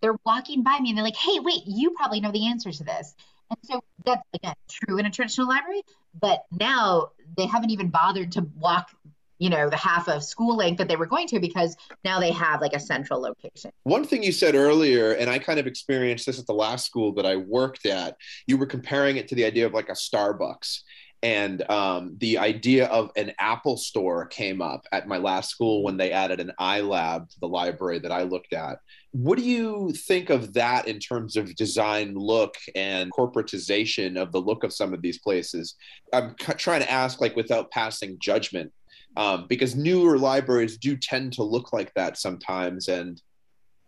they're 0.00 0.16
walking 0.24 0.62
by 0.62 0.78
me 0.80 0.90
and 0.90 0.98
they're 0.98 1.04
like 1.04 1.16
hey 1.16 1.40
wait 1.40 1.62
you 1.66 1.90
probably 1.92 2.20
know 2.20 2.30
the 2.30 2.46
answer 2.46 2.70
to 2.70 2.84
this 2.84 3.14
and 3.62 3.70
so 3.70 3.84
that's 4.04 4.22
again 4.34 4.54
true 4.68 4.98
in 4.98 5.06
a 5.06 5.10
traditional 5.10 5.48
library, 5.48 5.82
but 6.20 6.44
now 6.50 7.08
they 7.36 7.46
haven't 7.46 7.70
even 7.70 7.88
bothered 7.88 8.32
to 8.32 8.46
walk, 8.56 8.90
you 9.38 9.50
know, 9.50 9.68
the 9.68 9.76
half 9.76 10.08
of 10.08 10.22
school 10.22 10.56
length 10.56 10.78
that 10.78 10.88
they 10.88 10.96
were 10.96 11.06
going 11.06 11.26
to 11.28 11.40
because 11.40 11.76
now 12.04 12.20
they 12.20 12.30
have 12.30 12.60
like 12.60 12.72
a 12.72 12.80
central 12.80 13.20
location. 13.20 13.70
One 13.82 14.04
thing 14.04 14.22
you 14.22 14.32
said 14.32 14.54
earlier, 14.54 15.12
and 15.12 15.30
I 15.30 15.38
kind 15.38 15.58
of 15.58 15.66
experienced 15.66 16.26
this 16.26 16.38
at 16.38 16.46
the 16.46 16.54
last 16.54 16.86
school 16.86 17.12
that 17.14 17.26
I 17.26 17.36
worked 17.36 17.86
at, 17.86 18.16
you 18.46 18.56
were 18.56 18.66
comparing 18.66 19.16
it 19.16 19.28
to 19.28 19.34
the 19.34 19.44
idea 19.44 19.66
of 19.66 19.72
like 19.72 19.88
a 19.88 19.92
Starbucks 19.92 20.80
and 21.24 21.68
um, 21.70 22.16
the 22.18 22.36
idea 22.36 22.84
of 22.88 23.10
an 23.16 23.32
Apple 23.38 23.78
store 23.78 24.26
came 24.26 24.60
up 24.60 24.86
at 24.92 25.08
my 25.08 25.16
last 25.16 25.48
school 25.48 25.82
when 25.82 25.96
they 25.96 26.12
added 26.12 26.38
an 26.38 26.52
iLab 26.60 27.30
to 27.30 27.40
the 27.40 27.48
library 27.48 27.98
that 28.00 28.12
I 28.12 28.24
looked 28.24 28.52
at. 28.52 28.76
What 29.14 29.38
do 29.38 29.44
you 29.44 29.92
think 29.92 30.28
of 30.28 30.54
that 30.54 30.88
in 30.88 30.98
terms 30.98 31.36
of 31.36 31.54
design 31.54 32.16
look 32.16 32.56
and 32.74 33.12
corporatization 33.12 34.20
of 34.20 34.32
the 34.32 34.40
look 34.40 34.64
of 34.64 34.72
some 34.72 34.92
of 34.92 35.02
these 35.02 35.20
places? 35.20 35.76
I'm 36.12 36.34
c- 36.40 36.54
trying 36.54 36.80
to 36.80 36.90
ask, 36.90 37.20
like, 37.20 37.36
without 37.36 37.70
passing 37.70 38.16
judgment, 38.18 38.72
um, 39.16 39.46
because 39.48 39.76
newer 39.76 40.18
libraries 40.18 40.78
do 40.78 40.96
tend 40.96 41.32
to 41.34 41.44
look 41.44 41.72
like 41.72 41.94
that 41.94 42.18
sometimes. 42.18 42.88
And 42.88 43.22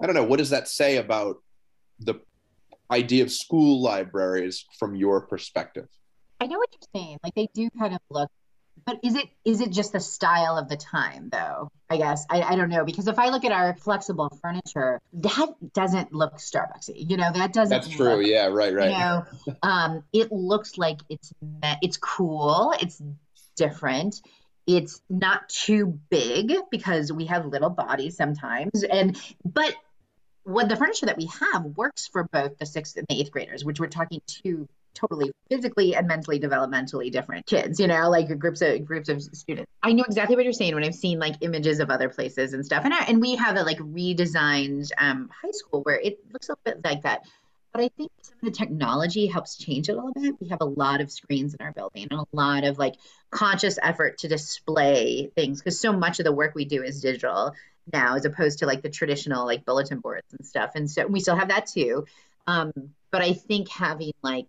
I 0.00 0.06
don't 0.06 0.14
know, 0.14 0.22
what 0.22 0.38
does 0.38 0.50
that 0.50 0.68
say 0.68 0.98
about 0.98 1.38
the 1.98 2.20
idea 2.92 3.24
of 3.24 3.32
school 3.32 3.82
libraries 3.82 4.64
from 4.78 4.94
your 4.94 5.22
perspective? 5.22 5.88
I 6.40 6.46
know 6.46 6.58
what 6.58 6.68
you're 6.72 7.02
saying. 7.02 7.18
Like 7.24 7.34
they 7.34 7.48
do 7.52 7.68
kind 7.76 7.94
of 7.94 8.00
look, 8.10 8.30
but 8.84 9.00
is 9.02 9.14
it 9.14 9.26
is 9.44 9.60
it 9.60 9.70
just 9.70 9.92
the 9.92 10.00
style 10.00 10.58
of 10.58 10.68
the 10.68 10.76
time 10.76 11.28
though? 11.30 11.68
I 11.88 11.96
guess 11.96 12.26
I, 12.28 12.42
I 12.42 12.56
don't 12.56 12.68
know 12.68 12.84
because 12.84 13.08
if 13.08 13.18
I 13.18 13.30
look 13.30 13.44
at 13.44 13.52
our 13.52 13.74
flexible 13.76 14.28
furniture, 14.42 15.00
that 15.14 15.48
doesn't 15.72 16.12
look 16.12 16.36
Starbucksy. 16.36 17.08
You 17.08 17.16
know 17.16 17.30
that 17.32 17.52
doesn't. 17.52 17.70
That's 17.82 17.88
true. 17.88 18.16
Look, 18.16 18.26
yeah. 18.26 18.46
Right. 18.46 18.74
Right. 18.74 18.90
You 18.90 18.98
know, 18.98 19.24
um, 19.62 20.04
it 20.12 20.30
looks 20.32 20.76
like 20.78 20.98
it's 21.08 21.32
it's 21.82 21.96
cool. 21.96 22.74
It's 22.80 23.02
different. 23.56 24.20
it's 24.66 25.00
not 25.08 25.48
too 25.48 25.98
big 26.10 26.52
because 26.70 27.12
we 27.12 27.26
have 27.26 27.46
little 27.46 27.70
bodies 27.70 28.16
sometimes 28.16 28.82
and 28.82 29.16
but 29.44 29.74
what 30.42 30.68
the 30.68 30.76
furniture 30.76 31.06
that 31.06 31.16
we 31.16 31.28
have 31.40 31.64
works 31.64 32.06
for 32.06 32.24
both 32.24 32.58
the 32.58 32.66
sixth 32.66 32.96
and 32.96 33.06
the 33.08 33.20
eighth 33.20 33.30
graders 33.30 33.64
which 33.64 33.80
we're 33.80 33.86
talking 33.86 34.20
to 34.26 34.68
totally 34.96 35.30
physically 35.48 35.94
and 35.94 36.08
mentally 36.08 36.40
developmentally 36.40 37.10
different 37.12 37.46
kids 37.46 37.78
you 37.78 37.86
know 37.86 38.10
like 38.10 38.36
groups 38.38 38.62
of 38.62 38.84
groups 38.84 39.08
of 39.08 39.22
students 39.22 39.70
i 39.82 39.92
know 39.92 40.04
exactly 40.04 40.34
what 40.34 40.44
you're 40.44 40.52
saying 40.52 40.74
when 40.74 40.84
i've 40.84 40.94
seen 40.94 41.18
like 41.18 41.36
images 41.42 41.78
of 41.80 41.90
other 41.90 42.08
places 42.08 42.52
and 42.52 42.64
stuff 42.64 42.84
and, 42.84 42.92
I, 42.92 43.04
and 43.04 43.20
we 43.20 43.36
have 43.36 43.56
a 43.56 43.62
like 43.62 43.78
redesigned 43.78 44.90
um, 44.98 45.30
high 45.42 45.52
school 45.52 45.82
where 45.82 46.00
it 46.00 46.18
looks 46.32 46.48
a 46.48 46.52
little 46.52 46.80
bit 46.80 46.90
like 46.90 47.02
that 47.02 47.22
but 47.76 47.84
I 47.84 47.88
think 47.88 48.10
some 48.22 48.38
of 48.42 48.44
the 48.46 48.58
technology 48.58 49.26
helps 49.26 49.58
change 49.58 49.90
it 49.90 49.92
a 49.92 49.96
little 49.96 50.14
bit. 50.14 50.34
We 50.40 50.48
have 50.48 50.62
a 50.62 50.64
lot 50.66 51.02
of 51.02 51.12
screens 51.12 51.52
in 51.52 51.62
our 51.62 51.72
building 51.72 52.08
and 52.10 52.18
a 52.18 52.24
lot 52.32 52.64
of 52.64 52.78
like 52.78 52.94
conscious 53.30 53.78
effort 53.82 54.16
to 54.18 54.28
display 54.28 55.30
things 55.34 55.60
because 55.60 55.78
so 55.78 55.92
much 55.92 56.18
of 56.18 56.24
the 56.24 56.32
work 56.32 56.54
we 56.54 56.64
do 56.64 56.82
is 56.82 57.02
digital 57.02 57.52
now 57.92 58.16
as 58.16 58.24
opposed 58.24 58.60
to 58.60 58.66
like 58.66 58.80
the 58.80 58.88
traditional 58.88 59.44
like 59.44 59.66
bulletin 59.66 60.00
boards 60.00 60.32
and 60.32 60.46
stuff. 60.46 60.70
And 60.74 60.90
so 60.90 61.06
we 61.06 61.20
still 61.20 61.36
have 61.36 61.48
that 61.48 61.66
too. 61.66 62.06
Um, 62.46 62.72
but 63.10 63.20
I 63.20 63.34
think 63.34 63.68
having 63.68 64.12
like 64.22 64.46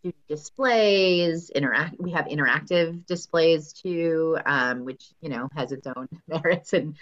student 0.00 0.28
displays, 0.28 1.50
interact 1.50 1.96
we 1.98 2.12
have 2.12 2.26
interactive 2.26 3.06
displays 3.06 3.72
too, 3.72 4.38
um, 4.46 4.84
which 4.84 5.04
you 5.20 5.28
know 5.28 5.48
has 5.54 5.72
its 5.72 5.86
own 5.86 6.08
merits 6.28 6.72
and 6.72 6.96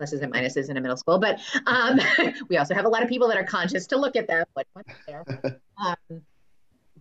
pluses 0.00 0.22
and 0.22 0.32
minuses 0.32 0.68
in 0.68 0.76
a 0.76 0.80
middle 0.80 0.96
school, 0.96 1.18
but 1.18 1.40
um, 1.66 1.98
we 2.48 2.56
also 2.56 2.74
have 2.74 2.84
a 2.84 2.88
lot 2.88 3.02
of 3.02 3.08
people 3.08 3.28
that 3.28 3.36
are 3.36 3.44
conscious 3.44 3.88
to 3.88 3.96
look 3.96 4.16
at 4.16 4.28
them. 4.28 4.44
What, 4.54 4.66
what's 4.72 4.92
there? 5.06 5.24
Um, 5.78 6.22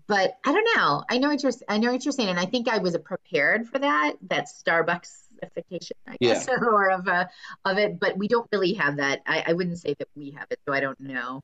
but 0.05 0.37
I 0.45 0.51
don't 0.51 0.67
know. 0.75 1.03
I 1.09 1.17
know 1.17 1.29
what 1.29 1.41
you're. 1.41 1.53
I 1.69 1.77
know 1.77 1.93
what 1.93 2.03
you're 2.03 2.11
saying, 2.11 2.27
and 2.27 2.37
I 2.37 2.45
think 2.45 2.67
I 2.67 2.79
was 2.79 2.97
prepared 2.97 3.69
for 3.69 3.79
that. 3.79 4.15
That 4.27 4.47
Starbucks 4.47 5.24
expectation, 5.41 5.97
I 6.07 6.17
guess, 6.19 6.47
yeah. 6.47 6.55
or 6.61 6.89
of 6.89 7.07
uh, 7.07 7.25
of 7.65 7.77
it. 7.77 7.99
But 7.99 8.17
we 8.17 8.27
don't 8.27 8.47
really 8.51 8.73
have 8.73 8.97
that. 8.97 9.21
I, 9.25 9.43
I 9.47 9.53
wouldn't 9.53 9.79
say 9.79 9.95
that 9.99 10.07
we 10.15 10.31
have 10.31 10.47
it, 10.49 10.59
so 10.65 10.73
I 10.73 10.79
don't 10.79 10.99
know. 10.99 11.41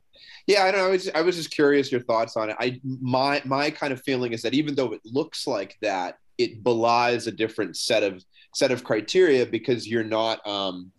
Yeah, 0.47 0.63
I 0.63 0.71
know. 0.71 0.87
I 0.87 0.89
was 0.89 1.09
I 1.13 1.21
was 1.21 1.35
just 1.35 1.51
curious 1.51 1.91
your 1.91 2.01
thoughts 2.01 2.37
on 2.37 2.49
it. 2.49 2.55
I 2.59 2.79
my 2.83 3.41
my 3.45 3.69
kind 3.71 3.93
of 3.93 4.01
feeling 4.03 4.33
is 4.33 4.41
that 4.41 4.53
even 4.53 4.75
though 4.75 4.93
it 4.93 5.01
looks 5.05 5.47
like 5.47 5.77
that, 5.81 6.17
it 6.37 6.63
belies 6.63 7.27
a 7.27 7.31
different 7.31 7.77
set 7.77 8.03
of 8.03 8.23
set 8.53 8.71
of 8.71 8.83
criteria 8.83 9.45
because 9.45 9.87
you're 9.87 10.03
not 10.03 10.45
um 10.45 10.91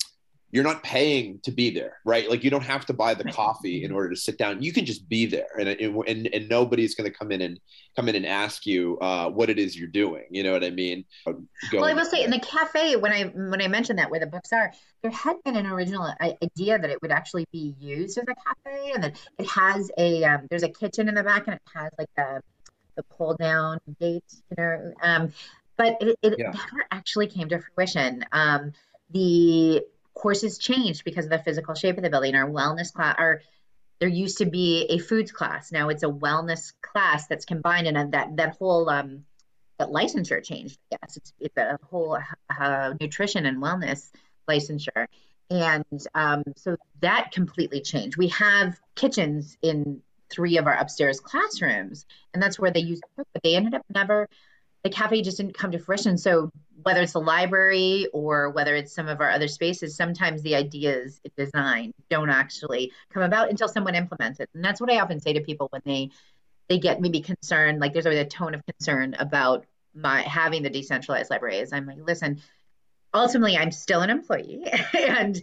you're 0.53 0.63
not 0.63 0.83
paying 0.83 1.41
to 1.45 1.51
be 1.51 1.71
there, 1.71 1.97
right? 2.05 2.29
Like 2.29 2.45
you 2.45 2.51
don't 2.51 2.63
have 2.63 2.85
to 2.87 2.93
buy 2.93 3.15
the 3.15 3.25
coffee 3.25 3.85
in 3.85 3.91
order 3.91 4.11
to 4.11 4.17
sit 4.17 4.37
down. 4.37 4.63
You 4.63 4.71
can 4.71 4.85
just 4.85 5.09
be 5.09 5.25
there, 5.25 5.49
and 5.59 5.67
and 5.69 6.27
and 6.27 6.49
nobody's 6.49 6.95
going 6.95 7.11
to 7.11 7.17
come 7.17 7.33
in 7.33 7.41
and 7.41 7.59
come 7.97 8.09
in 8.11 8.15
and 8.15 8.27
ask 8.27 8.67
you 8.67 8.99
uh, 9.01 9.31
what 9.31 9.49
it 9.49 9.59
is 9.59 9.77
you're 9.77 9.89
doing. 9.89 10.25
You 10.31 10.43
know 10.43 10.53
what 10.53 10.63
I 10.63 10.69
mean? 10.69 11.07
Going 11.25 11.47
well, 11.73 11.85
I 11.87 11.95
will 11.95 12.05
say 12.05 12.23
in 12.23 12.31
the 12.31 12.39
cafe 12.39 12.97
when 12.97 13.13
I 13.13 13.25
when 13.35 13.63
I 13.63 13.69
mentioned 13.69 13.99
that 13.99 14.11
where 14.11 14.21
the 14.21 14.27
books 14.27 14.53
are, 14.53 14.71
there 15.01 15.11
had 15.11 15.43
been 15.43 15.57
an 15.57 15.67
original 15.67 16.13
idea 16.21 16.79
that 16.79 16.91
it 16.91 17.01
would 17.01 17.13
actually 17.13 17.47
be 17.51 17.75
used 17.81 18.19
as 18.19 18.25
a 18.29 18.35
cafe, 18.35 18.93
and 18.93 19.05
that 19.05 19.17
it 19.39 19.49
has 19.49 19.91
a 19.97 20.23
um, 20.25 20.47
there's 20.51 20.65
a 20.65 20.69
kitchen 20.69 21.09
in 21.09 21.15
the 21.15 21.23
back, 21.23 21.47
and 21.47 21.55
it 21.55 21.63
has 21.75 21.91
like 21.99 22.11
a 22.19 22.43
the 22.95 23.03
pull 23.05 23.35
down 23.37 23.79
gate, 23.99 24.23
you 24.51 24.57
know. 24.59 24.93
Um, 25.03 25.33
but 25.79 25.97
it, 26.03 26.19
it 26.21 26.35
yeah. 26.39 26.51
never 26.51 26.85
actually 26.91 27.27
came 27.27 27.49
to 27.49 27.59
fruition. 27.75 28.23
Um, 28.33 28.73
the 29.11 29.83
courses 30.15 30.59
changed 30.59 31.05
because 31.05 31.25
of 31.25 31.31
the 31.31 31.39
physical 31.39 31.75
shape 31.75 31.97
of 31.97 32.03
the 32.03 32.11
building. 32.11 32.35
Our 32.35 32.49
wellness 32.49 32.93
class, 32.93 33.17
our 33.19 33.43
there 34.01 34.09
used 34.09 34.39
to 34.39 34.47
be 34.47 34.87
a 34.91 34.99
foods 34.99 35.31
class. 35.31 35.71
Now 35.71 35.89
it's 35.89 36.03
a 36.03 36.09
wellness 36.09 36.73
class 36.83 37.27
that's 37.29 37.45
combined, 37.45 37.87
and 37.87 38.13
that 38.13 38.37
that 38.37 38.57
whole 38.57 38.89
um, 38.91 39.25
that 39.79 39.89
licensure 39.89 40.43
changed. 40.43 40.79
Yes, 40.91 41.17
it's, 41.17 41.33
it's 41.39 41.57
a 41.57 41.79
whole 41.91 42.19
uh, 42.51 42.95
nutrition 43.01 43.47
and 43.47 43.63
wellness 43.63 44.11
licensure, 44.49 45.07
and 45.51 45.85
um, 46.15 46.43
so 46.57 46.77
that 47.01 47.31
completely 47.33 47.81
changed. 47.81 48.17
We 48.17 48.29
have 48.29 48.79
kitchens 48.97 49.57
in 49.63 50.03
three 50.31 50.57
of 50.57 50.67
our 50.67 50.75
upstairs 50.75 51.21
classrooms, 51.21 52.07
and 52.35 52.43
that's 52.43 52.59
where 52.59 52.71
they 52.71 52.81
used 52.81 53.03
to 53.03 53.09
cook, 53.17 53.29
but 53.33 53.43
they 53.43 53.55
ended 53.55 53.75
up 53.75 53.83
never 53.95 54.29
the 54.83 54.91
cafe 54.91 55.23
just 55.23 55.37
didn't 55.37 55.57
come 55.57 55.73
to 55.73 55.79
fruition. 55.79 56.19
So 56.19 56.51
whether 56.83 57.03
it's 57.03 57.13
the 57.13 57.21
library 57.21 58.07
or 58.13 58.51
whether 58.51 58.75
it's 58.75 58.95
some 58.95 59.09
of 59.09 59.21
our 59.21 59.31
other 59.31 59.49
spaces, 59.49 59.97
sometimes 59.97 60.43
the 60.43 60.55
ideas 60.55 61.21
design 61.37 61.93
don't 62.11 62.31
actually 62.31 62.93
come 63.13 63.23
about 63.23 63.51
until 63.51 63.69
someone 63.69 63.95
implements 63.95 64.41
it. 64.41 64.49
And 64.55 64.65
that's 64.65 64.81
what 64.81 64.91
I 64.91 65.01
often 65.01 65.21
say 65.21 65.33
to 65.33 65.41
people 65.41 65.69
when 65.71 65.83
they 65.85 66.11
they 66.69 66.79
get 66.79 67.01
maybe 67.01 67.21
concerned, 67.21 67.81
like 67.81 67.93
there's 67.93 68.07
always 68.07 68.21
a 68.21 68.25
tone 68.25 68.55
of 68.55 68.63
concern 68.65 69.15
about 69.19 69.67
my 69.95 70.23
having 70.23 70.63
the 70.63 70.71
decentralized 70.71 71.31
library 71.31 71.59
is 71.59 71.73
I'm 71.73 71.87
like, 71.87 71.99
listen, 72.01 72.41
ultimately 73.13 73.57
I'm 73.57 73.71
still 73.71 74.01
an 74.01 74.11
employee 74.11 74.65
and 74.95 75.43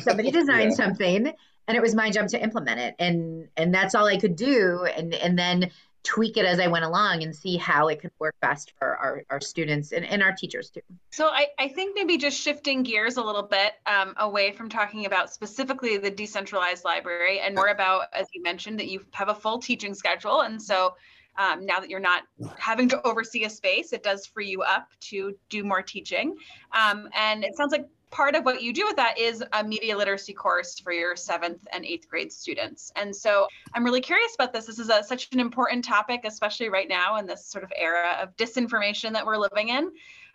somebody 0.00 0.30
designed 0.32 0.70
yeah. 0.70 0.76
something 0.76 1.32
and 1.68 1.76
it 1.76 1.82
was 1.82 1.94
my 1.94 2.10
job 2.10 2.28
to 2.28 2.42
implement 2.42 2.80
it. 2.80 2.94
And 2.98 3.48
and 3.56 3.74
that's 3.74 3.94
all 3.94 4.06
I 4.06 4.16
could 4.16 4.36
do. 4.36 4.84
And 4.84 5.14
and 5.14 5.38
then 5.38 5.70
tweak 6.08 6.38
it 6.38 6.46
as 6.46 6.58
I 6.58 6.68
went 6.68 6.86
along 6.86 7.22
and 7.22 7.36
see 7.36 7.58
how 7.58 7.88
it 7.88 8.00
could 8.00 8.12
work 8.18 8.34
best 8.40 8.72
for 8.78 8.96
our, 8.96 9.24
our 9.28 9.42
students 9.42 9.92
and, 9.92 10.06
and 10.06 10.22
our 10.22 10.32
teachers 10.32 10.70
too. 10.70 10.80
So 11.10 11.26
I, 11.26 11.48
I 11.58 11.68
think 11.68 11.94
maybe 11.94 12.16
just 12.16 12.40
shifting 12.40 12.82
gears 12.82 13.18
a 13.18 13.22
little 13.22 13.42
bit 13.42 13.74
um, 13.84 14.14
away 14.16 14.52
from 14.52 14.70
talking 14.70 15.04
about 15.04 15.30
specifically 15.30 15.98
the 15.98 16.10
decentralized 16.10 16.82
library 16.82 17.40
and 17.40 17.54
more 17.54 17.68
about, 17.68 18.06
as 18.14 18.26
you 18.32 18.42
mentioned, 18.42 18.80
that 18.80 18.88
you 18.88 19.04
have 19.10 19.28
a 19.28 19.34
full 19.34 19.58
teaching 19.58 19.92
schedule. 19.92 20.40
And 20.40 20.60
so 20.62 20.94
um, 21.36 21.66
now 21.66 21.78
that 21.78 21.90
you're 21.90 22.00
not 22.00 22.22
having 22.56 22.88
to 22.88 23.06
oversee 23.06 23.44
a 23.44 23.50
space, 23.50 23.92
it 23.92 24.02
does 24.02 24.24
free 24.24 24.48
you 24.48 24.62
up 24.62 24.88
to 25.10 25.34
do 25.50 25.62
more 25.62 25.82
teaching. 25.82 26.36
Um, 26.72 27.06
and 27.14 27.44
it 27.44 27.54
sounds 27.54 27.70
like 27.70 27.86
part 28.10 28.34
of 28.34 28.44
what 28.44 28.62
you 28.62 28.72
do 28.72 28.84
with 28.86 28.96
that 28.96 29.18
is 29.18 29.44
a 29.52 29.64
media 29.64 29.96
literacy 29.96 30.32
course 30.32 30.78
for 30.78 30.92
your 30.92 31.16
seventh 31.16 31.66
and 31.72 31.84
eighth 31.84 32.08
grade 32.08 32.32
students. 32.32 32.92
And 32.96 33.14
so 33.14 33.46
I'm 33.74 33.84
really 33.84 34.00
curious 34.00 34.34
about 34.34 34.52
this. 34.52 34.66
This 34.66 34.78
is 34.78 34.88
a, 34.88 35.02
such 35.02 35.28
an 35.32 35.40
important 35.40 35.84
topic, 35.84 36.22
especially 36.24 36.68
right 36.68 36.88
now 36.88 37.16
in 37.16 37.26
this 37.26 37.44
sort 37.44 37.64
of 37.64 37.72
era 37.76 38.18
of 38.20 38.36
disinformation 38.36 39.12
that 39.12 39.26
we're 39.26 39.36
living 39.36 39.68
in. 39.68 39.90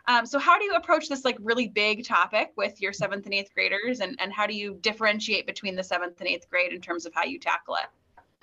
Um, 0.05 0.25
so 0.25 0.37
how 0.37 0.59
do 0.59 0.65
you 0.65 0.73
approach 0.73 1.07
this 1.07 1.23
like 1.23 1.37
really 1.39 1.67
big 1.67 2.05
topic 2.05 2.51
with 2.57 2.81
your 2.81 2.91
seventh 2.91 3.25
and 3.25 3.33
eighth 3.33 3.53
graders 3.53 4.01
and, 4.01 4.17
and 4.19 4.33
how 4.33 4.45
do 4.45 4.53
you 4.53 4.77
differentiate 4.81 5.47
between 5.47 5.75
the 5.75 5.83
seventh 5.83 6.19
and 6.19 6.27
eighth 6.27 6.49
grade 6.49 6.73
in 6.73 6.81
terms 6.81 7.05
of 7.05 7.13
how 7.13 7.23
you 7.23 7.39
tackle 7.39 7.75
it? 7.75 7.85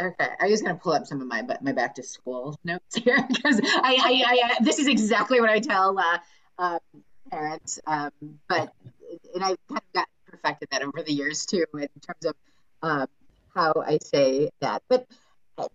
Okay, 0.03 0.31
I 0.41 0.47
was 0.47 0.63
gonna 0.63 0.77
pull 0.77 0.93
up 0.93 1.07
some 1.07 1.21
of 1.21 1.27
my 1.27 1.47
my 1.61 1.73
back 1.73 1.95
to 1.97 2.03
school 2.03 2.59
notes 2.65 2.97
here 2.97 3.23
because 3.29 3.61
I, 3.63 3.99
I, 4.01 4.25
I, 4.27 4.65
this 4.65 4.79
is 4.79 4.89
exactly 4.89 5.41
what 5.41 5.51
I 5.51 5.61
tell 5.61 5.99
uh, 5.99 6.19
uh, 6.59 6.79
parents. 7.31 7.79
Um, 7.87 8.11
but 8.49 8.73
and 9.35 9.45
I've 9.45 9.57
kind 9.69 9.81
of 9.81 9.93
got 9.95 10.09
perfected 10.27 10.69
that 10.71 10.83
over 10.83 11.03
the 11.03 11.13
years 11.13 11.47
too 11.47 11.65
in 11.75 11.89
terms 12.01 12.25
of 12.25 12.35
um, 12.83 13.07
how 13.55 13.75
I 13.85 13.99
say 14.03 14.51
that. 14.61 14.83
But 14.89 15.07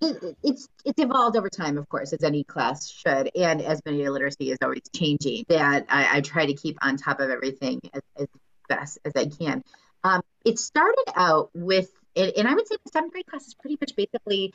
it, 0.01 0.37
it's 0.43 0.67
it's 0.83 1.01
evolved 1.01 1.37
over 1.37 1.49
time, 1.49 1.77
of 1.77 1.87
course, 1.89 2.13
as 2.13 2.23
any 2.23 2.43
class 2.43 2.89
should, 2.89 3.29
and 3.35 3.61
as 3.61 3.81
media 3.85 4.11
literacy 4.11 4.51
is 4.51 4.57
always 4.63 4.81
changing. 4.95 5.45
That 5.49 5.85
I, 5.89 6.17
I 6.17 6.21
try 6.21 6.45
to 6.45 6.53
keep 6.53 6.77
on 6.81 6.97
top 6.97 7.19
of 7.19 7.29
everything 7.29 7.81
as, 7.93 8.01
as 8.17 8.27
best 8.67 8.99
as 9.05 9.13
I 9.15 9.25
can. 9.25 9.63
Um, 10.03 10.21
it 10.43 10.59
started 10.59 11.05
out 11.15 11.49
with, 11.53 11.89
and 12.15 12.47
I 12.47 12.53
would 12.53 12.67
say 12.67 12.77
the 12.83 12.91
seventh 12.91 13.13
grade 13.13 13.25
class 13.25 13.47
is 13.47 13.55
pretty 13.55 13.77
much 13.79 13.95
basically 13.95 14.53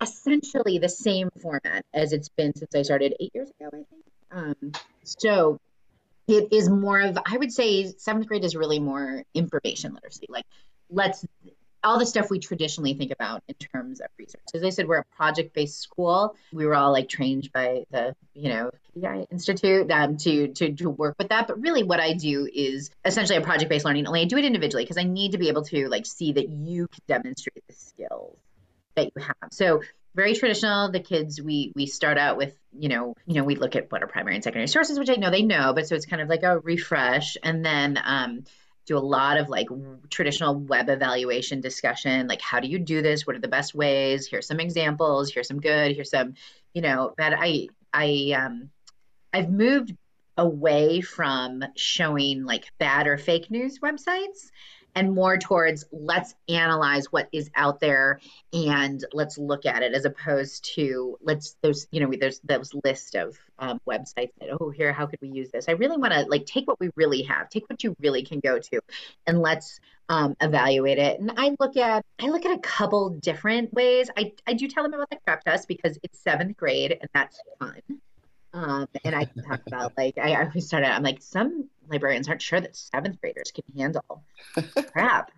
essentially 0.00 0.78
the 0.78 0.88
same 0.88 1.30
format 1.40 1.84
as 1.94 2.12
it's 2.12 2.28
been 2.28 2.54
since 2.54 2.74
I 2.74 2.82
started 2.82 3.14
eight 3.20 3.30
years 3.34 3.50
ago, 3.60 3.68
I 3.68 3.70
think. 3.70 4.04
Um, 4.32 4.72
so 5.04 5.60
it 6.26 6.52
is 6.52 6.68
more 6.68 7.00
of 7.00 7.18
i 7.26 7.36
would 7.36 7.52
say 7.52 7.92
seventh 7.98 8.26
grade 8.26 8.44
is 8.44 8.56
really 8.56 8.80
more 8.80 9.24
information 9.34 9.94
literacy. 9.94 10.26
Like 10.28 10.46
let's 10.90 11.24
all 11.82 11.98
the 11.98 12.06
stuff 12.06 12.30
we 12.30 12.38
traditionally 12.38 12.94
think 12.94 13.12
about 13.12 13.42
in 13.46 13.54
terms 13.56 14.00
of 14.00 14.06
research. 14.18 14.40
As 14.54 14.64
i 14.64 14.70
said 14.70 14.88
we're 14.88 14.98
a 14.98 15.04
project-based 15.16 15.78
school. 15.80 16.34
We 16.52 16.66
were 16.66 16.74
all 16.74 16.92
like 16.92 17.08
trained 17.08 17.50
by 17.52 17.84
the 17.90 18.16
you 18.34 18.48
know 18.48 18.70
PI 19.00 19.26
institute 19.30 19.90
um, 19.90 20.16
to, 20.18 20.48
to 20.48 20.72
to 20.72 20.90
work 20.90 21.16
with 21.18 21.28
that. 21.28 21.46
But 21.46 21.60
really 21.60 21.82
what 21.82 22.00
i 22.00 22.14
do 22.14 22.48
is 22.52 22.90
essentially 23.04 23.38
a 23.38 23.42
project-based 23.42 23.84
learning. 23.84 24.06
Only 24.06 24.22
i 24.22 24.24
do 24.24 24.38
it 24.38 24.44
individually 24.44 24.84
because 24.84 24.98
i 24.98 25.04
need 25.04 25.32
to 25.32 25.38
be 25.38 25.48
able 25.48 25.64
to 25.64 25.88
like 25.88 26.06
see 26.06 26.32
that 26.32 26.48
you 26.48 26.88
can 26.88 27.02
demonstrate 27.06 27.66
the 27.68 27.74
skills 27.74 28.38
that 28.94 29.10
you 29.14 29.22
have. 29.22 29.50
So 29.50 29.82
very 30.14 30.34
traditional. 30.34 30.90
The 30.90 31.00
kids 31.00 31.40
we 31.40 31.72
we 31.74 31.86
start 31.86 32.18
out 32.18 32.36
with, 32.36 32.54
you 32.72 32.88
know, 32.88 33.14
you 33.26 33.34
know, 33.34 33.44
we 33.44 33.56
look 33.56 33.76
at 33.76 33.90
what 33.90 34.02
are 34.02 34.06
primary 34.06 34.36
and 34.36 34.44
secondary 34.44 34.68
sources, 34.68 34.98
which 34.98 35.10
I 35.10 35.14
know 35.14 35.30
they 35.30 35.42
know, 35.42 35.72
but 35.74 35.86
so 35.86 35.94
it's 35.94 36.06
kind 36.06 36.22
of 36.22 36.28
like 36.28 36.42
a 36.42 36.58
refresh, 36.58 37.36
and 37.42 37.64
then 37.64 37.98
um, 38.02 38.44
do 38.86 38.96
a 38.96 39.00
lot 39.00 39.38
of 39.38 39.48
like 39.48 39.68
traditional 40.10 40.54
web 40.54 40.88
evaluation 40.88 41.60
discussion, 41.60 42.26
like 42.26 42.40
how 42.40 42.60
do 42.60 42.68
you 42.68 42.78
do 42.78 43.02
this? 43.02 43.26
What 43.26 43.36
are 43.36 43.40
the 43.40 43.48
best 43.48 43.74
ways? 43.74 44.26
Here's 44.26 44.46
some 44.46 44.60
examples. 44.60 45.32
Here's 45.32 45.48
some 45.48 45.60
good. 45.60 45.94
Here's 45.94 46.10
some, 46.10 46.34
you 46.72 46.82
know, 46.82 47.14
that 47.16 47.34
I 47.38 47.68
I 47.92 48.34
um 48.36 48.70
I've 49.32 49.50
moved 49.50 49.94
away 50.36 51.00
from 51.00 51.64
showing 51.76 52.44
like 52.44 52.64
bad 52.78 53.06
or 53.06 53.16
fake 53.16 53.50
news 53.50 53.78
websites 53.78 54.50
and 54.94 55.14
more 55.14 55.36
towards 55.36 55.84
let's 55.92 56.34
analyze 56.48 57.06
what 57.10 57.28
is 57.32 57.50
out 57.54 57.80
there 57.80 58.20
and 58.52 59.04
let's 59.12 59.38
look 59.38 59.66
at 59.66 59.82
it 59.82 59.92
as 59.92 60.04
opposed 60.04 60.64
to 60.74 61.18
let's 61.22 61.56
there's 61.62 61.86
you 61.90 62.00
know 62.00 62.12
there's 62.18 62.40
those 62.40 62.72
list 62.84 63.14
of 63.14 63.36
um, 63.58 63.80
websites 63.86 64.30
that 64.40 64.50
oh 64.60 64.70
here 64.70 64.92
how 64.92 65.06
could 65.06 65.20
we 65.20 65.28
use 65.28 65.50
this? 65.50 65.68
I 65.68 65.72
really 65.72 65.96
want 65.96 66.12
to 66.12 66.22
like 66.22 66.46
take 66.46 66.66
what 66.66 66.80
we 66.80 66.90
really 66.96 67.22
have 67.22 67.48
take 67.48 67.68
what 67.68 67.82
you 67.82 67.96
really 68.00 68.22
can 68.24 68.40
go 68.40 68.58
to 68.58 68.80
and 69.26 69.40
let's 69.40 69.80
um, 70.08 70.36
evaluate 70.40 70.98
it. 70.98 71.20
And 71.20 71.32
i 71.36 71.54
look 71.58 71.76
at 71.76 72.04
i 72.20 72.26
look 72.26 72.44
at 72.44 72.56
a 72.56 72.60
couple 72.60 73.10
different 73.10 73.72
ways. 73.72 74.10
I 74.16 74.32
i 74.46 74.54
do 74.54 74.68
tell 74.68 74.82
them 74.82 74.94
about 74.94 75.10
the 75.10 75.18
CRAAP 75.26 75.42
test 75.42 75.68
because 75.68 75.98
it's 76.02 76.18
seventh 76.18 76.56
grade 76.56 76.96
and 77.00 77.10
that's 77.12 77.40
fun 77.58 77.80
um, 78.54 78.88
and 79.04 79.16
I 79.16 79.24
can 79.24 79.42
talk 79.42 79.60
about 79.66 79.92
like 79.98 80.16
I, 80.16 80.32
I 80.32 80.44
always 80.44 80.66
start 80.66 80.84
out. 80.84 80.92
I'm 80.92 81.02
like 81.02 81.20
some 81.20 81.68
librarians 81.90 82.28
aren't 82.28 82.40
sure 82.40 82.60
that 82.60 82.76
seventh 82.76 83.20
graders 83.20 83.52
can 83.52 83.64
handle 83.76 84.22
crap, 84.92 85.32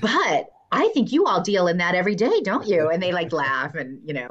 but 0.00 0.48
I 0.72 0.88
think 0.94 1.12
you 1.12 1.26
all 1.26 1.42
deal 1.42 1.66
in 1.66 1.78
that 1.78 1.94
every 1.94 2.14
day, 2.14 2.40
don't 2.40 2.66
you? 2.66 2.88
And 2.88 3.02
they 3.02 3.12
like 3.12 3.32
laugh 3.32 3.74
and 3.74 4.00
you 4.06 4.14
know. 4.14 4.28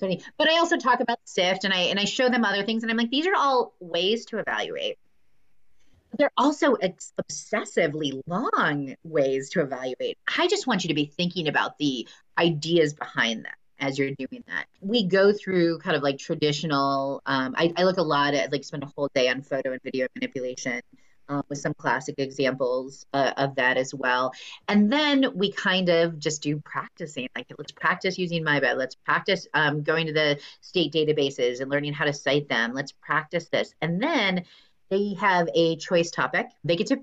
But 0.00 0.48
I 0.48 0.58
also 0.58 0.76
talk 0.76 1.00
about 1.00 1.18
SIFT 1.24 1.64
and 1.64 1.74
I 1.74 1.80
and 1.80 1.98
I 1.98 2.04
show 2.04 2.28
them 2.28 2.44
other 2.44 2.62
things 2.62 2.84
and 2.84 2.92
I'm 2.92 2.96
like 2.96 3.10
these 3.10 3.26
are 3.26 3.34
all 3.36 3.74
ways 3.80 4.26
to 4.26 4.38
evaluate. 4.38 4.96
But 6.10 6.20
they're 6.20 6.30
also 6.38 6.74
ex- 6.74 7.12
obsessively 7.20 8.22
long 8.28 8.94
ways 9.02 9.50
to 9.50 9.62
evaluate. 9.62 10.16
I 10.38 10.46
just 10.46 10.68
want 10.68 10.84
you 10.84 10.88
to 10.88 10.94
be 10.94 11.06
thinking 11.06 11.48
about 11.48 11.76
the 11.78 12.06
ideas 12.38 12.94
behind 12.94 13.44
them 13.44 13.52
as 13.80 13.98
you're 13.98 14.10
doing 14.12 14.44
that. 14.48 14.66
We 14.80 15.06
go 15.06 15.32
through 15.32 15.78
kind 15.78 15.96
of 15.96 16.02
like 16.02 16.18
traditional, 16.18 17.22
um, 17.26 17.54
I, 17.56 17.72
I, 17.76 17.84
look 17.84 17.98
a 17.98 18.02
lot 18.02 18.34
at 18.34 18.52
like 18.52 18.64
spend 18.64 18.82
a 18.82 18.86
whole 18.86 19.08
day 19.14 19.28
on 19.28 19.42
photo 19.42 19.72
and 19.72 19.82
video 19.82 20.06
manipulation 20.14 20.80
um, 21.28 21.42
with 21.48 21.58
some 21.58 21.74
classic 21.74 22.16
examples 22.18 23.06
uh, 23.12 23.32
of 23.36 23.54
that 23.56 23.76
as 23.76 23.94
well. 23.94 24.32
And 24.66 24.92
then 24.92 25.26
we 25.34 25.52
kind 25.52 25.88
of 25.88 26.18
just 26.18 26.42
do 26.42 26.60
practicing, 26.64 27.28
like 27.36 27.46
let's 27.58 27.72
practice 27.72 28.18
using 28.18 28.44
MyBib, 28.44 28.76
let's 28.76 28.94
practice 28.96 29.46
um, 29.54 29.82
going 29.82 30.06
to 30.06 30.12
the 30.12 30.38
state 30.60 30.92
databases 30.92 31.60
and 31.60 31.70
learning 31.70 31.92
how 31.92 32.04
to 32.04 32.12
cite 32.12 32.48
them, 32.48 32.72
let's 32.72 32.92
practice 32.92 33.48
this. 33.48 33.74
And 33.80 34.02
then 34.02 34.44
they 34.90 35.14
have 35.20 35.48
a 35.54 35.76
choice 35.76 36.10
topic. 36.10 36.46
They 36.64 36.76
get 36.76 36.86
to 36.88 37.02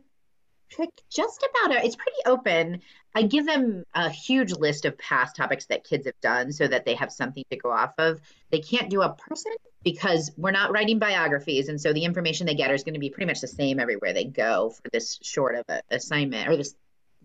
pick 0.76 0.90
just 1.10 1.46
about 1.50 1.76
it. 1.76 1.86
It's 1.86 1.96
pretty 1.96 2.18
open. 2.26 2.82
I 3.14 3.24
give 3.24 3.46
them 3.46 3.84
a 3.94 4.10
huge 4.10 4.52
list 4.52 4.86
of 4.86 4.98
past 4.98 5.36
topics 5.36 5.68
that 5.68 5.84
kids 5.84 6.06
have 6.06 6.20
done 6.22 6.52
so 6.52 6.68
that 6.68 6.86
they 6.86 6.96
have 6.96 7.12
something 7.12 7.44
to 7.50 7.58
go 7.58 7.72
off 7.72 7.94
of. 7.98 8.20
They 8.52 8.60
can't 8.60 8.90
do 8.90 9.02
a 9.02 9.14
person 9.14 9.54
because 9.84 10.32
we're 10.38 10.52
not 10.52 10.72
writing 10.72 11.00
biographies. 11.00 11.70
And 11.70 11.80
so 11.80 11.94
the 11.94 12.04
information 12.04 12.46
they 12.46 12.56
get 12.56 12.72
is 12.72 12.84
going 12.84 12.96
to 12.96 13.00
be 13.00 13.10
pretty 13.10 13.28
much 13.28 13.42
the 13.42 13.48
same 13.48 13.80
everywhere 13.80 14.14
they 14.14 14.26
go 14.26 14.70
for 14.72 14.90
this 14.92 15.20
short 15.22 15.56
of 15.56 15.66
an 15.70 15.82
assignment 15.92 16.50
or 16.50 16.58
this, 16.58 16.76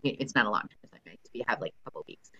it's 0.05 0.35
not 0.35 0.47
a 0.47 0.51
long 0.51 0.69
assignment. 0.85 1.21
We 1.35 1.45
have 1.49 1.61
like 1.61 1.73
a 1.81 1.85
couple 1.85 2.05
weeks. 2.07 2.31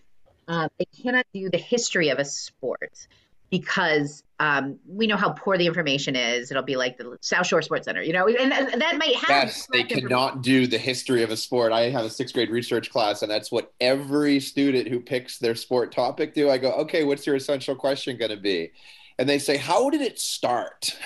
Uh, 0.47 0.69
they 0.79 0.87
cannot 1.03 1.27
do 1.33 1.49
the 1.49 1.59
history 1.59 2.09
of 2.09 2.19
a 2.19 2.25
sport 2.25 3.07
because 3.51 4.23
um, 4.39 4.79
we 4.89 5.07
know 5.07 5.17
how 5.17 5.31
poor 5.31 5.59
the 5.59 5.67
information 5.67 6.17
is. 6.17 6.51
It'll 6.51 6.63
be 6.63 6.77
like 6.77 6.97
the 6.97 7.19
South 7.21 7.47
Shore 7.47 7.61
Sports 7.61 7.85
Center, 7.85 8.01
you 8.01 8.13
know, 8.13 8.27
and 8.27 8.51
that 8.53 8.97
might 8.97 9.17
happen. 9.17 9.49
Yes, 9.49 9.69
they 9.73 9.83
cannot 9.83 10.41
do 10.43 10.67
the 10.67 10.79
history 10.79 11.23
of 11.23 11.31
a 11.31 11.37
sport. 11.37 11.73
I 11.73 11.91
have 11.91 12.05
a 12.05 12.11
sixth 12.11 12.35
grade 12.35 12.51
research 12.51 12.91
class, 12.91 13.23
and 13.23 13.31
that's 13.31 13.53
what 13.53 13.73
every 13.81 14.41
student 14.41 14.89
who 14.89 15.01
picks 15.01 15.39
their 15.39 15.55
sport 15.55 15.93
topic 15.93 16.33
do. 16.33 16.49
I 16.49 16.57
go, 16.57 16.73
okay, 16.73 17.05
what's 17.05 17.27
your 17.27 17.37
essential 17.37 17.75
question 17.75 18.17
going 18.17 18.31
to 18.31 18.37
be? 18.39 18.73
And 19.21 19.29
they 19.29 19.39
say, 19.39 19.59
how 19.59 19.91
did 19.91 20.01
it 20.01 20.19
start? 20.19 20.99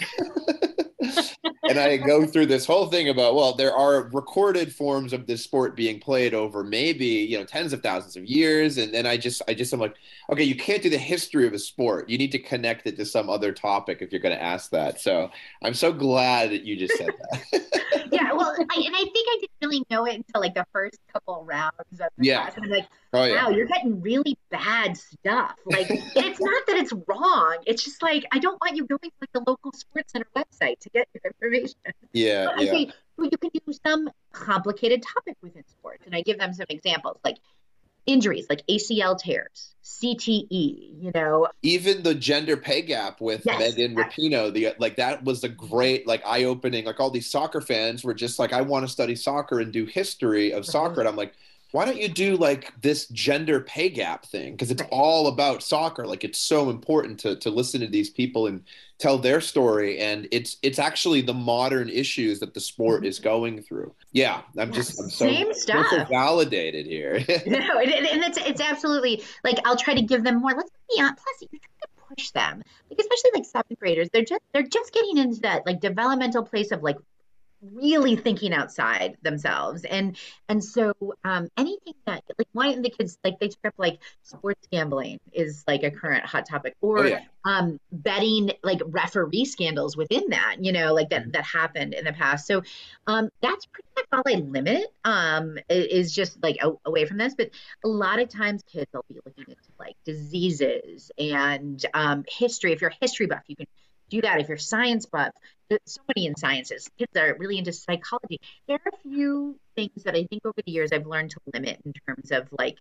and 1.69 1.79
I 1.79 1.97
go 1.97 2.25
through 2.27 2.47
this 2.47 2.65
whole 2.65 2.87
thing 2.87 3.09
about 3.09 3.35
well, 3.35 3.55
there 3.55 3.75
are 3.75 4.09
recorded 4.13 4.73
forms 4.73 5.13
of 5.13 5.27
this 5.27 5.43
sport 5.43 5.75
being 5.77 5.99
played 5.99 6.33
over 6.33 6.63
maybe 6.63 7.07
you 7.07 7.39
know 7.39 7.45
tens 7.45 7.73
of 7.73 7.83
thousands 7.83 8.17
of 8.17 8.25
years, 8.25 8.79
and 8.79 8.95
then 8.95 9.07
I 9.07 9.17
just 9.17 9.43
I 9.49 9.55
just 9.55 9.73
I'm 9.73 9.81
like, 9.81 9.97
okay, 10.31 10.45
you 10.45 10.55
can't 10.55 10.83
do 10.83 10.91
the 10.91 10.99
history 10.99 11.47
of 11.47 11.53
a 11.53 11.59
sport. 11.59 12.09
You 12.09 12.19
need 12.19 12.33
to 12.33 12.39
connect 12.39 12.87
it 12.87 12.97
to 12.97 13.05
some 13.05 13.29
other 13.29 13.53
topic 13.53 13.99
if 14.01 14.13
you're 14.13 14.21
going 14.21 14.37
to 14.37 14.43
ask 14.43 14.71
that. 14.71 15.01
So 15.01 15.31
I'm 15.63 15.75
so 15.75 15.93
glad 15.93 16.51
that 16.51 16.63
you 16.63 16.77
just 16.77 16.97
said 16.97 17.11
that. 17.31 18.09
yeah, 18.13 18.33
well, 18.33 18.55
I, 18.59 18.77
and 18.77 18.95
I 18.97 19.05
think 19.05 19.29
I 19.29 19.39
didn't 19.41 19.51
really 19.63 19.85
know 19.91 20.07
it 20.07 20.15
until 20.15 20.41
like 20.41 20.55
the 20.55 20.67
first 20.73 21.01
couple 21.13 21.45
rounds 21.45 21.75
of 21.93 21.99
the 21.99 22.09
yeah. 22.19 22.43
class, 22.43 22.57
and 22.57 22.67
I'm 22.67 22.71
like, 22.71 22.89
oh, 23.15 23.25
yeah. 23.25 23.45
wow, 23.45 23.51
you're 23.51 23.67
getting 23.67 24.01
really 24.01 24.39
bad 24.51 24.97
stuff. 24.97 25.55
Like, 25.65 25.87
it's 25.91 26.41
not 26.41 26.67
that 26.67 26.77
it's 26.77 26.93
wrong. 27.07 27.59
It's 27.67 27.85
just 27.85 28.03
like 28.03 28.25
I 28.33 28.39
don't 28.39 28.61
want 28.61 28.77
you 28.77 28.87
going 28.87 29.01
to 29.03 29.11
like 29.21 29.33
the 29.33 29.43
local 29.47 29.73
sports 29.73 30.13
center 30.13 30.27
website 30.37 30.79
to 30.81 30.91
get 30.91 31.09
your 31.15 31.33
information. 31.33 31.77
Yeah, 32.13 32.47
but 32.47 32.65
yeah. 32.65 32.71
I 32.71 32.75
say, 32.75 32.93
well, 33.17 33.29
you 33.31 33.39
can 33.39 33.51
use 33.67 33.81
some 33.87 34.11
complicated 34.33 35.03
topic 35.03 35.37
within 35.43 35.65
sports, 35.69 36.05
and 36.07 36.15
I 36.15 36.23
give 36.23 36.39
them 36.39 36.53
some 36.53 36.67
examples 36.69 37.19
like 37.25 37.39
injuries 38.07 38.47
like 38.49 38.63
ACL 38.69 39.19
tears, 39.19 39.75
CTE, 39.85 40.49
you 40.51 41.11
know. 41.15 41.49
Even 41.63 42.03
the 42.03 42.15
gender 42.15 42.57
pay 42.57 42.83
gap 42.83 43.21
with 43.21 43.43
yes. 43.45 43.59
Megan 43.59 43.97
Rapinoe, 43.97 44.53
the 44.53 44.75
like 44.79 44.97
that 44.97 45.25
was 45.25 45.45
a 45.45 45.49
great 45.49 46.07
like 46.07 46.25
eye 46.27 46.45
opening. 46.45 46.85
Like 46.85 47.01
all 47.01 47.11
these 47.11 47.31
soccer 47.31 47.61
fans 47.61 48.05
were 48.05 48.15
just 48.15 48.39
like, 48.39 48.53
I 48.53 48.61
want 48.63 48.87
to 48.87 48.93
study 48.93 49.17
soccer 49.17 49.61
and 49.61 49.73
do 49.73 49.87
history 49.87 50.53
of 50.53 50.67
soccer. 50.67 51.01
And 51.01 51.09
I'm 51.09 51.17
like, 51.17 51.35
why 51.75 51.85
don't 51.85 51.97
you 51.97 52.09
do 52.09 52.37
like 52.37 52.73
this 52.83 53.09
gender 53.09 53.59
pay 53.59 53.89
gap 53.89 54.27
thing? 54.27 54.53
Because 54.53 54.71
it's 54.71 54.85
all 54.93 55.27
about 55.27 55.61
soccer. 55.61 56.07
Like 56.07 56.23
it's 56.23 56.39
so 56.39 56.71
important 56.71 57.19
to 57.21 57.35
to 57.35 57.51
listen 57.51 57.81
to 57.81 57.89
these 57.89 58.11
people 58.11 58.47
and 58.47 58.63
tell 58.99 59.19
their 59.19 59.41
story. 59.41 59.99
And 59.99 60.29
it's 60.31 60.57
it's 60.63 60.79
actually 60.79 61.23
the 61.23 61.35
modern 61.35 61.89
issues 61.89 62.39
that 62.39 62.55
the 62.55 62.61
sport 62.61 62.99
mm-hmm. 63.01 63.07
is 63.07 63.19
going 63.19 63.61
through. 63.61 63.93
Yeah, 64.13 64.43
I'm 64.57 64.73
just 64.73 65.01
I'm 65.01 65.11
so, 65.11 65.27
Same 65.27 65.53
stuff. 65.53 65.87
so 65.91 66.05
validated 66.05 66.87
here. 66.87 67.15
no, 67.47 67.81
and, 67.81 67.93
and 67.93 68.23
it's 68.23 68.39
it's 68.39 68.61
absolutely 68.61 69.25
like 69.43 69.59
I'll 69.65 69.77
try 69.77 69.95
to 69.95 70.03
give 70.03 70.23
them 70.23 70.43
more. 70.43 70.53
Let's 70.53 70.71
be 70.95 71.03
honest. 71.03 71.25
Plus, 71.25 71.51
you're 71.51 71.61
trying 71.61 71.81
to 71.83 72.15
push 72.15 72.31
them, 72.31 72.63
like 72.89 73.01
especially 73.01 73.31
like 73.35 73.47
seventh 73.47 73.81
graders. 73.81 74.09
They're 74.13 74.23
just 74.23 74.43
they're 74.53 74.63
just 74.63 74.93
getting 74.93 75.19
into 75.19 75.41
that 75.41 75.67
like 75.67 75.81
developmental 75.81 76.45
place 76.45 76.71
of 76.71 76.85
like 76.85 76.99
really 77.73 78.17
thinking 78.17 78.53
outside 78.53 79.17
themselves 79.23 79.85
and 79.85 80.17
and 80.49 80.63
so 80.63 80.93
um 81.25 81.49
anything 81.57 81.95
that 82.07 82.23
like 82.39 82.49
why 82.53 82.69
didn't 82.69 82.83
the 82.83 82.91
kids 82.91 83.19
like 83.25 83.39
they 83.39 83.49
took 83.49 83.65
up 83.65 83.75
like 83.79 83.99
sports 84.23 84.67
gambling 84.71 85.19
is 85.33 85.65
like 85.67 85.83
a 85.83 85.91
current 85.91 86.25
hot 86.25 86.47
topic 86.49 86.75
or 86.81 86.99
oh, 86.99 87.03
yeah. 87.05 87.21
um 87.45 87.79
betting 87.91 88.51
like 88.63 88.81
referee 88.87 89.45
scandals 89.45 89.97
within 89.97 90.29
that 90.31 90.57
you 90.61 90.73
know 90.73 90.93
like 90.93 91.09
that 91.11 91.23
mm-hmm. 91.23 91.31
that 91.31 91.45
happened 91.45 91.95
in 91.95 92.05
the 92.05 92.13
past 92.13 92.47
so 92.47 92.63
um 93.07 93.31
that's 93.41 93.67
pretty 93.67 93.89
much 93.97 94.07
all 94.13 94.23
i 94.27 94.37
limit 94.37 94.85
um 95.05 95.59
is 95.71 96.13
just 96.13 96.43
like 96.43 96.57
a, 96.63 96.71
away 96.85 97.07
from 97.07 97.17
this 97.17 97.35
but 97.35 97.51
a 97.85 97.89
lot 97.89 98.19
of 98.19 98.29
times 98.29 98.63
kids 98.71 98.91
will 98.93 99.05
be 99.09 99.19
looking 99.25 99.45
into 99.49 99.63
like 99.79 99.97
diseases 100.05 101.11
and 101.19 101.85
um 101.95 102.25
history 102.29 102.73
if 102.73 102.81
you're 102.81 102.91
a 102.91 102.97
history 103.01 103.27
buff 103.27 103.43
you 103.47 103.57
can 103.57 103.67
do 104.15 104.23
that 104.23 104.41
if 104.41 104.49
you're 104.49 104.59
science 104.59 105.07
buff. 105.07 105.33
So 105.87 106.01
many 106.15 106.27
in 106.27 106.37
sciences. 106.37 106.89
Kids 106.99 107.17
are 107.17 107.37
really 107.39 107.59
into 107.59 107.73
psychology. 107.73 108.39
There 108.69 108.77
are 108.77 108.93
a 108.93 109.09
few 109.09 109.59
things 109.77 110.05
that 110.05 110.15
i 110.15 110.25
think 110.25 110.45
over 110.45 110.61
the 110.65 110.73
years 110.73 110.93
i've 110.93 111.07
learned 111.07 111.31
to 111.31 111.41
limit 111.53 111.81
in 111.85 111.93
terms 112.07 112.31
of 112.31 112.49
like 112.59 112.77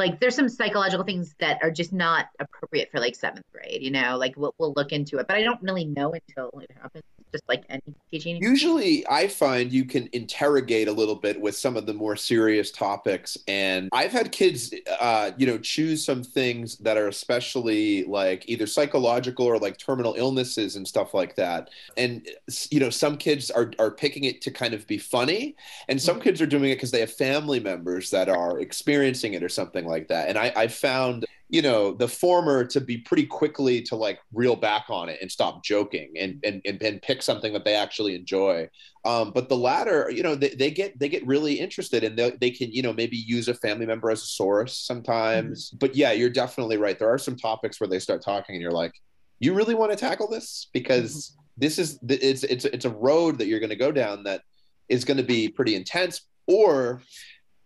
like 0.00 0.18
there's 0.18 0.34
some 0.34 0.48
psychological 0.48 1.04
things 1.04 1.34
that 1.38 1.58
are 1.62 1.70
just 1.70 1.92
not 1.92 2.26
appropriate 2.40 2.90
for 2.90 2.98
like 2.98 3.14
seventh 3.14 3.44
grade 3.52 3.82
you 3.82 3.90
know 3.90 4.16
like 4.16 4.34
we'll, 4.36 4.54
we'll 4.58 4.72
look 4.74 4.92
into 4.92 5.18
it 5.18 5.28
but 5.28 5.36
i 5.36 5.42
don't 5.42 5.62
really 5.62 5.84
know 5.84 6.12
until 6.12 6.50
it 6.60 6.70
happens 6.80 7.04
just 7.32 7.44
like 7.48 7.62
any 7.68 7.82
teaching 8.10 8.42
usually 8.42 9.06
i 9.08 9.28
find 9.28 9.72
you 9.72 9.84
can 9.84 10.08
interrogate 10.12 10.88
a 10.88 10.92
little 10.92 11.14
bit 11.14 11.40
with 11.40 11.54
some 11.54 11.76
of 11.76 11.86
the 11.86 11.94
more 11.94 12.16
serious 12.16 12.70
topics 12.70 13.36
and 13.46 13.88
i've 13.92 14.10
had 14.10 14.32
kids 14.32 14.74
uh, 15.00 15.30
you 15.36 15.46
know 15.46 15.58
choose 15.58 16.04
some 16.04 16.24
things 16.24 16.76
that 16.78 16.96
are 16.96 17.08
especially 17.08 18.04
like 18.04 18.48
either 18.48 18.66
psychological 18.66 19.46
or 19.46 19.58
like 19.58 19.76
terminal 19.76 20.14
illnesses 20.14 20.76
and 20.76 20.88
stuff 20.88 21.14
like 21.14 21.36
that 21.36 21.70
and 21.96 22.26
you 22.70 22.80
know 22.80 22.90
some 22.90 23.16
kids 23.16 23.50
are, 23.50 23.70
are 23.78 23.90
picking 23.90 24.24
it 24.24 24.40
to 24.40 24.50
kind 24.50 24.74
of 24.74 24.86
be 24.86 24.98
funny 24.98 25.54
and 25.88 26.00
some 26.00 26.16
mm-hmm. 26.16 26.24
kids 26.24 26.40
are 26.40 26.46
doing 26.46 26.70
it 26.70 26.76
because 26.76 26.90
they 26.90 27.00
have 27.00 27.12
family 27.12 27.60
members 27.60 28.10
that 28.10 28.28
are 28.28 28.58
experiencing 28.60 29.34
it 29.34 29.42
or 29.42 29.48
something 29.48 29.84
like 29.90 30.08
that. 30.08 30.28
And 30.28 30.38
i 30.38 30.52
i 30.56 30.66
found 30.68 31.26
you 31.48 31.62
know 31.62 31.92
the 31.92 32.06
former 32.06 32.64
to 32.64 32.80
be 32.80 32.98
pretty 32.98 33.26
quickly 33.26 33.82
to 33.82 33.96
like 33.96 34.20
reel 34.32 34.54
back 34.54 34.84
on 34.88 35.08
it 35.08 35.18
and 35.20 35.30
stop 35.30 35.64
joking 35.64 36.12
and 36.16 36.40
and 36.44 36.62
and, 36.64 36.80
and 36.82 37.02
pick 37.02 37.22
something 37.22 37.52
that 37.52 37.64
they 37.64 37.74
actually 37.74 38.14
enjoy. 38.14 38.68
Um, 39.04 39.32
but 39.34 39.48
the 39.48 39.56
latter 39.56 40.10
you 40.10 40.22
know 40.22 40.34
they, 40.34 40.50
they 40.50 40.70
get 40.70 40.98
they 40.98 41.08
get 41.08 41.26
really 41.26 41.54
interested 41.54 42.04
and 42.04 42.16
they, 42.16 42.30
they 42.40 42.50
can 42.50 42.72
you 42.72 42.82
know 42.82 42.92
maybe 42.92 43.16
use 43.16 43.48
a 43.48 43.54
family 43.54 43.86
member 43.86 44.10
as 44.10 44.22
a 44.22 44.26
source 44.26 44.76
sometimes. 44.78 45.68
Mm-hmm. 45.68 45.78
but 45.78 45.96
yeah 45.96 46.12
you're 46.12 46.30
definitely 46.30 46.76
right. 46.76 46.98
There 46.98 47.12
are 47.12 47.18
some 47.18 47.36
topics 47.36 47.80
where 47.80 47.88
they 47.88 47.98
start 47.98 48.22
talking 48.22 48.54
and 48.54 48.62
you're 48.62 48.70
like 48.70 48.94
you 49.40 49.54
really 49.54 49.74
want 49.74 49.90
to 49.90 49.96
tackle 49.96 50.28
this? 50.28 50.68
Because 50.72 51.12
mm-hmm. 51.12 51.40
this 51.56 51.78
is 51.78 51.98
it's 52.08 52.44
it's 52.44 52.64
it's 52.66 52.84
a 52.84 52.90
road 52.90 53.38
that 53.38 53.46
you're 53.46 53.60
going 53.60 53.70
to 53.70 53.76
go 53.76 53.90
down 53.90 54.22
that 54.24 54.42
is 54.88 55.04
going 55.04 55.16
to 55.16 55.24
be 55.24 55.48
pretty 55.48 55.74
intense 55.74 56.22
or 56.46 57.02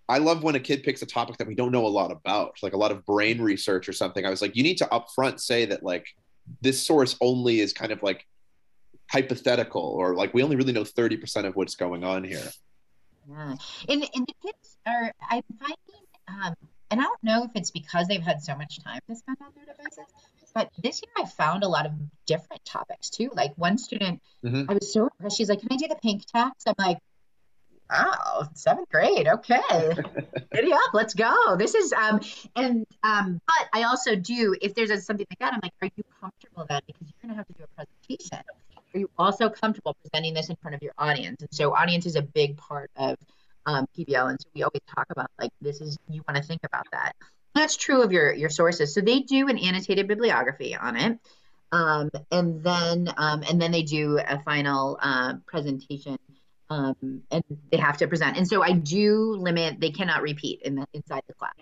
I 0.09 0.19
love 0.19 0.43
when 0.43 0.55
a 0.55 0.61
kid 0.61 0.83
picks 0.83 1.01
a 1.03 1.07
topic 1.07 1.39
that 1.39 1.47
we 1.47 1.55
don't 1.55 1.73
know 1.73 1.87
a 1.87 1.89
lot 1.89 2.11
about, 2.11 2.57
like 2.63 2.75
a 2.75 2.77
lot 2.77 2.93
of 2.93 3.05
brain 3.07 3.41
research 3.41 3.89
or 3.89 3.93
something. 3.93 4.27
I 4.27 4.31
was 4.31 4.43
like, 4.43 4.55
you 4.55 4.63
need 4.63 4.79
to 4.79 4.87
upfront 4.87 5.41
say 5.41 5.65
that 5.67 5.83
like 5.83 6.07
this 6.61 6.87
source 6.87 7.17
only 7.21 7.61
is 7.61 7.73
kind 7.73 7.91
of 7.91 8.03
like 8.03 8.27
hypothetical 9.11 9.83
or 9.83 10.15
like 10.15 10.35
we 10.35 10.43
only 10.43 10.57
really 10.57 10.73
know 10.73 10.83
30% 10.85 11.47
of 11.47 11.57
what's 11.57 11.77
going 11.77 12.05
on 12.05 12.25
here. 12.25 12.51
Yeah, 13.29 13.55
and, 13.89 14.09
and 14.15 14.27
the 14.27 14.35
kids 14.43 14.77
are. 14.87 15.13
I'm 15.31 15.43
finding, 15.59 15.77
um, 16.29 16.55
and 16.91 17.01
I 17.01 17.05
don't 17.05 17.23
know 17.23 17.45
if 17.45 17.51
it's 17.55 17.71
because 17.71 18.07
they've 18.07 18.23
had 18.23 18.43
so 18.43 18.55
much 18.55 18.83
time 18.83 19.01
to 19.09 19.17
spend 19.17 19.39
on 19.41 19.49
their 19.57 19.65
devices, 19.65 20.05
but 20.55 20.71
this 20.83 21.01
year 21.03 21.11
I 21.17 21.27
found 21.27 21.65
a 21.65 21.69
lot 21.69 21.87
of 21.87 21.93
different 22.27 22.63
topics 22.67 23.09
too. 23.09 23.31
Like 23.33 23.55
one 23.57 23.79
student, 23.79 24.21
Mhm. 24.45 24.67
I 24.69 24.75
was 24.75 24.93
so 24.93 25.05
impressed. 25.05 25.39
She's 25.39 25.49
like, 25.49 25.61
"Can 25.61 25.69
I 25.73 25.77
do 25.77 25.89
the 25.89 25.97
pink 25.97 26.27
tax? 26.27 26.65
I'm 26.67 26.75
like, 26.79 26.99
"Wow, 27.91 28.49
seventh 28.55 28.91
grade, 28.91 29.29
okay, 29.29 29.61
giddy 30.53 30.73
up, 30.73 30.95
let's 30.95 31.15
go." 31.15 31.57
This 31.57 31.75
is 31.75 31.93
um, 31.93 32.21
and 32.57 32.87
um, 33.03 33.41
but 33.47 33.69
I 33.73 33.85
also 33.85 34.17
do 34.17 34.57
if 34.61 34.75
there's 34.75 34.91
a, 34.91 35.01
something 35.01 35.27
like 35.31 35.39
that, 35.39 35.55
I'm 35.55 35.61
like, 35.63 35.73
"Are 35.83 35.91
you 35.97 36.05
comfortable 36.21 36.67
then?" 36.69 36.81
Because 36.87 37.03
you're 37.09 37.29
gonna 37.29 37.37
have 37.37 37.47
to 37.47 37.53
do 37.53 37.65
a 37.65 37.85
presentation. 37.85 38.45
Are 38.95 38.99
you 38.99 39.11
also 39.19 39.49
comfortable 39.49 39.97
presenting 40.03 40.35
this 40.35 40.51
in 40.51 40.57
front 40.57 40.77
of 40.77 40.83
your 40.83 40.93
audience? 40.99 41.43
And 41.43 41.53
so, 41.53 41.75
audience 41.75 42.07
is 42.07 42.15
a 42.17 42.23
big 42.23 42.57
part 42.57 42.91
of 42.97 43.19
um, 43.67 43.89
PBL, 43.97 44.31
and 44.31 44.41
so 44.41 44.47
we 44.55 44.63
always 44.63 44.83
talk 44.95 45.07
about 45.11 45.31
like 45.39 45.51
this 45.61 45.81
is 45.81 45.99
you 46.09 46.23
want 46.29 46.37
to 46.37 46.43
think 46.43 46.63
about 46.65 46.87
that. 46.93 47.15
That's 47.55 47.77
true 47.77 48.03
of 48.03 48.13
your 48.13 48.33
your 48.33 48.51
sources. 48.51 48.95
So 48.95 49.01
they 49.01 49.21
do 49.21 49.49
an 49.49 49.59
annotated 49.59 50.09
bibliography 50.09 50.77
on 50.77 50.97
it, 50.97 51.19
um, 51.73 52.11
and 52.31 52.63
then 52.63 53.13
um, 53.17 53.43
and 53.43 53.61
then 53.61 53.73
they 53.73 53.83
do 53.83 54.19
a 54.19 54.41
final 54.41 54.99
uh, 55.01 55.35
presentation, 55.47 56.19
um, 56.71 57.23
and 57.31 57.45
they 57.71 57.79
have 57.79 57.99
to 57.99 58.09
present. 58.09 58.37
And 58.37 58.49
so 58.49 58.63
I 58.63 58.73
do 58.73 59.37
limit; 59.37 59.81
they 59.81 59.91
cannot 59.91 60.23
repeat 60.23 60.63
in 60.63 60.77
the 60.77 60.87
inside 60.93 61.23
the 61.27 61.35
class. 61.35 61.55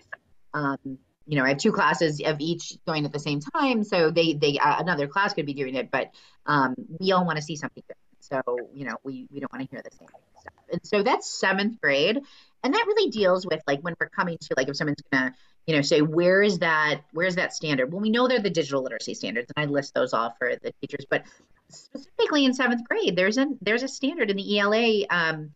Um, 0.53 0.77
you 1.25 1.37
know, 1.37 1.45
I 1.45 1.49
have 1.49 1.57
two 1.57 1.71
classes 1.71 2.21
of 2.25 2.39
each 2.39 2.73
going 2.85 3.05
at 3.05 3.11
the 3.11 3.19
same 3.19 3.39
time, 3.39 3.83
so 3.83 4.11
they 4.11 4.33
they 4.33 4.57
uh, 4.57 4.79
another 4.79 5.07
class 5.07 5.33
could 5.33 5.45
be 5.45 5.53
doing 5.53 5.75
it, 5.75 5.91
but 5.91 6.11
um, 6.45 6.75
we 6.99 7.11
all 7.11 7.25
want 7.25 7.37
to 7.37 7.43
see 7.43 7.55
something 7.55 7.83
different. 7.87 8.45
So 8.47 8.69
you 8.73 8.85
know, 8.85 8.97
we 9.03 9.27
we 9.31 9.39
don't 9.39 9.51
want 9.51 9.63
to 9.63 9.69
hear 9.69 9.81
the 9.83 9.95
same 9.97 10.07
stuff. 10.39 10.53
And 10.71 10.81
so 10.83 11.03
that's 11.03 11.29
seventh 11.29 11.79
grade, 11.81 12.19
and 12.63 12.73
that 12.73 12.83
really 12.87 13.09
deals 13.09 13.45
with 13.45 13.61
like 13.67 13.81
when 13.81 13.95
we're 13.99 14.09
coming 14.09 14.37
to 14.39 14.53
like 14.57 14.67
if 14.69 14.75
someone's 14.75 15.01
gonna 15.11 15.33
you 15.65 15.75
know 15.75 15.81
say 15.81 16.01
where 16.01 16.41
is 16.41 16.59
that 16.59 17.01
where's 17.11 17.35
that 17.35 17.53
standard? 17.53 17.91
Well, 17.91 18.01
we 18.01 18.09
know 18.09 18.27
they're 18.27 18.39
the 18.39 18.49
digital 18.49 18.83
literacy 18.83 19.13
standards, 19.13 19.51
and 19.55 19.63
I 19.63 19.69
list 19.69 19.93
those 19.93 20.13
all 20.13 20.35
for 20.37 20.55
the 20.55 20.73
teachers, 20.81 21.05
but 21.09 21.23
specifically 21.69 22.45
in 22.45 22.53
seventh 22.53 22.87
grade, 22.87 23.15
there's 23.15 23.37
a 23.37 23.47
there's 23.61 23.83
a 23.83 23.87
standard 23.87 24.29
in 24.29 24.37
the 24.37 24.59
ELA. 24.59 25.05
Um, 25.09 25.51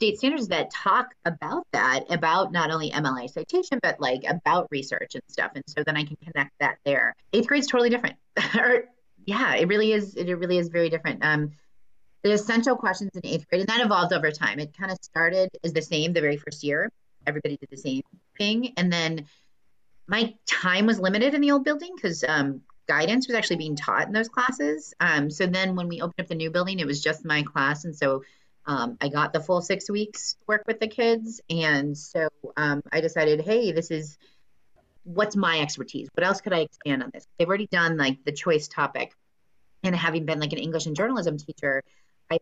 state 0.00 0.16
standards 0.16 0.48
that 0.48 0.70
talk 0.70 1.08
about 1.26 1.66
that, 1.72 2.04
about 2.08 2.52
not 2.52 2.70
only 2.70 2.90
MLA 2.90 3.28
citation, 3.28 3.78
but 3.82 4.00
like 4.00 4.22
about 4.26 4.66
research 4.70 5.14
and 5.14 5.22
stuff. 5.28 5.52
And 5.54 5.64
so 5.66 5.84
then 5.84 5.94
I 5.94 6.04
can 6.04 6.16
connect 6.24 6.52
that 6.58 6.78
there. 6.86 7.14
Eighth 7.34 7.46
grade's 7.46 7.66
totally 7.66 7.90
different. 7.90 8.16
or 8.58 8.84
yeah, 9.26 9.56
it 9.56 9.68
really 9.68 9.92
is. 9.92 10.14
It 10.16 10.32
really 10.32 10.56
is 10.56 10.68
very 10.68 10.88
different. 10.88 11.22
Um, 11.22 11.52
the 12.22 12.32
essential 12.32 12.76
questions 12.76 13.10
in 13.14 13.26
eighth 13.26 13.48
grade, 13.48 13.60
and 13.60 13.68
that 13.68 13.84
evolved 13.84 14.12
over 14.12 14.30
time. 14.30 14.58
It 14.58 14.76
kind 14.76 14.90
of 14.90 14.98
started 15.02 15.50
as 15.64 15.72
the 15.72 15.82
same 15.82 16.12
the 16.12 16.20
very 16.20 16.36
first 16.36 16.64
year. 16.64 16.90
Everybody 17.26 17.56
did 17.56 17.70
the 17.70 17.76
same 17.76 18.02
thing, 18.38 18.72
and 18.76 18.92
then 18.92 19.26
my 20.06 20.34
time 20.46 20.86
was 20.86 20.98
limited 20.98 21.34
in 21.34 21.40
the 21.40 21.52
old 21.52 21.64
building 21.64 21.92
because 21.94 22.24
um, 22.26 22.62
guidance 22.88 23.28
was 23.28 23.36
actually 23.36 23.56
being 23.56 23.76
taught 23.76 24.06
in 24.06 24.12
those 24.12 24.28
classes. 24.28 24.92
Um, 24.98 25.30
so 25.30 25.46
then 25.46 25.76
when 25.76 25.88
we 25.88 26.00
opened 26.00 26.20
up 26.20 26.26
the 26.26 26.34
new 26.34 26.50
building, 26.50 26.80
it 26.80 26.86
was 26.86 27.00
just 27.02 27.24
my 27.24 27.42
class, 27.42 27.84
and 27.84 27.94
so 27.94 28.22
um, 28.66 28.96
I 29.00 29.08
got 29.08 29.32
the 29.32 29.40
full 29.40 29.62
six 29.62 29.90
weeks 29.90 30.34
to 30.34 30.44
work 30.46 30.64
with 30.66 30.80
the 30.80 30.88
kids. 30.88 31.40
And 31.48 31.96
so 31.96 32.28
um, 32.56 32.82
I 32.92 33.00
decided, 33.00 33.40
hey, 33.40 33.72
this 33.72 33.90
is 33.90 34.18
what's 35.04 35.36
my 35.36 35.60
expertise? 35.60 36.08
What 36.14 36.24
else 36.24 36.40
could 36.40 36.52
I 36.52 36.60
expand 36.60 37.02
on 37.02 37.10
this? 37.12 37.26
They've 37.38 37.48
already 37.48 37.66
done 37.66 37.96
like 37.96 38.24
the 38.24 38.32
choice 38.32 38.68
topic. 38.68 39.12
And 39.82 39.96
having 39.96 40.26
been 40.26 40.40
like 40.40 40.52
an 40.52 40.58
English 40.58 40.86
and 40.86 40.94
journalism 40.94 41.38
teacher, 41.38 41.82
I 42.30 42.38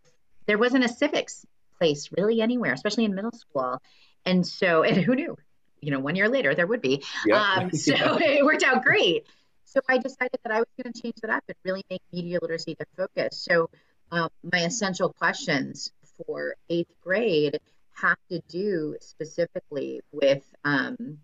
there 0.47 0.59
wasn't 0.59 0.85
a 0.85 0.89
civics 0.89 1.47
place 1.79 2.11
really 2.17 2.41
anywhere, 2.41 2.73
especially 2.73 3.05
in 3.05 3.15
middle 3.15 3.33
school. 3.33 3.81
And 4.25 4.47
so, 4.47 4.83
and 4.83 4.97
who 4.97 5.15
knew? 5.15 5.37
You 5.81 5.93
know, 5.93 6.01
one 6.01 6.17
year 6.17 6.29
later 6.29 6.55
there 6.55 6.67
would 6.67 6.83
be. 6.83 7.03
Um, 7.33 7.73
so 7.73 7.93
it 8.21 8.45
worked 8.45 8.65
out 8.65 8.83
great. 8.83 9.27
So 9.65 9.81
I 9.89 9.99
decided 9.99 10.41
that 10.45 10.53
I 10.53 10.59
was 10.59 10.69
going 10.83 10.93
to 10.93 11.03
change 11.03 11.17
that 11.23 11.31
up 11.31 11.45
and 11.47 11.57
really 11.65 11.85
make 11.91 12.01
media 12.13 12.39
literacy 12.41 12.77
the 12.79 12.87
focus. 12.97 13.39
So 13.39 13.69
um, 14.11 14.31
my 14.43 14.61
essential 14.61 15.13
questions 15.13 15.93
for 16.17 16.55
eighth 16.71 16.93
grade 17.03 17.61
have 17.95 18.17
to 18.31 18.41
do 18.49 18.97
specifically 19.01 20.01
with 20.13 20.43
um, 20.65 21.19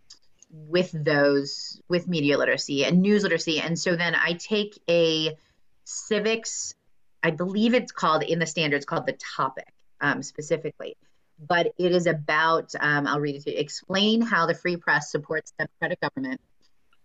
with 0.51 0.91
those 0.93 1.81
with 1.89 2.07
media 2.07 2.39
literacy 2.39 2.85
and 2.85 3.01
news 3.03 3.23
literacy. 3.23 3.61
And 3.61 3.79
so 3.79 3.97
then 3.97 4.15
I 4.15 4.35
take 4.35 4.79
a 4.89 5.37
civics, 5.85 6.75
I 7.23 7.31
believe 7.31 7.75
it's 7.75 7.93
called 7.93 8.23
in 8.23 8.39
the 8.39 8.47
standards 8.47 8.85
called 8.85 9.07
the 9.07 9.17
topic 9.37 9.73
um, 10.01 10.23
specifically, 10.23 10.97
but 11.47 11.73
it 11.79 11.93
is 11.93 12.07
about 12.07 12.73
um, 12.81 13.07
I'll 13.07 13.21
read 13.21 13.37
it 13.37 13.43
to 13.45 13.53
you. 13.53 13.59
Explain 13.59 14.23
how 14.23 14.47
the 14.47 14.55
free 14.55 14.77
press 14.77 15.11
supports 15.11 15.53
democratic 15.59 16.01
government 16.01 16.41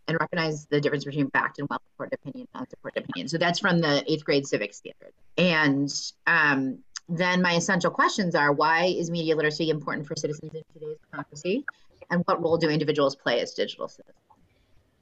and 0.08 0.18
recognize 0.20 0.66
the 0.66 0.82
difference 0.82 1.06
between 1.06 1.30
fact 1.30 1.60
and 1.60 1.70
well-supported 1.70 2.16
opinion 2.16 2.48
and 2.54 2.62
unsupported 2.62 3.04
opinion. 3.04 3.28
So 3.28 3.38
that's 3.38 3.60
from 3.60 3.80
the 3.80 4.04
eighth 4.12 4.26
grade 4.26 4.48
civics 4.48 4.78
standard. 4.78 5.14
And 5.38 5.94
um, 6.26 6.80
then 7.08 7.42
my 7.42 7.54
essential 7.54 7.92
questions 7.92 8.34
are 8.34 8.52
why 8.52 8.86
is 8.86 9.12
media 9.12 9.36
literacy 9.36 9.70
important 9.70 10.08
for 10.08 10.16
citizens 10.16 10.54
in 10.54 10.64
today's 10.74 10.98
democracy? 11.12 11.64
And 12.10 12.24
what 12.26 12.42
role 12.42 12.58
do 12.58 12.70
individuals 12.70 13.16
play 13.16 13.40
as 13.40 13.54
digital 13.54 13.88
citizens? 13.88 14.16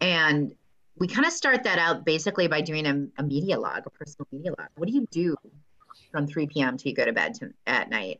And 0.02 0.54
we 0.98 1.08
kind 1.08 1.26
of 1.26 1.32
start 1.32 1.64
that 1.64 1.80
out 1.80 2.06
basically 2.06 2.48
by 2.48 2.62
doing 2.62 2.86
a, 2.86 3.22
a, 3.22 3.24
media 3.24 3.60
log, 3.60 3.84
a 3.86 3.90
personal 3.90 4.28
media 4.32 4.52
log. 4.58 4.68
What 4.76 4.88
do 4.88 4.94
you 4.94 5.08
do 5.10 5.38
from 6.12 6.28
3 6.28 6.48
p.m. 6.48 6.78
till 6.78 6.90
you 6.90 6.96
go 6.96 7.06
to 7.06 7.14
bed 7.14 7.36
to, 7.36 7.54
at 7.66 7.90
night? 7.90 8.20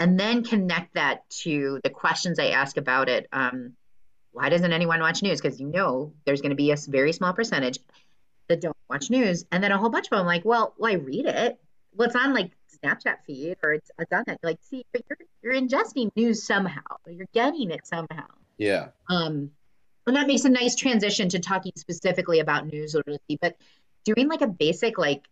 And 0.00 0.18
then 0.18 0.42
connect 0.42 0.94
that 0.94 1.28
to 1.42 1.78
the 1.84 1.90
questions 1.90 2.38
I 2.38 2.48
ask 2.48 2.78
about 2.78 3.10
it. 3.10 3.28
Um, 3.32 3.74
why 4.32 4.48
doesn't 4.48 4.72
anyone 4.72 5.00
watch 5.00 5.22
news? 5.22 5.40
Because 5.40 5.60
you 5.60 5.66
know 5.66 6.14
there's 6.24 6.40
going 6.40 6.50
to 6.50 6.56
be 6.56 6.70
a 6.70 6.76
very 6.88 7.12
small 7.12 7.34
percentage 7.34 7.78
that 8.48 8.60
don't 8.60 8.76
watch 8.88 9.10
news. 9.10 9.44
And 9.52 9.62
then 9.62 9.72
a 9.72 9.78
whole 9.78 9.90
bunch 9.90 10.06
of 10.06 10.16
them 10.16 10.26
like, 10.26 10.44
well, 10.44 10.74
well 10.78 10.90
I 10.90 10.94
read 10.94 11.26
it. 11.26 11.58
Well, 11.94 12.08
it's 12.08 12.16
on 12.16 12.32
like 12.32 12.50
Snapchat 12.82 13.16
feed 13.26 13.58
or 13.62 13.74
it's, 13.74 13.90
it's 13.98 14.12
on 14.12 14.24
that. 14.26 14.38
Like, 14.42 14.58
see, 14.62 14.84
but 14.92 15.02
you're 15.08 15.18
you're 15.42 15.60
ingesting 15.60 16.10
news 16.16 16.42
somehow. 16.42 16.80
You're 17.06 17.28
getting 17.34 17.70
it 17.70 17.86
somehow. 17.86 18.26
Yeah. 18.58 18.88
Um, 19.08 19.50
and 20.06 20.16
that 20.16 20.26
makes 20.26 20.44
a 20.44 20.50
nice 20.50 20.76
transition 20.76 21.28
to 21.30 21.40
talking 21.40 21.72
specifically 21.76 22.40
about 22.40 22.66
news 22.66 22.94
literacy, 22.94 23.38
but 23.40 23.56
doing 24.04 24.28
like 24.28 24.40
a 24.40 24.46
basic 24.46 24.98
like, 24.98 25.26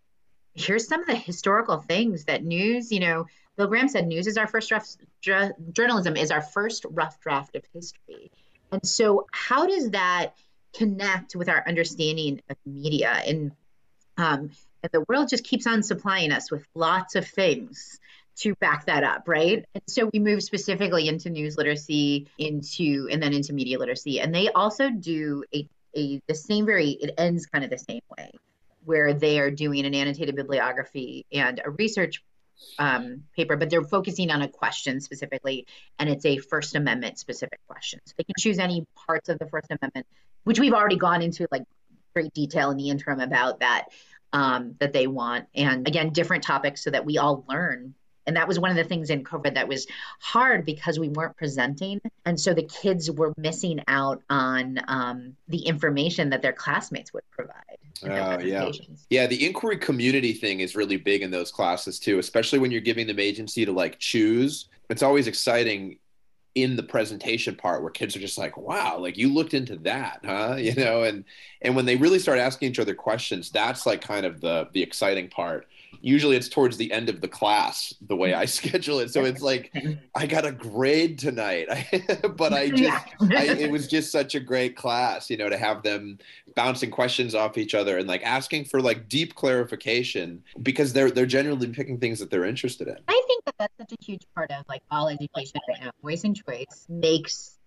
here's 0.54 0.88
some 0.88 1.00
of 1.00 1.06
the 1.06 1.16
historical 1.16 1.78
things 1.78 2.24
that 2.24 2.44
news. 2.44 2.92
You 2.92 3.00
know, 3.00 3.26
Phil 3.58 3.66
Graham 3.66 3.88
said 3.88 4.06
news 4.06 4.28
is 4.28 4.36
our 4.38 4.46
first. 4.46 4.72
Dr- 5.20 5.52
journalism 5.72 6.16
is 6.16 6.30
our 6.30 6.40
first 6.40 6.86
rough 6.90 7.20
draft 7.20 7.56
of 7.56 7.64
history. 7.74 8.30
And 8.70 8.86
so, 8.86 9.26
how 9.32 9.66
does 9.66 9.90
that 9.90 10.34
connect 10.72 11.34
with 11.34 11.48
our 11.48 11.64
understanding 11.66 12.40
of 12.48 12.56
media? 12.64 13.20
And 13.26 13.50
um, 14.16 14.50
and 14.82 14.92
the 14.92 15.04
world 15.08 15.28
just 15.28 15.42
keeps 15.42 15.66
on 15.66 15.82
supplying 15.82 16.30
us 16.30 16.52
with 16.52 16.64
lots 16.76 17.16
of 17.16 17.26
things 17.26 17.98
to 18.36 18.54
back 18.56 18.86
that 18.86 19.02
up, 19.02 19.24
right? 19.26 19.64
And 19.74 19.82
so 19.88 20.08
we 20.12 20.20
move 20.20 20.44
specifically 20.44 21.08
into 21.08 21.28
news 21.28 21.56
literacy, 21.56 22.28
into 22.38 23.08
and 23.10 23.20
then 23.20 23.32
into 23.32 23.52
media 23.52 23.76
literacy, 23.80 24.20
and 24.20 24.32
they 24.32 24.50
also 24.50 24.88
do 24.88 25.42
a, 25.52 25.68
a 25.96 26.22
the 26.28 26.34
same 26.34 26.64
very 26.64 26.90
it 26.90 27.12
ends 27.18 27.46
kind 27.46 27.64
of 27.64 27.70
the 27.70 27.78
same 27.78 28.02
way, 28.16 28.30
where 28.84 29.14
they 29.14 29.40
are 29.40 29.50
doing 29.50 29.84
an 29.84 29.96
annotated 29.96 30.36
bibliography 30.36 31.26
and 31.32 31.60
a 31.64 31.70
research 31.70 32.22
um, 32.78 33.24
paper, 33.36 33.56
but 33.56 33.70
they're 33.70 33.84
focusing 33.84 34.30
on 34.30 34.42
a 34.42 34.48
question 34.48 35.00
specifically, 35.00 35.66
and 35.98 36.08
it's 36.08 36.24
a 36.24 36.38
First 36.38 36.74
Amendment 36.74 37.18
specific 37.18 37.60
question. 37.66 38.00
So 38.04 38.14
they 38.16 38.24
can 38.24 38.34
choose 38.38 38.58
any 38.58 38.86
parts 39.06 39.28
of 39.28 39.38
the 39.38 39.46
First 39.46 39.68
Amendment, 39.70 40.06
which 40.44 40.58
we've 40.58 40.72
already 40.72 40.96
gone 40.96 41.22
into 41.22 41.46
like 41.50 41.64
great 42.14 42.32
detail 42.32 42.70
in 42.70 42.76
the 42.76 42.90
interim 42.90 43.20
about 43.20 43.60
that 43.60 43.86
um, 44.32 44.74
that 44.80 44.92
they 44.92 45.06
want, 45.06 45.46
and 45.54 45.86
again, 45.88 46.10
different 46.10 46.44
topics 46.44 46.82
so 46.82 46.90
that 46.90 47.04
we 47.04 47.18
all 47.18 47.44
learn. 47.48 47.94
And 48.28 48.36
that 48.36 48.46
was 48.46 48.58
one 48.60 48.70
of 48.70 48.76
the 48.76 48.84
things 48.84 49.08
in 49.08 49.24
COVID 49.24 49.54
that 49.54 49.66
was 49.66 49.86
hard 50.20 50.66
because 50.66 50.98
we 50.98 51.08
weren't 51.08 51.36
presenting. 51.36 52.00
And 52.26 52.38
so 52.38 52.52
the 52.52 52.62
kids 52.62 53.10
were 53.10 53.32
missing 53.38 53.82
out 53.88 54.22
on 54.28 54.78
um, 54.86 55.34
the 55.48 55.60
information 55.60 56.28
that 56.30 56.42
their 56.42 56.52
classmates 56.52 57.12
would 57.14 57.28
provide. 57.30 57.78
Oh, 58.04 58.38
yeah. 58.38 58.70
Yeah, 59.08 59.26
the 59.26 59.46
inquiry 59.46 59.78
community 59.78 60.34
thing 60.34 60.60
is 60.60 60.76
really 60.76 60.98
big 60.98 61.22
in 61.22 61.30
those 61.30 61.50
classes 61.50 61.98
too, 61.98 62.18
especially 62.18 62.58
when 62.58 62.70
you're 62.70 62.82
giving 62.82 63.06
them 63.06 63.18
agency 63.18 63.64
to 63.64 63.72
like 63.72 63.98
choose. 63.98 64.68
It's 64.90 65.02
always 65.02 65.26
exciting 65.26 65.98
in 66.54 66.76
the 66.76 66.82
presentation 66.82 67.54
part 67.54 67.82
where 67.82 67.90
kids 67.90 68.16
are 68.16 68.20
just 68.20 68.38
like, 68.38 68.56
"Wow, 68.56 68.98
like 68.98 69.16
you 69.16 69.32
looked 69.32 69.54
into 69.54 69.76
that, 69.78 70.20
huh?" 70.24 70.56
You 70.58 70.74
know, 70.74 71.02
and 71.02 71.24
and 71.62 71.74
when 71.74 71.86
they 71.86 71.96
really 71.96 72.18
start 72.18 72.38
asking 72.38 72.70
each 72.70 72.78
other 72.78 72.94
questions, 72.94 73.50
that's 73.50 73.86
like 73.86 74.00
kind 74.00 74.26
of 74.26 74.40
the 74.40 74.68
the 74.72 74.82
exciting 74.82 75.28
part. 75.28 75.66
Usually 76.00 76.36
it's 76.36 76.48
towards 76.48 76.76
the 76.76 76.92
end 76.92 77.08
of 77.08 77.20
the 77.20 77.28
class 77.28 77.94
the 78.00 78.16
way 78.16 78.34
I 78.34 78.44
schedule 78.58 79.00
it. 79.00 79.12
So 79.12 79.24
it's 79.24 79.42
like 79.42 79.72
I 80.14 80.26
got 80.26 80.44
a 80.44 80.52
grade 80.52 81.18
tonight, 81.18 81.68
but 82.36 82.52
I 82.52 82.70
just 82.70 83.06
I, 83.20 83.44
it 83.58 83.70
was 83.70 83.88
just 83.88 84.12
such 84.12 84.34
a 84.34 84.40
great 84.40 84.76
class, 84.76 85.28
you 85.30 85.36
know, 85.36 85.48
to 85.48 85.58
have 85.58 85.82
them 85.82 86.18
bouncing 86.54 86.90
questions 86.90 87.34
off 87.34 87.58
each 87.58 87.74
other 87.74 87.98
and 87.98 88.08
like 88.08 88.22
asking 88.22 88.64
for 88.64 88.80
like 88.80 89.08
deep 89.08 89.34
clarification 89.34 90.42
because 90.62 90.92
they're 90.92 91.10
they're 91.10 91.26
generally 91.26 91.68
picking 91.68 91.98
things 91.98 92.18
that 92.18 92.30
they're 92.30 92.44
interested 92.44 92.88
in. 92.88 92.96
I 93.08 93.22
think 93.26 93.44
that 93.44 93.54
that's 93.58 93.76
such 93.78 93.92
a 93.92 94.04
huge 94.04 94.26
part 94.34 94.50
of 94.50 94.64
like 94.68 94.82
all 94.90 95.08
education 95.08 95.60
right 95.68 95.80
now. 95.82 95.90
Voice 96.02 96.24
and 96.24 96.36
choice 96.36 96.86
makes 96.88 97.57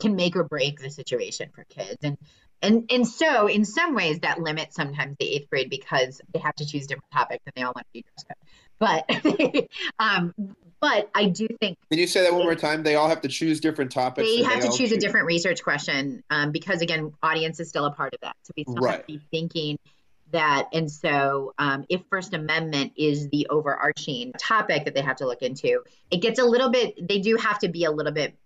can 0.00 0.16
make 0.16 0.36
or 0.36 0.44
break 0.44 0.80
the 0.80 0.90
situation 0.90 1.50
for 1.54 1.64
kids, 1.64 1.98
and 2.02 2.16
and 2.62 2.90
and 2.90 3.06
so 3.06 3.46
in 3.46 3.64
some 3.64 3.94
ways 3.94 4.20
that 4.20 4.40
limits 4.40 4.76
sometimes 4.76 5.16
the 5.18 5.26
eighth 5.26 5.48
grade 5.50 5.70
because 5.70 6.20
they 6.32 6.40
have 6.40 6.54
to 6.56 6.66
choose 6.66 6.86
different 6.86 7.10
topics 7.12 7.42
and 7.46 7.52
they 7.56 7.62
all 7.62 7.72
want 7.74 7.86
to 7.86 7.92
be 7.92 8.04
dress 8.04 8.24
code. 8.24 8.36
But 8.80 9.68
um, 9.98 10.34
but 10.80 11.10
I 11.14 11.26
do 11.26 11.48
think. 11.60 11.76
Can 11.90 11.98
you 11.98 12.06
say 12.06 12.22
that 12.22 12.32
one 12.32 12.42
more 12.42 12.54
time? 12.54 12.82
They 12.82 12.94
all 12.94 13.08
have 13.08 13.20
to 13.22 13.28
choose 13.28 13.60
different 13.60 13.90
topics. 13.92 14.28
They 14.28 14.42
have 14.42 14.62
they 14.62 14.68
to 14.68 14.76
choose 14.76 14.92
a 14.92 14.96
different 14.96 15.26
research 15.26 15.62
question 15.62 16.22
um, 16.30 16.52
because 16.52 16.80
again, 16.80 17.12
audience 17.22 17.60
is 17.60 17.68
still 17.68 17.86
a 17.86 17.92
part 17.92 18.14
of 18.14 18.20
that. 18.22 18.36
So 18.42 18.52
we 18.56 18.64
still 18.64 18.76
Right. 18.76 18.92
have 18.92 19.06
to 19.06 19.06
be 19.06 19.20
thinking 19.30 19.78
that, 20.30 20.68
and 20.72 20.90
so 20.90 21.54
um, 21.58 21.86
if 21.88 22.02
First 22.10 22.34
Amendment 22.34 22.92
is 22.96 23.28
the 23.30 23.46
overarching 23.48 24.32
topic 24.38 24.84
that 24.84 24.94
they 24.94 25.00
have 25.00 25.16
to 25.16 25.26
look 25.26 25.42
into, 25.42 25.82
it 26.10 26.18
gets 26.18 26.38
a 26.38 26.44
little 26.44 26.70
bit. 26.70 27.08
They 27.08 27.20
do 27.20 27.36
have 27.36 27.58
to 27.60 27.68
be 27.68 27.84
a 27.84 27.90
little 27.90 28.12
bit 28.12 28.36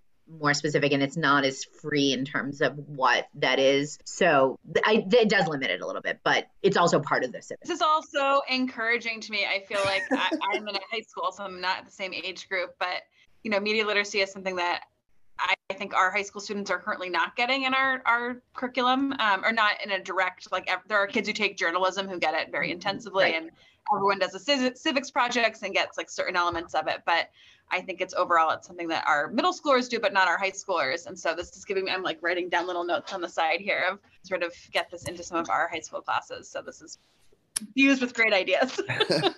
more 0.40 0.54
specific, 0.54 0.92
and 0.92 1.02
it's 1.02 1.16
not 1.16 1.44
as 1.44 1.64
free 1.64 2.12
in 2.12 2.24
terms 2.24 2.60
of 2.60 2.76
what 2.88 3.28
that 3.34 3.58
is. 3.58 3.98
So 4.04 4.58
I, 4.84 5.04
it 5.10 5.28
does 5.28 5.46
limit 5.46 5.70
it 5.70 5.80
a 5.80 5.86
little 5.86 6.02
bit, 6.02 6.20
but 6.24 6.46
it's 6.62 6.76
also 6.76 7.00
part 7.00 7.24
of 7.24 7.32
this. 7.32 7.52
This 7.60 7.70
is 7.70 7.82
also 7.82 8.42
encouraging 8.48 9.20
to 9.20 9.32
me. 9.32 9.46
I 9.46 9.64
feel 9.66 9.80
like 9.84 10.02
I, 10.12 10.30
I'm 10.52 10.66
in 10.66 10.74
a 10.74 10.80
high 10.90 11.02
school, 11.02 11.32
so 11.32 11.44
I'm 11.44 11.60
not 11.60 11.84
the 11.84 11.92
same 11.92 12.12
age 12.14 12.48
group, 12.48 12.74
but 12.78 13.02
you 13.42 13.50
know, 13.50 13.60
media 13.60 13.86
literacy 13.86 14.20
is 14.20 14.30
something 14.30 14.56
that 14.56 14.82
I 15.70 15.74
think 15.74 15.94
our 15.94 16.10
high 16.10 16.22
school 16.22 16.40
students 16.40 16.70
are 16.70 16.78
currently 16.78 17.08
not 17.08 17.34
getting 17.36 17.64
in 17.64 17.74
our, 17.74 18.02
our 18.06 18.42
curriculum, 18.54 19.12
um, 19.18 19.44
or 19.44 19.52
not 19.52 19.72
in 19.84 19.90
a 19.90 20.00
direct, 20.00 20.52
like 20.52 20.68
there 20.86 20.98
are 20.98 21.06
kids 21.06 21.26
who 21.26 21.34
take 21.34 21.56
journalism 21.56 22.08
who 22.08 22.18
get 22.18 22.34
it 22.34 22.52
very 22.52 22.70
intensively 22.70 23.24
Right. 23.24 23.34
and 23.34 23.50
everyone 23.94 24.18
does 24.18 24.40
civ- 24.44 24.76
civics 24.76 25.10
projects 25.10 25.62
and 25.62 25.74
gets 25.74 25.96
like 25.96 26.10
certain 26.10 26.36
elements 26.36 26.74
of 26.74 26.86
it. 26.88 27.02
But 27.06 27.30
I 27.70 27.80
think 27.80 28.00
it's 28.00 28.14
overall, 28.14 28.50
it's 28.50 28.66
something 28.66 28.88
that 28.88 29.04
our 29.06 29.28
middle 29.28 29.52
schoolers 29.52 29.88
do, 29.88 29.98
but 29.98 30.12
not 30.12 30.28
our 30.28 30.38
high 30.38 30.50
schoolers. 30.50 31.06
And 31.06 31.18
so 31.18 31.34
this 31.34 31.56
is 31.56 31.64
giving 31.64 31.84
me, 31.84 31.90
I'm 31.90 32.02
like 32.02 32.18
writing 32.20 32.48
down 32.48 32.66
little 32.66 32.84
notes 32.84 33.12
on 33.12 33.20
the 33.20 33.28
side 33.28 33.60
here 33.60 33.84
of 33.90 33.98
sort 34.22 34.42
of 34.42 34.52
get 34.72 34.90
this 34.90 35.04
into 35.04 35.22
some 35.22 35.38
of 35.38 35.48
our 35.48 35.68
high 35.68 35.80
school 35.80 36.00
classes. 36.00 36.48
So 36.48 36.62
this 36.62 36.82
is 36.82 36.98
fused 37.74 38.02
with 38.02 38.14
great 38.14 38.32
ideas. 38.32 38.80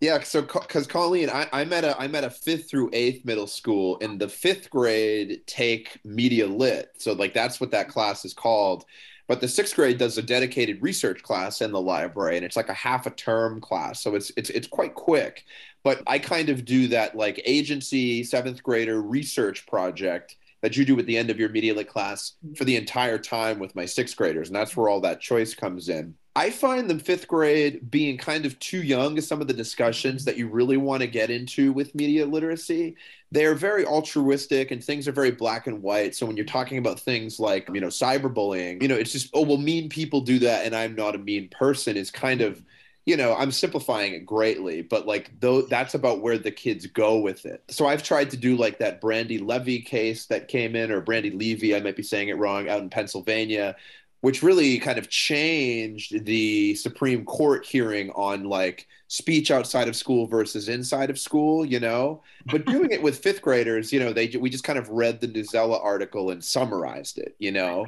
Yeah, 0.00 0.20
so 0.20 0.42
because 0.42 0.86
Colleen, 0.86 1.30
I, 1.30 1.48
I'm 1.52 1.72
at 1.72 1.82
a 1.82 1.98
I'm 1.98 2.14
at 2.14 2.24
a 2.24 2.28
fifth 2.28 2.68
through 2.68 2.90
eighth 2.92 3.24
middle 3.24 3.46
school, 3.46 3.96
and 4.02 4.20
the 4.20 4.28
fifth 4.28 4.68
grade 4.68 5.40
take 5.46 5.98
media 6.04 6.46
lit, 6.46 6.90
so 6.98 7.14
like 7.14 7.32
that's 7.32 7.60
what 7.60 7.70
that 7.70 7.88
class 7.88 8.24
is 8.26 8.34
called. 8.34 8.84
But 9.28 9.40
the 9.40 9.48
sixth 9.48 9.74
grade 9.74 9.98
does 9.98 10.18
a 10.18 10.22
dedicated 10.22 10.82
research 10.82 11.22
class 11.22 11.60
in 11.60 11.72
the 11.72 11.80
library, 11.80 12.36
and 12.36 12.44
it's 12.44 12.56
like 12.56 12.68
a 12.68 12.74
half 12.74 13.06
a 13.06 13.10
term 13.10 13.60
class, 13.60 14.00
so 14.00 14.14
it's 14.14 14.30
it's 14.36 14.50
it's 14.50 14.68
quite 14.68 14.94
quick. 14.94 15.44
But 15.82 16.02
I 16.06 16.18
kind 16.18 16.48
of 16.48 16.64
do 16.64 16.88
that 16.88 17.16
like 17.16 17.40
agency 17.44 18.22
seventh 18.24 18.62
grader 18.62 19.02
research 19.02 19.66
project 19.66 20.36
that 20.62 20.76
you 20.76 20.84
do 20.84 20.98
at 20.98 21.06
the 21.06 21.16
end 21.16 21.30
of 21.30 21.38
your 21.38 21.48
media 21.48 21.74
lit 21.74 21.88
class 21.88 22.32
mm-hmm. 22.44 22.54
for 22.54 22.64
the 22.64 22.76
entire 22.76 23.18
time 23.18 23.58
with 23.58 23.74
my 23.74 23.84
sixth 23.84 24.16
graders, 24.16 24.48
and 24.48 24.56
that's 24.56 24.72
mm-hmm. 24.72 24.82
where 24.82 24.90
all 24.90 25.00
that 25.00 25.20
choice 25.20 25.54
comes 25.54 25.88
in. 25.88 26.14
I 26.36 26.50
find 26.50 26.90
them 26.90 26.98
fifth 26.98 27.28
grade 27.28 27.90
being 27.90 28.18
kind 28.18 28.44
of 28.44 28.58
too 28.58 28.82
young 28.82 29.16
to 29.16 29.22
some 29.22 29.40
of 29.40 29.46
the 29.46 29.54
discussions 29.54 30.22
that 30.26 30.36
you 30.36 30.48
really 30.48 30.76
want 30.76 31.00
to 31.00 31.06
get 31.06 31.30
into 31.30 31.72
with 31.72 31.94
media 31.94 32.26
literacy. 32.26 32.94
They 33.32 33.46
are 33.46 33.54
very 33.54 33.86
altruistic 33.86 34.70
and 34.70 34.84
things 34.84 35.08
are 35.08 35.12
very 35.12 35.30
black 35.30 35.66
and 35.66 35.82
white. 35.82 36.14
So 36.14 36.26
when 36.26 36.36
you're 36.36 36.44
talking 36.44 36.76
about 36.76 37.00
things 37.00 37.40
like, 37.40 37.70
you 37.72 37.80
know, 37.80 37.86
cyberbullying, 37.86 38.82
you 38.82 38.88
know, 38.88 38.96
it's 38.96 39.12
just, 39.12 39.30
oh, 39.32 39.46
well, 39.46 39.56
mean 39.56 39.88
people 39.88 40.20
do 40.20 40.38
that 40.40 40.66
and 40.66 40.76
I'm 40.76 40.94
not 40.94 41.14
a 41.14 41.18
mean 41.18 41.48
person 41.48 41.96
is 41.96 42.10
kind 42.10 42.42
of, 42.42 42.62
you 43.06 43.16
know, 43.16 43.34
I'm 43.36 43.52
simplifying 43.52 44.14
it 44.14 44.26
greatly, 44.26 44.82
but 44.82 45.06
like 45.06 45.30
though 45.40 45.62
that's 45.62 45.94
about 45.94 46.20
where 46.20 46.38
the 46.38 46.50
kids 46.50 46.86
go 46.86 47.18
with 47.18 47.46
it. 47.46 47.62
So 47.68 47.86
I've 47.86 48.02
tried 48.02 48.30
to 48.32 48.36
do 48.36 48.56
like 48.56 48.78
that 48.80 49.00
Brandi 49.00 49.40
Levy 49.46 49.80
case 49.80 50.26
that 50.26 50.48
came 50.48 50.74
in, 50.74 50.90
or 50.90 51.00
Brandi 51.00 51.36
Levy, 51.36 51.74
I 51.76 51.80
might 51.80 51.96
be 51.96 52.02
saying 52.02 52.28
it 52.28 52.36
wrong, 52.36 52.68
out 52.68 52.80
in 52.82 52.90
Pennsylvania, 52.90 53.76
which 54.22 54.42
really 54.42 54.78
kind 54.80 54.98
of 54.98 55.08
changed 55.08 56.24
the 56.24 56.74
Supreme 56.74 57.24
Court 57.24 57.64
hearing 57.64 58.10
on 58.10 58.44
like 58.44 58.88
speech 59.06 59.52
outside 59.52 59.86
of 59.86 59.94
school 59.94 60.26
versus 60.26 60.68
inside 60.68 61.08
of 61.08 61.18
school, 61.18 61.64
you 61.64 61.78
know. 61.78 62.22
But 62.50 62.66
doing 62.66 62.90
it 62.90 63.02
with 63.02 63.18
fifth 63.18 63.40
graders, 63.40 63.92
you 63.92 64.00
know, 64.00 64.12
they 64.12 64.28
we 64.36 64.50
just 64.50 64.64
kind 64.64 64.80
of 64.80 64.88
read 64.88 65.20
the 65.20 65.28
Newsella 65.28 65.82
article 65.82 66.30
and 66.30 66.42
summarized 66.42 67.18
it, 67.18 67.36
you 67.38 67.52
know. 67.52 67.86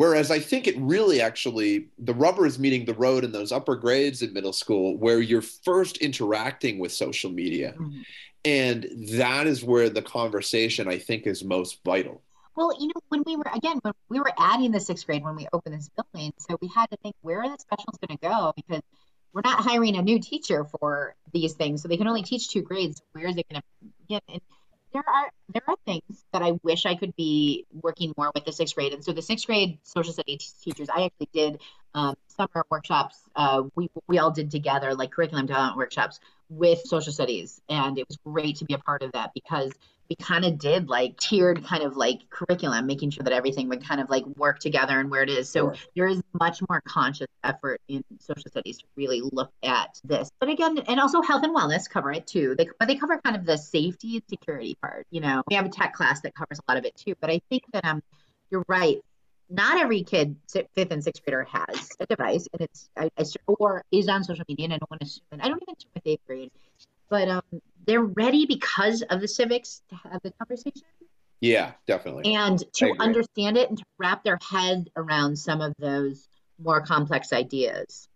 Whereas 0.00 0.30
I 0.30 0.38
think 0.38 0.66
it 0.66 0.78
really 0.78 1.20
actually 1.20 1.90
the 1.98 2.14
rubber 2.14 2.46
is 2.46 2.58
meeting 2.58 2.86
the 2.86 2.94
road 2.94 3.22
in 3.22 3.32
those 3.32 3.52
upper 3.52 3.76
grades 3.76 4.22
in 4.22 4.32
middle 4.32 4.54
school 4.54 4.96
where 4.96 5.20
you're 5.20 5.42
first 5.42 5.98
interacting 5.98 6.78
with 6.78 6.90
social 6.90 7.30
media. 7.30 7.74
Mhm. 7.78 8.02
And 8.46 8.88
that 9.18 9.46
is 9.46 9.62
where 9.62 9.90
the 9.90 10.00
conversation 10.00 10.88
I 10.88 10.96
think 10.96 11.26
is 11.26 11.44
most 11.44 11.84
vital. 11.84 12.22
Well, 12.56 12.72
you 12.80 12.86
know, 12.86 13.00
when 13.10 13.24
we 13.26 13.36
were 13.36 13.44
again 13.52 13.78
when 13.82 13.92
we 14.08 14.20
were 14.20 14.32
adding 14.38 14.70
the 14.70 14.80
sixth 14.80 15.04
grade 15.04 15.22
when 15.22 15.36
we 15.36 15.46
opened 15.52 15.74
this 15.74 15.90
building, 15.90 16.32
so 16.38 16.56
we 16.62 16.68
had 16.74 16.88
to 16.92 16.96
think 17.02 17.14
where 17.20 17.42
are 17.42 17.50
the 17.50 17.58
specials 17.58 17.98
going 17.98 18.16
to 18.16 18.26
go 18.26 18.54
because 18.56 18.80
we're 19.34 19.42
not 19.44 19.62
hiring 19.62 19.96
a 19.96 20.02
new 20.02 20.18
teacher 20.18 20.64
for 20.64 21.14
these 21.34 21.52
things, 21.52 21.82
so 21.82 21.88
they 21.88 21.98
can 21.98 22.08
only 22.08 22.22
teach 22.22 22.48
two 22.48 22.62
grades. 22.62 23.02
Where 23.12 23.26
is 23.26 23.36
it 23.36 23.46
going 23.50 23.60
to 23.60 23.88
get? 24.08 24.22
And 24.28 24.40
there 24.92 25.04
are 25.06 25.30
there 25.52 25.62
are 25.68 25.76
things 25.86 26.24
that 26.32 26.42
I 26.42 26.52
wish 26.62 26.86
I 26.86 26.94
could 26.94 27.14
be 27.16 27.66
working 27.72 28.12
more 28.16 28.30
with 28.34 28.44
the 28.44 28.52
sixth 28.52 28.74
grade, 28.74 28.92
and 28.92 29.04
so 29.04 29.12
the 29.12 29.22
sixth 29.22 29.46
grade 29.46 29.78
social 29.82 30.12
studies 30.12 30.54
teachers, 30.62 30.88
I 30.88 31.04
actually 31.04 31.28
did 31.32 31.60
um, 31.94 32.16
summer 32.28 32.64
workshops. 32.70 33.18
Uh, 33.34 33.64
we 33.74 33.90
we 34.08 34.18
all 34.18 34.30
did 34.30 34.50
together 34.50 34.94
like 34.94 35.12
curriculum 35.12 35.46
development 35.46 35.76
workshops 35.76 36.20
with 36.48 36.80
social 36.80 37.12
studies, 37.12 37.60
and 37.68 37.98
it 37.98 38.06
was 38.08 38.18
great 38.24 38.56
to 38.56 38.64
be 38.64 38.74
a 38.74 38.78
part 38.78 39.02
of 39.02 39.12
that 39.12 39.32
because 39.34 39.72
we 40.10 40.16
kind 40.16 40.44
of 40.44 40.58
did 40.58 40.88
like 40.88 41.16
tiered 41.18 41.64
kind 41.64 41.84
of 41.84 41.96
like 41.96 42.28
curriculum, 42.30 42.86
making 42.86 43.10
sure 43.10 43.22
that 43.22 43.32
everything 43.32 43.68
would 43.68 43.86
kind 43.86 44.00
of 44.00 44.10
like 44.10 44.26
work 44.36 44.58
together 44.58 44.98
and 44.98 45.08
where 45.08 45.22
it 45.22 45.30
is. 45.30 45.48
So 45.48 45.60
Sure. 45.60 45.76
there 45.94 46.06
is 46.08 46.20
much 46.38 46.60
more 46.68 46.82
conscious 46.84 47.28
effort 47.44 47.80
in 47.86 48.02
social 48.18 48.50
studies 48.50 48.78
to 48.78 48.84
really 48.96 49.22
look 49.32 49.52
at 49.62 50.00
this. 50.02 50.28
But 50.40 50.48
again, 50.48 50.78
and 50.88 50.98
also 50.98 51.22
health 51.22 51.44
and 51.44 51.54
wellness 51.54 51.88
cover 51.88 52.12
it 52.12 52.26
too. 52.26 52.56
They 52.58 52.68
but 52.78 52.88
they 52.88 52.96
cover 52.96 53.18
kind 53.18 53.36
of 53.36 53.46
the 53.46 53.56
safety 53.56 54.16
and 54.16 54.22
security 54.28 54.76
part. 54.82 55.06
You 55.10 55.20
know, 55.20 55.42
we 55.48 55.54
have 55.54 55.64
a 55.64 55.70
tech 55.70 55.92
class 55.94 56.20
that 56.22 56.34
covers 56.34 56.58
a 56.58 56.70
lot 56.70 56.76
of 56.76 56.84
it 56.84 56.96
too. 56.96 57.14
But 57.20 57.30
I 57.30 57.40
think 57.48 57.62
that 57.72 57.84
um, 57.84 58.02
you're 58.50 58.64
right. 58.66 58.98
Not 59.48 59.80
every 59.80 60.02
kid, 60.02 60.36
fifth 60.48 60.92
and 60.92 61.02
sixth 61.02 61.24
grader, 61.24 61.44
has 61.44 61.90
a 61.98 62.06
device, 62.06 62.46
and 62.52 62.62
it's 62.62 62.88
I, 62.96 63.10
I, 63.18 63.24
or 63.46 63.84
is 63.90 64.08
on 64.08 64.22
social 64.24 64.44
media. 64.48 64.64
And 64.64 64.74
I 64.74 64.78
don't 64.78 64.90
want 64.90 65.00
to 65.00 65.06
assume. 65.06 65.22
I 65.40 65.48
don't 65.48 65.60
even 65.62 65.74
assume 65.76 65.90
with 65.94 66.06
eighth 66.06 66.24
grade, 66.26 66.50
but 67.08 67.28
um, 67.28 67.42
they're 67.90 68.00
ready 68.00 68.46
because 68.46 69.02
of 69.02 69.20
the 69.20 69.26
civics 69.26 69.82
to 69.88 69.96
have 69.96 70.20
the 70.22 70.30
conversation 70.30 70.82
Yeah, 71.40 71.72
definitely. 71.88 72.32
and 72.36 72.62
to 72.74 72.94
understand 73.00 73.56
it 73.56 73.68
and 73.68 73.76
to 73.78 73.84
wrap 73.98 74.22
their 74.22 74.38
head 74.48 74.88
around 74.94 75.36
some 75.36 75.60
of 75.60 75.74
those 75.76 76.28
more 76.62 76.80
complex 76.80 77.32
ideas. 77.32 78.06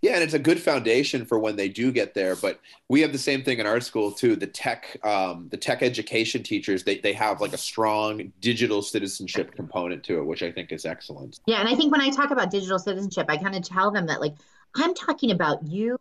Yeah, 0.00 0.14
and 0.14 0.24
it's 0.24 0.34
a 0.34 0.38
good 0.40 0.60
foundation 0.60 1.24
for 1.24 1.38
when 1.38 1.54
they 1.54 1.68
do 1.68 1.92
get 1.92 2.12
there. 2.12 2.34
But 2.34 2.58
we 2.88 3.02
have 3.02 3.12
the 3.12 3.18
same 3.18 3.44
thing 3.44 3.60
in 3.60 3.66
our 3.66 3.80
school 3.80 4.10
too. 4.10 4.34
The 4.34 4.48
tech, 4.48 4.96
um, 5.04 5.46
the 5.52 5.56
tech 5.56 5.80
education 5.80 6.42
teachers, 6.42 6.82
they 6.82 6.98
they 6.98 7.12
have 7.12 7.40
like 7.40 7.52
a 7.52 7.58
strong 7.58 8.32
digital 8.40 8.82
citizenship 8.82 9.54
component 9.54 10.02
to 10.04 10.18
it, 10.18 10.24
which 10.24 10.42
I 10.42 10.50
think 10.50 10.72
is 10.72 10.84
excellent. 10.84 11.38
Yeah, 11.46 11.60
and 11.60 11.68
I 11.68 11.76
think 11.76 11.92
when 11.92 12.00
I 12.00 12.10
talk 12.10 12.32
about 12.32 12.50
digital 12.50 12.80
citizenship, 12.80 13.26
I 13.28 13.36
kind 13.36 13.54
of 13.54 13.62
tell 13.62 13.92
them 13.92 14.06
that 14.06 14.20
like 14.20 14.34
I'm 14.74 14.92
talking 14.92 15.30
about 15.30 15.64
you 15.68 15.98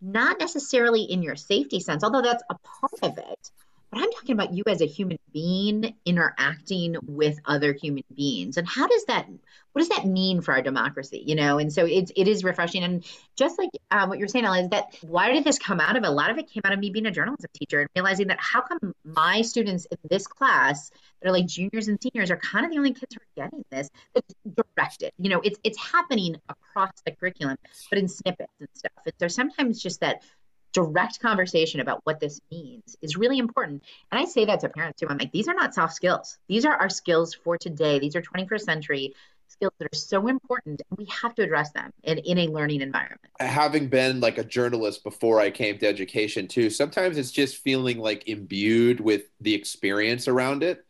not 0.00 0.38
necessarily 0.38 1.02
in 1.02 1.22
your 1.22 1.36
safety 1.36 1.80
sense, 1.80 2.04
although 2.04 2.22
that's 2.22 2.42
a 2.50 2.54
part 2.54 2.98
of 3.02 3.18
it. 3.18 3.50
But 3.90 4.02
I'm 4.02 4.12
talking 4.12 4.34
about 4.34 4.54
you 4.54 4.64
as 4.66 4.80
a 4.80 4.86
human 4.86 5.18
being 5.32 5.94
interacting 6.04 6.96
with 7.02 7.38
other 7.44 7.72
human 7.72 8.04
beings. 8.14 8.56
And 8.56 8.66
how 8.66 8.86
does 8.86 9.04
that 9.06 9.26
what 9.72 9.80
does 9.80 9.88
that 9.90 10.04
mean 10.06 10.40
for 10.40 10.52
our 10.52 10.62
democracy? 10.62 11.22
You 11.24 11.36
know, 11.36 11.58
and 11.58 11.72
so 11.72 11.86
it's 11.86 12.10
it 12.16 12.26
is 12.26 12.42
refreshing. 12.42 12.82
And 12.82 13.04
just 13.36 13.58
like 13.58 13.70
um, 13.90 14.08
what 14.08 14.18
you're 14.18 14.28
saying, 14.28 14.44
Ella, 14.44 14.60
is 14.62 14.68
that 14.70 14.96
why 15.02 15.32
did 15.32 15.44
this 15.44 15.58
come 15.58 15.80
out 15.80 15.96
of? 15.96 16.04
A 16.04 16.10
lot 16.10 16.30
of 16.30 16.38
it 16.38 16.48
came 16.48 16.62
out 16.64 16.72
of 16.72 16.78
me 16.78 16.90
being 16.90 17.06
a 17.06 17.10
journalism 17.10 17.50
teacher 17.54 17.80
and 17.80 17.88
realizing 17.94 18.28
that 18.28 18.38
how 18.40 18.62
come 18.62 18.94
my 19.04 19.42
students 19.42 19.86
in 19.86 19.98
this 20.08 20.26
class 20.26 20.90
that 21.20 21.28
are 21.28 21.32
like 21.32 21.46
juniors 21.46 21.88
and 21.88 21.98
seniors 22.02 22.30
are 22.30 22.36
kind 22.36 22.64
of 22.64 22.72
the 22.72 22.78
only 22.78 22.92
kids 22.92 23.14
who 23.14 23.20
are 23.20 23.46
getting 23.46 23.64
this 23.70 23.90
that's 24.14 24.34
directed. 24.54 25.12
You 25.18 25.30
know, 25.30 25.40
it's 25.40 25.58
it's 25.62 25.78
happening 25.78 26.36
across 26.48 26.92
the 27.04 27.12
curriculum, 27.12 27.56
but 27.90 27.98
in 27.98 28.08
snippets 28.08 28.52
and 28.58 28.68
stuff. 28.74 28.92
And 29.04 29.14
so 29.20 29.28
sometimes 29.28 29.80
just 29.80 30.00
that 30.00 30.22
direct 30.72 31.20
conversation 31.20 31.80
about 31.80 32.00
what 32.04 32.20
this 32.20 32.40
means 32.50 32.96
is 33.02 33.16
really 33.16 33.38
important. 33.38 33.82
And 34.10 34.20
I 34.20 34.24
say 34.24 34.44
that 34.44 34.60
to 34.60 34.68
parents 34.68 35.00
too. 35.00 35.06
I'm 35.08 35.18
like, 35.18 35.32
these 35.32 35.48
are 35.48 35.54
not 35.54 35.74
soft 35.74 35.94
skills. 35.94 36.38
These 36.48 36.64
are 36.64 36.74
our 36.74 36.88
skills 36.88 37.34
for 37.34 37.58
today. 37.58 37.98
These 37.98 38.16
are 38.16 38.22
21st 38.22 38.60
century 38.60 39.14
skills 39.48 39.72
that 39.78 39.86
are 39.86 39.96
so 39.96 40.28
important 40.28 40.80
and 40.88 40.98
we 40.98 41.06
have 41.06 41.34
to 41.34 41.42
address 41.42 41.72
them 41.72 41.92
in, 42.04 42.18
in 42.18 42.38
a 42.38 42.46
learning 42.46 42.80
environment. 42.80 43.20
Having 43.40 43.88
been 43.88 44.20
like 44.20 44.38
a 44.38 44.44
journalist 44.44 45.02
before 45.02 45.40
I 45.40 45.50
came 45.50 45.76
to 45.78 45.86
education 45.86 46.46
too, 46.46 46.70
sometimes 46.70 47.18
it's 47.18 47.32
just 47.32 47.58
feeling 47.58 47.98
like 47.98 48.28
imbued 48.28 49.00
with 49.00 49.24
the 49.40 49.54
experience 49.54 50.28
around 50.28 50.62
it. 50.62 50.84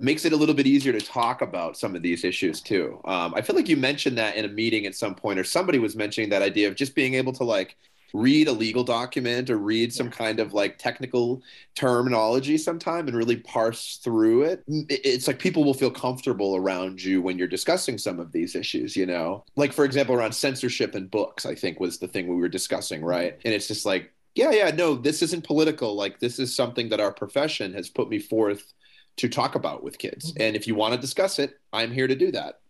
makes 0.00 0.24
it 0.24 0.32
a 0.32 0.36
little 0.36 0.54
bit 0.54 0.68
easier 0.68 0.92
to 0.92 1.00
talk 1.00 1.42
about 1.42 1.76
some 1.76 1.96
of 1.96 2.02
these 2.02 2.22
issues 2.22 2.60
too. 2.60 3.00
Um, 3.04 3.34
I 3.34 3.42
feel 3.42 3.56
like 3.56 3.68
you 3.68 3.76
mentioned 3.76 4.16
that 4.18 4.36
in 4.36 4.44
a 4.44 4.48
meeting 4.48 4.86
at 4.86 4.94
some 4.94 5.16
point, 5.16 5.36
or 5.36 5.42
somebody 5.42 5.80
was 5.80 5.96
mentioning 5.96 6.30
that 6.30 6.42
idea 6.42 6.68
of 6.68 6.76
just 6.76 6.94
being 6.94 7.14
able 7.14 7.32
to 7.32 7.42
like 7.42 7.76
read 8.12 8.48
a 8.48 8.52
legal 8.52 8.84
document 8.84 9.50
or 9.50 9.58
read 9.58 9.92
some 9.92 10.10
kind 10.10 10.38
of 10.38 10.52
like 10.52 10.78
technical 10.78 11.42
terminology 11.74 12.56
sometime 12.56 13.08
and 13.08 13.16
really 13.16 13.36
parse 13.36 13.96
through 14.04 14.42
it 14.42 14.62
it's 14.68 15.26
like 15.26 15.38
people 15.38 15.64
will 15.64 15.74
feel 15.74 15.90
comfortable 15.90 16.56
around 16.56 17.02
you 17.02 17.20
when 17.20 17.38
you're 17.38 17.48
discussing 17.48 17.98
some 17.98 18.20
of 18.20 18.30
these 18.32 18.54
issues 18.54 18.96
you 18.96 19.06
know? 19.06 19.44
Like 19.56 19.72
for 19.72 19.84
example 19.84 20.14
around 20.14 20.32
censorship 20.32 20.94
in 20.94 21.06
books 21.06 21.46
i 21.46 21.54
think 21.54 21.80
was 21.80 21.98
the 21.98 22.08
thing 22.08 22.28
we 22.28 22.36
were 22.36 22.48
discussing 22.48 23.04
right? 23.04 23.38
And 23.44 23.54
it's 23.54 23.68
just 23.68 23.86
like 23.86 24.12
yeah 24.34 24.50
yeah 24.50 24.70
no 24.70 24.94
this 24.94 25.22
isn't 25.22 25.44
political. 25.44 25.94
Like 25.94 26.20
this 26.20 26.38
is 26.38 26.54
something 26.54 26.88
that 26.88 27.00
our 27.00 27.12
profession 27.12 27.72
has 27.74 27.88
put 27.88 28.08
me 28.08 28.18
forth 28.18 28.72
to 29.16 29.28
talk 29.28 29.54
about 29.54 29.82
with 29.84 29.98
kids. 29.98 30.32
Mm-hmm. 30.32 30.42
and 30.42 30.56
if 30.56 30.66
you 30.66 30.74
want 30.74 30.94
to 30.94 31.00
discuss 31.00 31.38
it 31.38 31.58
i'm 31.72 31.92
here 31.92 32.08
to 32.08 32.16
do 32.16 32.32
that 32.32 32.60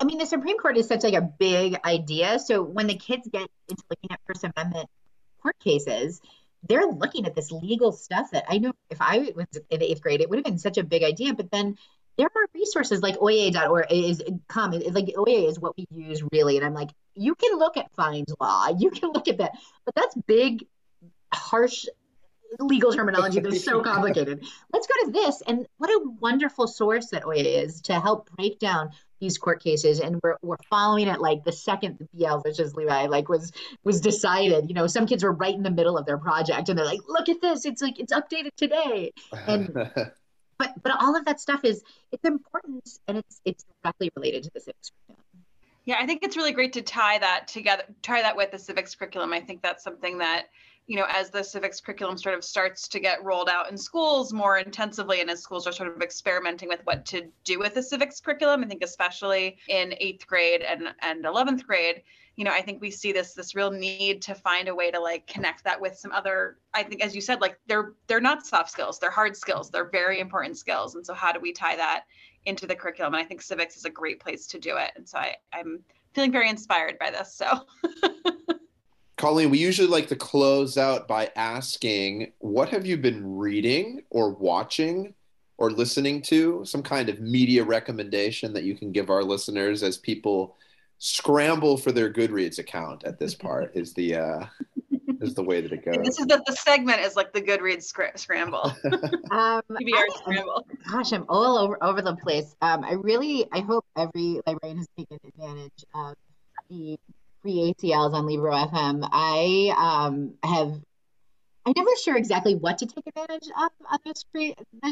I 0.00 0.04
mean, 0.04 0.18
the 0.18 0.26
Supreme 0.26 0.58
Court 0.58 0.76
is 0.76 0.86
such 0.86 1.02
like 1.02 1.14
a 1.14 1.20
big 1.20 1.78
idea. 1.84 2.38
So 2.38 2.62
when 2.62 2.86
the 2.86 2.96
kids 2.96 3.28
get 3.30 3.48
into 3.68 3.82
looking 3.90 4.10
at 4.12 4.20
First 4.26 4.44
Amendment 4.44 4.88
court 5.42 5.58
cases, 5.58 6.20
they're 6.68 6.86
looking 6.86 7.26
at 7.26 7.34
this 7.34 7.50
legal 7.50 7.92
stuff 7.92 8.30
that 8.30 8.44
I 8.48 8.58
know 8.58 8.72
if 8.90 8.98
I 9.00 9.32
was 9.34 9.46
in 9.70 9.82
eighth 9.82 10.00
grade, 10.00 10.20
it 10.20 10.30
would 10.30 10.38
have 10.38 10.44
been 10.44 10.58
such 10.58 10.78
a 10.78 10.84
big 10.84 11.02
idea. 11.02 11.34
But 11.34 11.50
then 11.50 11.76
there 12.16 12.26
are 12.26 12.46
resources 12.54 13.02
like 13.02 13.16
Oyez.org 13.16 13.86
is 13.90 14.22
common. 14.48 14.82
Like 14.92 15.06
Oyez 15.06 15.48
is 15.48 15.60
what 15.60 15.76
we 15.76 15.86
use 15.90 16.22
really. 16.32 16.56
And 16.56 16.64
I'm 16.64 16.74
like, 16.74 16.90
you 17.14 17.34
can 17.34 17.58
look 17.58 17.76
at 17.76 17.92
FindLaw, 17.96 18.80
you 18.80 18.90
can 18.90 19.10
look 19.10 19.28
at 19.28 19.38
that, 19.38 19.52
but 19.84 19.94
that's 19.94 20.14
big, 20.26 20.66
harsh 21.32 21.86
legal 22.58 22.92
terminology 22.92 23.40
that's 23.40 23.64
so 23.64 23.80
complicated. 23.82 24.44
Let's 24.72 24.86
go 24.86 25.06
to 25.06 25.12
this. 25.12 25.42
And 25.46 25.66
what 25.78 25.90
a 25.90 26.00
wonderful 26.20 26.68
source 26.68 27.08
that 27.08 27.24
Oyez 27.24 27.64
is 27.64 27.80
to 27.82 27.98
help 27.98 28.30
break 28.36 28.58
down 28.58 28.90
these 29.22 29.38
court 29.38 29.62
cases 29.62 30.00
and 30.00 30.20
we're, 30.22 30.36
we're 30.42 30.56
following 30.68 31.06
it 31.06 31.20
like 31.20 31.44
the 31.44 31.52
second 31.52 31.96
the 31.98 32.08
BL 32.12 32.38
versus 32.44 32.74
Levi 32.74 33.06
like 33.06 33.28
was 33.28 33.52
was 33.84 34.00
decided. 34.00 34.68
You 34.68 34.74
know, 34.74 34.88
some 34.88 35.06
kids 35.06 35.22
were 35.22 35.32
right 35.32 35.54
in 35.54 35.62
the 35.62 35.70
middle 35.70 35.96
of 35.96 36.04
their 36.04 36.18
project 36.18 36.68
and 36.68 36.76
they're 36.76 36.84
like, 36.84 37.00
look 37.08 37.28
at 37.28 37.40
this, 37.40 37.64
it's 37.64 37.80
like 37.80 38.00
it's 38.00 38.12
updated 38.12 38.50
today. 38.56 39.12
And 39.46 39.72
but 40.58 40.70
but 40.82 40.92
all 41.00 41.16
of 41.16 41.24
that 41.26 41.40
stuff 41.40 41.64
is 41.64 41.82
it's 42.10 42.24
important 42.24 42.88
and 43.06 43.18
it's 43.18 43.40
it's 43.44 43.64
directly 43.82 44.10
related 44.16 44.42
to 44.42 44.50
the 44.52 44.60
civics 44.60 44.90
curriculum. 44.90 45.22
Yeah, 45.84 45.96
I 46.00 46.06
think 46.06 46.24
it's 46.24 46.36
really 46.36 46.52
great 46.52 46.72
to 46.74 46.82
tie 46.82 47.18
that 47.18 47.46
together, 47.48 47.84
tie 48.02 48.22
that 48.22 48.36
with 48.36 48.50
the 48.50 48.58
civics 48.58 48.94
curriculum. 48.96 49.32
I 49.32 49.40
think 49.40 49.62
that's 49.62 49.84
something 49.84 50.18
that 50.18 50.46
you 50.86 50.96
know, 50.96 51.06
as 51.08 51.30
the 51.30 51.42
civics 51.42 51.80
curriculum 51.80 52.18
sort 52.18 52.34
of 52.34 52.44
starts 52.44 52.88
to 52.88 52.98
get 52.98 53.22
rolled 53.22 53.48
out 53.48 53.70
in 53.70 53.76
schools 53.76 54.32
more 54.32 54.58
intensively, 54.58 55.20
and 55.20 55.30
as 55.30 55.40
schools 55.40 55.66
are 55.66 55.72
sort 55.72 55.94
of 55.94 56.02
experimenting 56.02 56.68
with 56.68 56.80
what 56.84 57.06
to 57.06 57.28
do 57.44 57.58
with 57.58 57.74
the 57.74 57.82
civics 57.82 58.20
curriculum, 58.20 58.64
I 58.64 58.66
think 58.66 58.82
especially 58.82 59.58
in 59.68 59.94
eighth 59.98 60.26
grade 60.26 60.62
and 60.62 60.88
and 61.00 61.24
eleventh 61.24 61.66
grade, 61.66 62.02
you 62.36 62.44
know, 62.44 62.50
I 62.50 62.62
think 62.62 62.80
we 62.80 62.90
see 62.90 63.12
this 63.12 63.34
this 63.34 63.54
real 63.54 63.70
need 63.70 64.22
to 64.22 64.34
find 64.34 64.68
a 64.68 64.74
way 64.74 64.90
to 64.90 64.98
like 64.98 65.26
connect 65.26 65.62
that 65.64 65.80
with 65.80 65.96
some 65.96 66.12
other. 66.12 66.58
I 66.74 66.82
think, 66.82 67.04
as 67.04 67.14
you 67.14 67.20
said, 67.20 67.40
like 67.40 67.58
they're 67.66 67.92
they're 68.08 68.20
not 68.20 68.44
soft 68.44 68.70
skills, 68.70 68.98
they're 68.98 69.10
hard 69.10 69.36
skills, 69.36 69.70
they're 69.70 69.90
very 69.90 70.18
important 70.18 70.58
skills, 70.58 70.96
and 70.96 71.06
so 71.06 71.14
how 71.14 71.30
do 71.30 71.38
we 71.38 71.52
tie 71.52 71.76
that 71.76 72.04
into 72.44 72.66
the 72.66 72.74
curriculum? 72.74 73.14
And 73.14 73.22
I 73.22 73.26
think 73.26 73.40
civics 73.40 73.76
is 73.76 73.84
a 73.84 73.90
great 73.90 74.18
place 74.18 74.48
to 74.48 74.58
do 74.58 74.78
it, 74.78 74.90
and 74.96 75.08
so 75.08 75.18
I 75.18 75.36
I'm 75.52 75.80
feeling 76.12 76.32
very 76.32 76.48
inspired 76.48 76.98
by 76.98 77.10
this. 77.10 77.34
So. 77.34 77.46
Colleen, 79.22 79.50
we 79.50 79.58
usually 79.58 79.86
like 79.86 80.08
to 80.08 80.16
close 80.16 80.76
out 80.76 81.06
by 81.06 81.30
asking 81.36 82.32
what 82.40 82.68
have 82.70 82.84
you 82.84 82.96
been 82.96 83.36
reading 83.36 84.02
or 84.10 84.30
watching 84.30 85.14
or 85.58 85.70
listening 85.70 86.22
to? 86.22 86.64
Some 86.64 86.82
kind 86.82 87.08
of 87.08 87.20
media 87.20 87.62
recommendation 87.62 88.52
that 88.52 88.64
you 88.64 88.74
can 88.74 88.90
give 88.90 89.10
our 89.10 89.22
listeners 89.22 89.84
as 89.84 89.96
people 89.96 90.56
scramble 90.98 91.76
for 91.76 91.92
their 91.92 92.12
Goodreads 92.12 92.58
account 92.58 93.04
at 93.04 93.20
this 93.20 93.32
part 93.32 93.70
is 93.76 93.94
the 93.94 94.16
uh, 94.16 94.46
is 95.20 95.34
the 95.34 95.44
way 95.44 95.60
that 95.60 95.70
it 95.70 95.84
goes. 95.84 96.04
This 96.04 96.18
is 96.18 96.26
the, 96.26 96.42
the 96.44 96.56
segment 96.56 96.98
is 96.98 97.14
like 97.14 97.32
the 97.32 97.42
Goodreads 97.42 97.84
scr- 97.84 98.16
scramble. 98.16 98.74
um, 98.84 99.02
I, 99.70 100.08
scramble. 100.16 100.66
Gosh, 100.90 101.12
I'm 101.12 101.26
all 101.28 101.58
over 101.58 101.78
over 101.80 102.02
the 102.02 102.16
place. 102.16 102.56
Um, 102.60 102.82
I 102.82 102.94
really 102.94 103.46
I 103.52 103.60
hope 103.60 103.84
every 103.96 104.40
librarian 104.48 104.78
has 104.78 104.88
taken 104.98 105.20
advantage 105.24 105.84
of 105.94 106.16
the 106.68 106.98
free 107.42 107.74
ALCs 107.74 108.14
on 108.14 108.26
Libro 108.26 108.52
FM, 108.52 109.08
I 109.10 109.74
um, 109.76 110.34
have 110.42 110.80
I'm 111.64 111.74
never 111.76 111.90
sure 112.02 112.16
exactly 112.16 112.56
what 112.56 112.78
to 112.78 112.86
take 112.86 113.06
advantage 113.06 113.48
of 113.48 113.70
on 113.88 113.98
this 114.04 114.24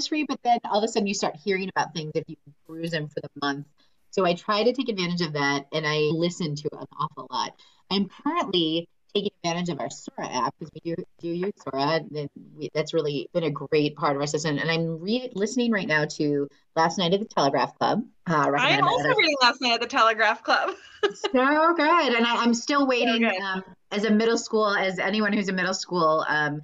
free 0.06 0.24
but 0.24 0.38
then 0.44 0.58
all 0.64 0.78
of 0.78 0.84
a 0.84 0.88
sudden 0.88 1.08
you 1.08 1.14
start 1.14 1.34
hearing 1.36 1.68
about 1.68 1.94
things 1.94 2.12
if 2.14 2.24
you 2.28 2.36
cruise 2.66 2.92
them 2.92 3.08
for 3.08 3.20
the 3.20 3.30
month. 3.42 3.66
So 4.10 4.24
I 4.24 4.34
try 4.34 4.62
to 4.62 4.72
take 4.72 4.88
advantage 4.88 5.20
of 5.20 5.32
that 5.32 5.66
and 5.72 5.86
I 5.86 5.98
listen 6.12 6.54
to 6.56 6.68
an 6.72 6.86
awful 6.98 7.26
lot. 7.30 7.54
I'm 7.90 8.08
currently 8.08 8.88
taking 9.14 9.30
advantage 9.42 9.68
of 9.68 9.80
our 9.80 9.90
Sora 9.90 10.28
app 10.28 10.54
because 10.58 10.72
we 10.74 10.94
do, 10.94 11.02
do 11.20 11.28
use 11.28 11.52
Sora. 11.62 12.00
And 12.14 12.30
we, 12.56 12.70
that's 12.74 12.94
really 12.94 13.28
been 13.32 13.44
a 13.44 13.50
great 13.50 13.96
part 13.96 14.16
of 14.16 14.20
our 14.20 14.26
system. 14.26 14.58
And 14.58 14.70
I'm 14.70 15.00
re- 15.00 15.30
listening 15.34 15.70
right 15.72 15.86
now 15.86 16.04
to 16.04 16.48
Last 16.76 16.98
Night 16.98 17.12
at 17.12 17.20
the 17.20 17.26
Telegraph 17.26 17.78
Club. 17.78 18.04
Uh, 18.26 18.52
I'm 18.56 18.86
also 18.86 19.08
reading 19.14 19.36
Last 19.42 19.60
Night 19.60 19.74
at 19.74 19.80
the 19.80 19.86
Telegraph 19.86 20.42
Club. 20.42 20.70
so 21.14 21.74
good. 21.74 22.14
And 22.14 22.26
I, 22.26 22.44
am 22.44 22.54
still 22.54 22.86
waiting 22.86 23.28
so 23.28 23.44
um, 23.44 23.64
as 23.90 24.04
a 24.04 24.10
middle 24.10 24.38
school, 24.38 24.68
as 24.68 24.98
anyone 24.98 25.32
who's 25.32 25.48
in 25.48 25.56
middle 25.56 25.74
school. 25.74 26.24
Um, 26.28 26.62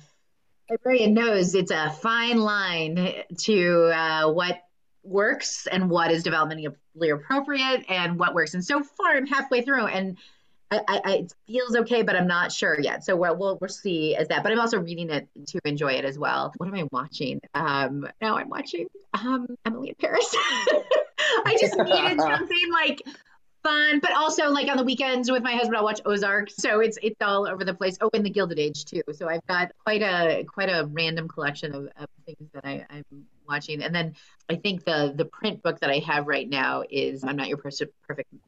librarian 0.71 1.15
knows 1.15 1.55
it's 1.55 1.71
a 1.71 1.91
fine 1.91 2.39
line 2.39 3.15
to 3.39 3.93
uh, 3.95 4.33
what 4.33 4.63
works 5.03 5.67
and 5.67 5.89
what 5.89 6.11
is 6.11 6.25
developmentally 6.25 6.73
appropriate 7.13 7.85
and 7.89 8.19
what 8.19 8.35
works. 8.35 8.55
And 8.55 8.65
so 8.65 8.83
far, 8.83 9.17
I'm 9.17 9.27
halfway 9.27 9.63
through, 9.63 9.87
and 9.87 10.17
I, 10.71 10.81
I, 10.89 11.13
it 11.13 11.35
feels 11.47 11.77
okay, 11.77 12.03
but 12.03 12.17
I'm 12.17 12.27
not 12.27 12.51
sure 12.51 12.79
yet. 12.81 13.05
So 13.05 13.15
we'll, 13.15 13.37
we'll, 13.37 13.59
we'll 13.61 13.69
see 13.69 14.17
as 14.17 14.29
that. 14.29 14.43
But 14.43 14.53
I'm 14.53 14.59
also 14.59 14.81
reading 14.81 15.11
it 15.11 15.29
to 15.49 15.61
enjoy 15.65 15.93
it 15.93 16.05
as 16.05 16.19
well. 16.19 16.53
What 16.57 16.69
am 16.69 16.75
I 16.75 16.89
watching? 16.91 17.41
Um, 17.55 18.09
now 18.21 18.37
I'm 18.37 18.49
watching 18.49 18.89
um, 19.15 19.47
Emily 19.65 19.91
in 19.91 19.95
Paris. 19.95 20.29
I 21.45 21.57
just 21.61 21.77
needed 21.77 22.21
something 22.21 22.73
like 22.73 23.03
fun, 23.67 23.99
but 24.01 24.13
also 24.13 24.51
like 24.51 24.69
on 24.69 24.77
the 24.77 24.85
weekends 24.85 25.31
with 25.31 25.43
my 25.43 25.53
husband, 25.53 25.77
I'll 25.77 25.85
watch 25.85 26.01
Ozark. 26.05 26.51
So 26.51 26.81
it's 26.81 26.99
it's 27.03 27.21
all 27.21 27.49
over 27.49 27.65
the 27.65 27.75
place. 27.75 27.99
Oh, 28.01 28.11
and 28.15 28.25
the 28.25 28.31
Gilded 28.31 28.59
Age 28.59 28.85
too. 28.85 29.03
So 29.13 29.29
I've 29.29 29.47
got 29.47 29.73
quite 29.85 30.03
a 30.03 30.45
quite 30.45 30.69
a 30.69 30.89
random 30.93 31.29
collection 31.29 31.75
of, 31.75 31.89
of 31.97 32.09
things 32.25 32.49
that 32.55 32.65
I, 32.65 32.87
I'm 32.89 33.05
watching. 33.49 33.83
And 33.83 33.95
then 33.95 34.15
I 34.49 34.57
think 34.57 34.85
the 34.85 35.13
the 35.17 35.25
print 35.25 35.63
book 35.63 35.81
that 35.81 35.91
I 35.91 35.99
have 35.99 36.27
right 36.29 36.49
now 36.49 36.85
is 36.89 37.25
I'm 37.25 37.37
Not 37.37 37.49
Your 37.49 37.59
Perfect 37.59 37.93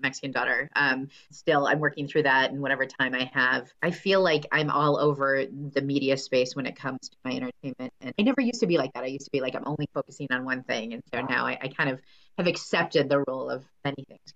Mexican 0.00 0.30
Daughter. 0.30 0.70
Um, 0.76 1.08
still, 1.30 1.66
I'm 1.66 1.80
working 1.80 2.06
through 2.06 2.24
that, 2.24 2.52
and 2.52 2.60
whatever 2.60 2.86
time 2.86 3.14
I 3.14 3.30
have, 3.32 3.72
I 3.82 3.90
feel 3.90 4.22
like 4.22 4.46
I'm 4.52 4.70
all 4.70 4.98
over 4.98 5.44
the 5.46 5.82
media 5.82 6.16
space 6.16 6.54
when 6.54 6.66
it 6.66 6.76
comes 6.76 7.08
to 7.08 7.16
my 7.24 7.32
entertainment. 7.32 7.92
And 8.00 8.14
I 8.18 8.22
never 8.22 8.40
used 8.40 8.60
to 8.60 8.66
be 8.66 8.78
like 8.78 8.92
that. 8.94 9.02
I 9.02 9.08
used 9.08 9.24
to 9.24 9.32
be 9.32 9.40
like 9.40 9.56
I'm 9.56 9.66
only 9.66 9.88
focusing 9.92 10.28
on 10.30 10.44
one 10.44 10.62
thing, 10.62 10.92
and 10.92 11.02
so 11.12 11.20
now 11.22 11.46
I, 11.46 11.58
I 11.60 11.68
kind 11.68 11.90
of 11.90 12.00
have 12.36 12.46
accepted 12.46 13.08
the 13.08 13.24
role 13.26 13.50
of 13.50 13.64
many 13.84 14.04
things. 14.08 14.32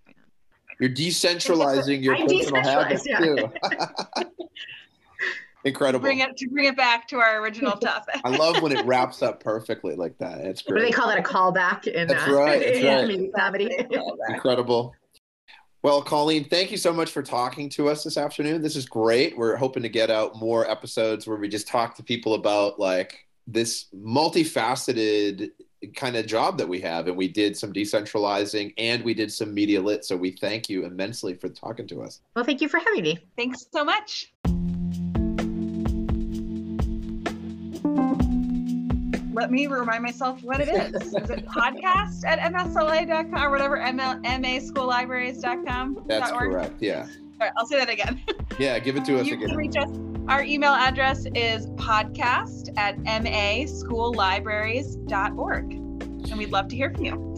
You're 0.82 0.90
decentralizing 0.90 2.02
your 2.02 2.16
personal 2.16 2.60
habits 2.60 3.06
yeah. 3.06 3.20
too. 3.20 3.52
Incredible. 5.64 6.02
Bring 6.02 6.18
it 6.18 6.36
to 6.38 6.48
bring 6.48 6.64
it 6.64 6.76
back 6.76 7.06
to 7.06 7.18
our 7.18 7.40
original 7.40 7.76
topic. 7.78 8.20
I 8.24 8.30
love 8.30 8.60
when 8.62 8.72
it 8.72 8.84
wraps 8.84 9.22
up 9.22 9.40
perfectly 9.40 9.94
like 9.94 10.18
that. 10.18 10.38
It's 10.38 10.62
great. 10.62 10.74
What 10.74 10.80
do 10.80 10.86
they 10.86 10.92
call 10.92 11.06
that? 11.06 11.18
A 11.18 11.22
callback 11.22 11.86
in 11.86 12.08
that's 12.08 12.26
uh, 12.26 12.32
right. 12.36 12.60
That's 12.60 12.82
right. 12.82 13.30
comedy. 13.32 13.70
Incredible. 14.28 14.92
Well, 15.84 16.02
Colleen, 16.02 16.48
thank 16.48 16.72
you 16.72 16.76
so 16.76 16.92
much 16.92 17.12
for 17.12 17.22
talking 17.22 17.68
to 17.70 17.88
us 17.88 18.02
this 18.02 18.16
afternoon. 18.16 18.60
This 18.60 18.74
is 18.74 18.84
great. 18.84 19.38
We're 19.38 19.54
hoping 19.54 19.84
to 19.84 19.88
get 19.88 20.10
out 20.10 20.34
more 20.34 20.68
episodes 20.68 21.28
where 21.28 21.36
we 21.36 21.48
just 21.48 21.68
talk 21.68 21.94
to 21.94 22.02
people 22.02 22.34
about 22.34 22.80
like 22.80 23.24
this 23.46 23.86
multifaceted 23.94 25.50
kind 25.94 26.16
of 26.16 26.26
job 26.26 26.58
that 26.58 26.68
we 26.68 26.80
have. 26.80 27.08
And 27.08 27.16
we 27.16 27.28
did 27.28 27.56
some 27.56 27.72
decentralizing 27.72 28.74
and 28.78 29.04
we 29.04 29.14
did 29.14 29.32
some 29.32 29.52
media 29.54 29.80
lit. 29.80 30.04
So 30.04 30.16
we 30.16 30.32
thank 30.32 30.68
you 30.68 30.84
immensely 30.84 31.34
for 31.34 31.48
talking 31.48 31.86
to 31.88 32.02
us. 32.02 32.20
Well, 32.36 32.44
thank 32.44 32.60
you 32.60 32.68
for 32.68 32.78
having 32.78 33.02
me. 33.02 33.18
Thanks 33.36 33.66
so 33.72 33.84
much. 33.84 34.32
let 39.34 39.50
me 39.50 39.66
remind 39.66 40.02
myself 40.02 40.42
what 40.42 40.60
it 40.60 40.68
is. 40.68 41.02
is 41.14 41.30
it 41.30 41.46
podcast 41.46 42.24
at 42.24 42.38
msla.com 42.52 43.42
or 43.42 43.50
whatever, 43.50 43.78
ML, 43.78 44.22
maschoollibraries.com? 44.24 46.04
That's 46.06 46.30
correct. 46.30 46.80
Yeah. 46.80 47.06
All 47.40 47.48
right, 47.48 47.52
I'll 47.56 47.66
say 47.66 47.78
that 47.78 47.88
again. 47.88 48.22
Yeah, 48.58 48.78
give 48.78 48.96
it 48.96 49.04
to 49.06 49.18
us 49.18 49.26
you 49.26 49.34
again. 49.34 49.48
Can 49.48 49.56
reach 49.56 49.76
us. 49.76 50.11
Our 50.28 50.44
email 50.44 50.72
address 50.72 51.26
is 51.34 51.66
podcast 51.70 52.68
at 52.76 52.96
maschoollibraries.org. 52.98 55.72
And 55.72 56.38
we'd 56.38 56.52
love 56.52 56.68
to 56.68 56.76
hear 56.76 56.90
from 56.90 57.04
you. 57.04 57.31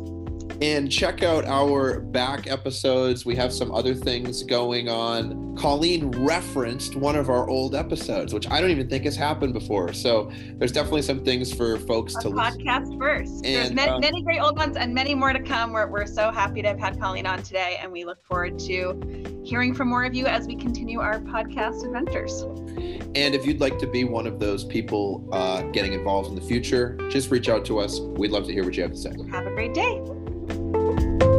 And 0.61 0.90
check 0.90 1.22
out 1.22 1.44
our 1.44 2.00
back 2.00 2.46
episodes. 2.46 3.24
We 3.26 3.34
have 3.36 3.52
some 3.52 3.72
other 3.72 3.94
things 3.94 4.42
going 4.42 4.88
on. 4.88 5.57
Colleen 5.57 6.11
referenced 6.11 6.96
one 6.96 7.16
of 7.16 7.28
our 7.28 7.48
old 7.48 7.74
episodes, 7.74 8.34
which 8.34 8.48
I 8.50 8.61
don't 8.61 8.70
even 8.70 8.88
think 8.88 9.05
has 9.05 9.16
happened 9.16 9.52
before. 9.52 9.92
So 9.92 10.30
there's 10.57 10.72
definitely 10.72 11.02
some 11.02 11.24
things 11.24 11.52
for 11.52 11.78
folks 11.80 12.16
A 12.16 12.22
to 12.22 12.28
listen. 12.28 12.61
podcast 12.61 12.98
first. 12.98 13.42
There's 13.42 13.72
many, 13.72 13.90
um, 13.90 14.00
many 14.00 14.22
great 14.22 14.40
old 14.40 14.57
ones 14.57 14.76
and 14.76 14.94
many 14.94 15.14
more 15.14 15.32
to 15.32 15.40
come. 15.40 15.72
We're, 15.72 15.86
we're 15.86 16.07
so 16.07 16.30
happy 16.30 16.62
to 16.62 16.68
have 16.68 16.78
had 16.78 17.00
Colleen 17.00 17.26
on 17.26 17.42
today, 17.42 17.78
and 17.80 17.92
we 17.92 18.05
look 18.05 18.24
forward 18.24 18.59
to 18.61 19.42
hearing 19.44 19.74
from 19.74 19.88
more 19.88 20.05
of 20.05 20.14
you 20.14 20.26
as 20.26 20.46
we 20.46 20.57
continue 20.57 21.00
our 21.00 21.20
podcast 21.20 21.84
adventures. 21.84 22.42
And 23.14 23.34
if 23.34 23.46
you'd 23.46 23.61
like 23.61 23.78
to 23.78 23.86
be 23.86 24.05
one 24.05 24.26
of 24.26 24.40
those 24.40 24.64
people 24.64 25.28
uh, 25.32 25.62
getting 25.70 25.92
involved 25.92 26.28
in 26.28 26.34
the 26.34 26.40
future, 26.40 26.96
just 27.11 27.30
reach 27.30 27.48
out 27.48 27.64
to 27.66 27.78
us. 27.78 28.00
We'd 28.00 28.30
love 28.30 28.46
to 28.46 28.52
hear 28.52 28.64
what 28.64 28.76
you 28.76 28.82
have 28.82 28.92
to 28.92 28.98
say. 28.98 29.12
Have 29.30 29.46
a 29.46 29.50
great 29.50 29.74
day 29.74 30.02
you 30.75 31.34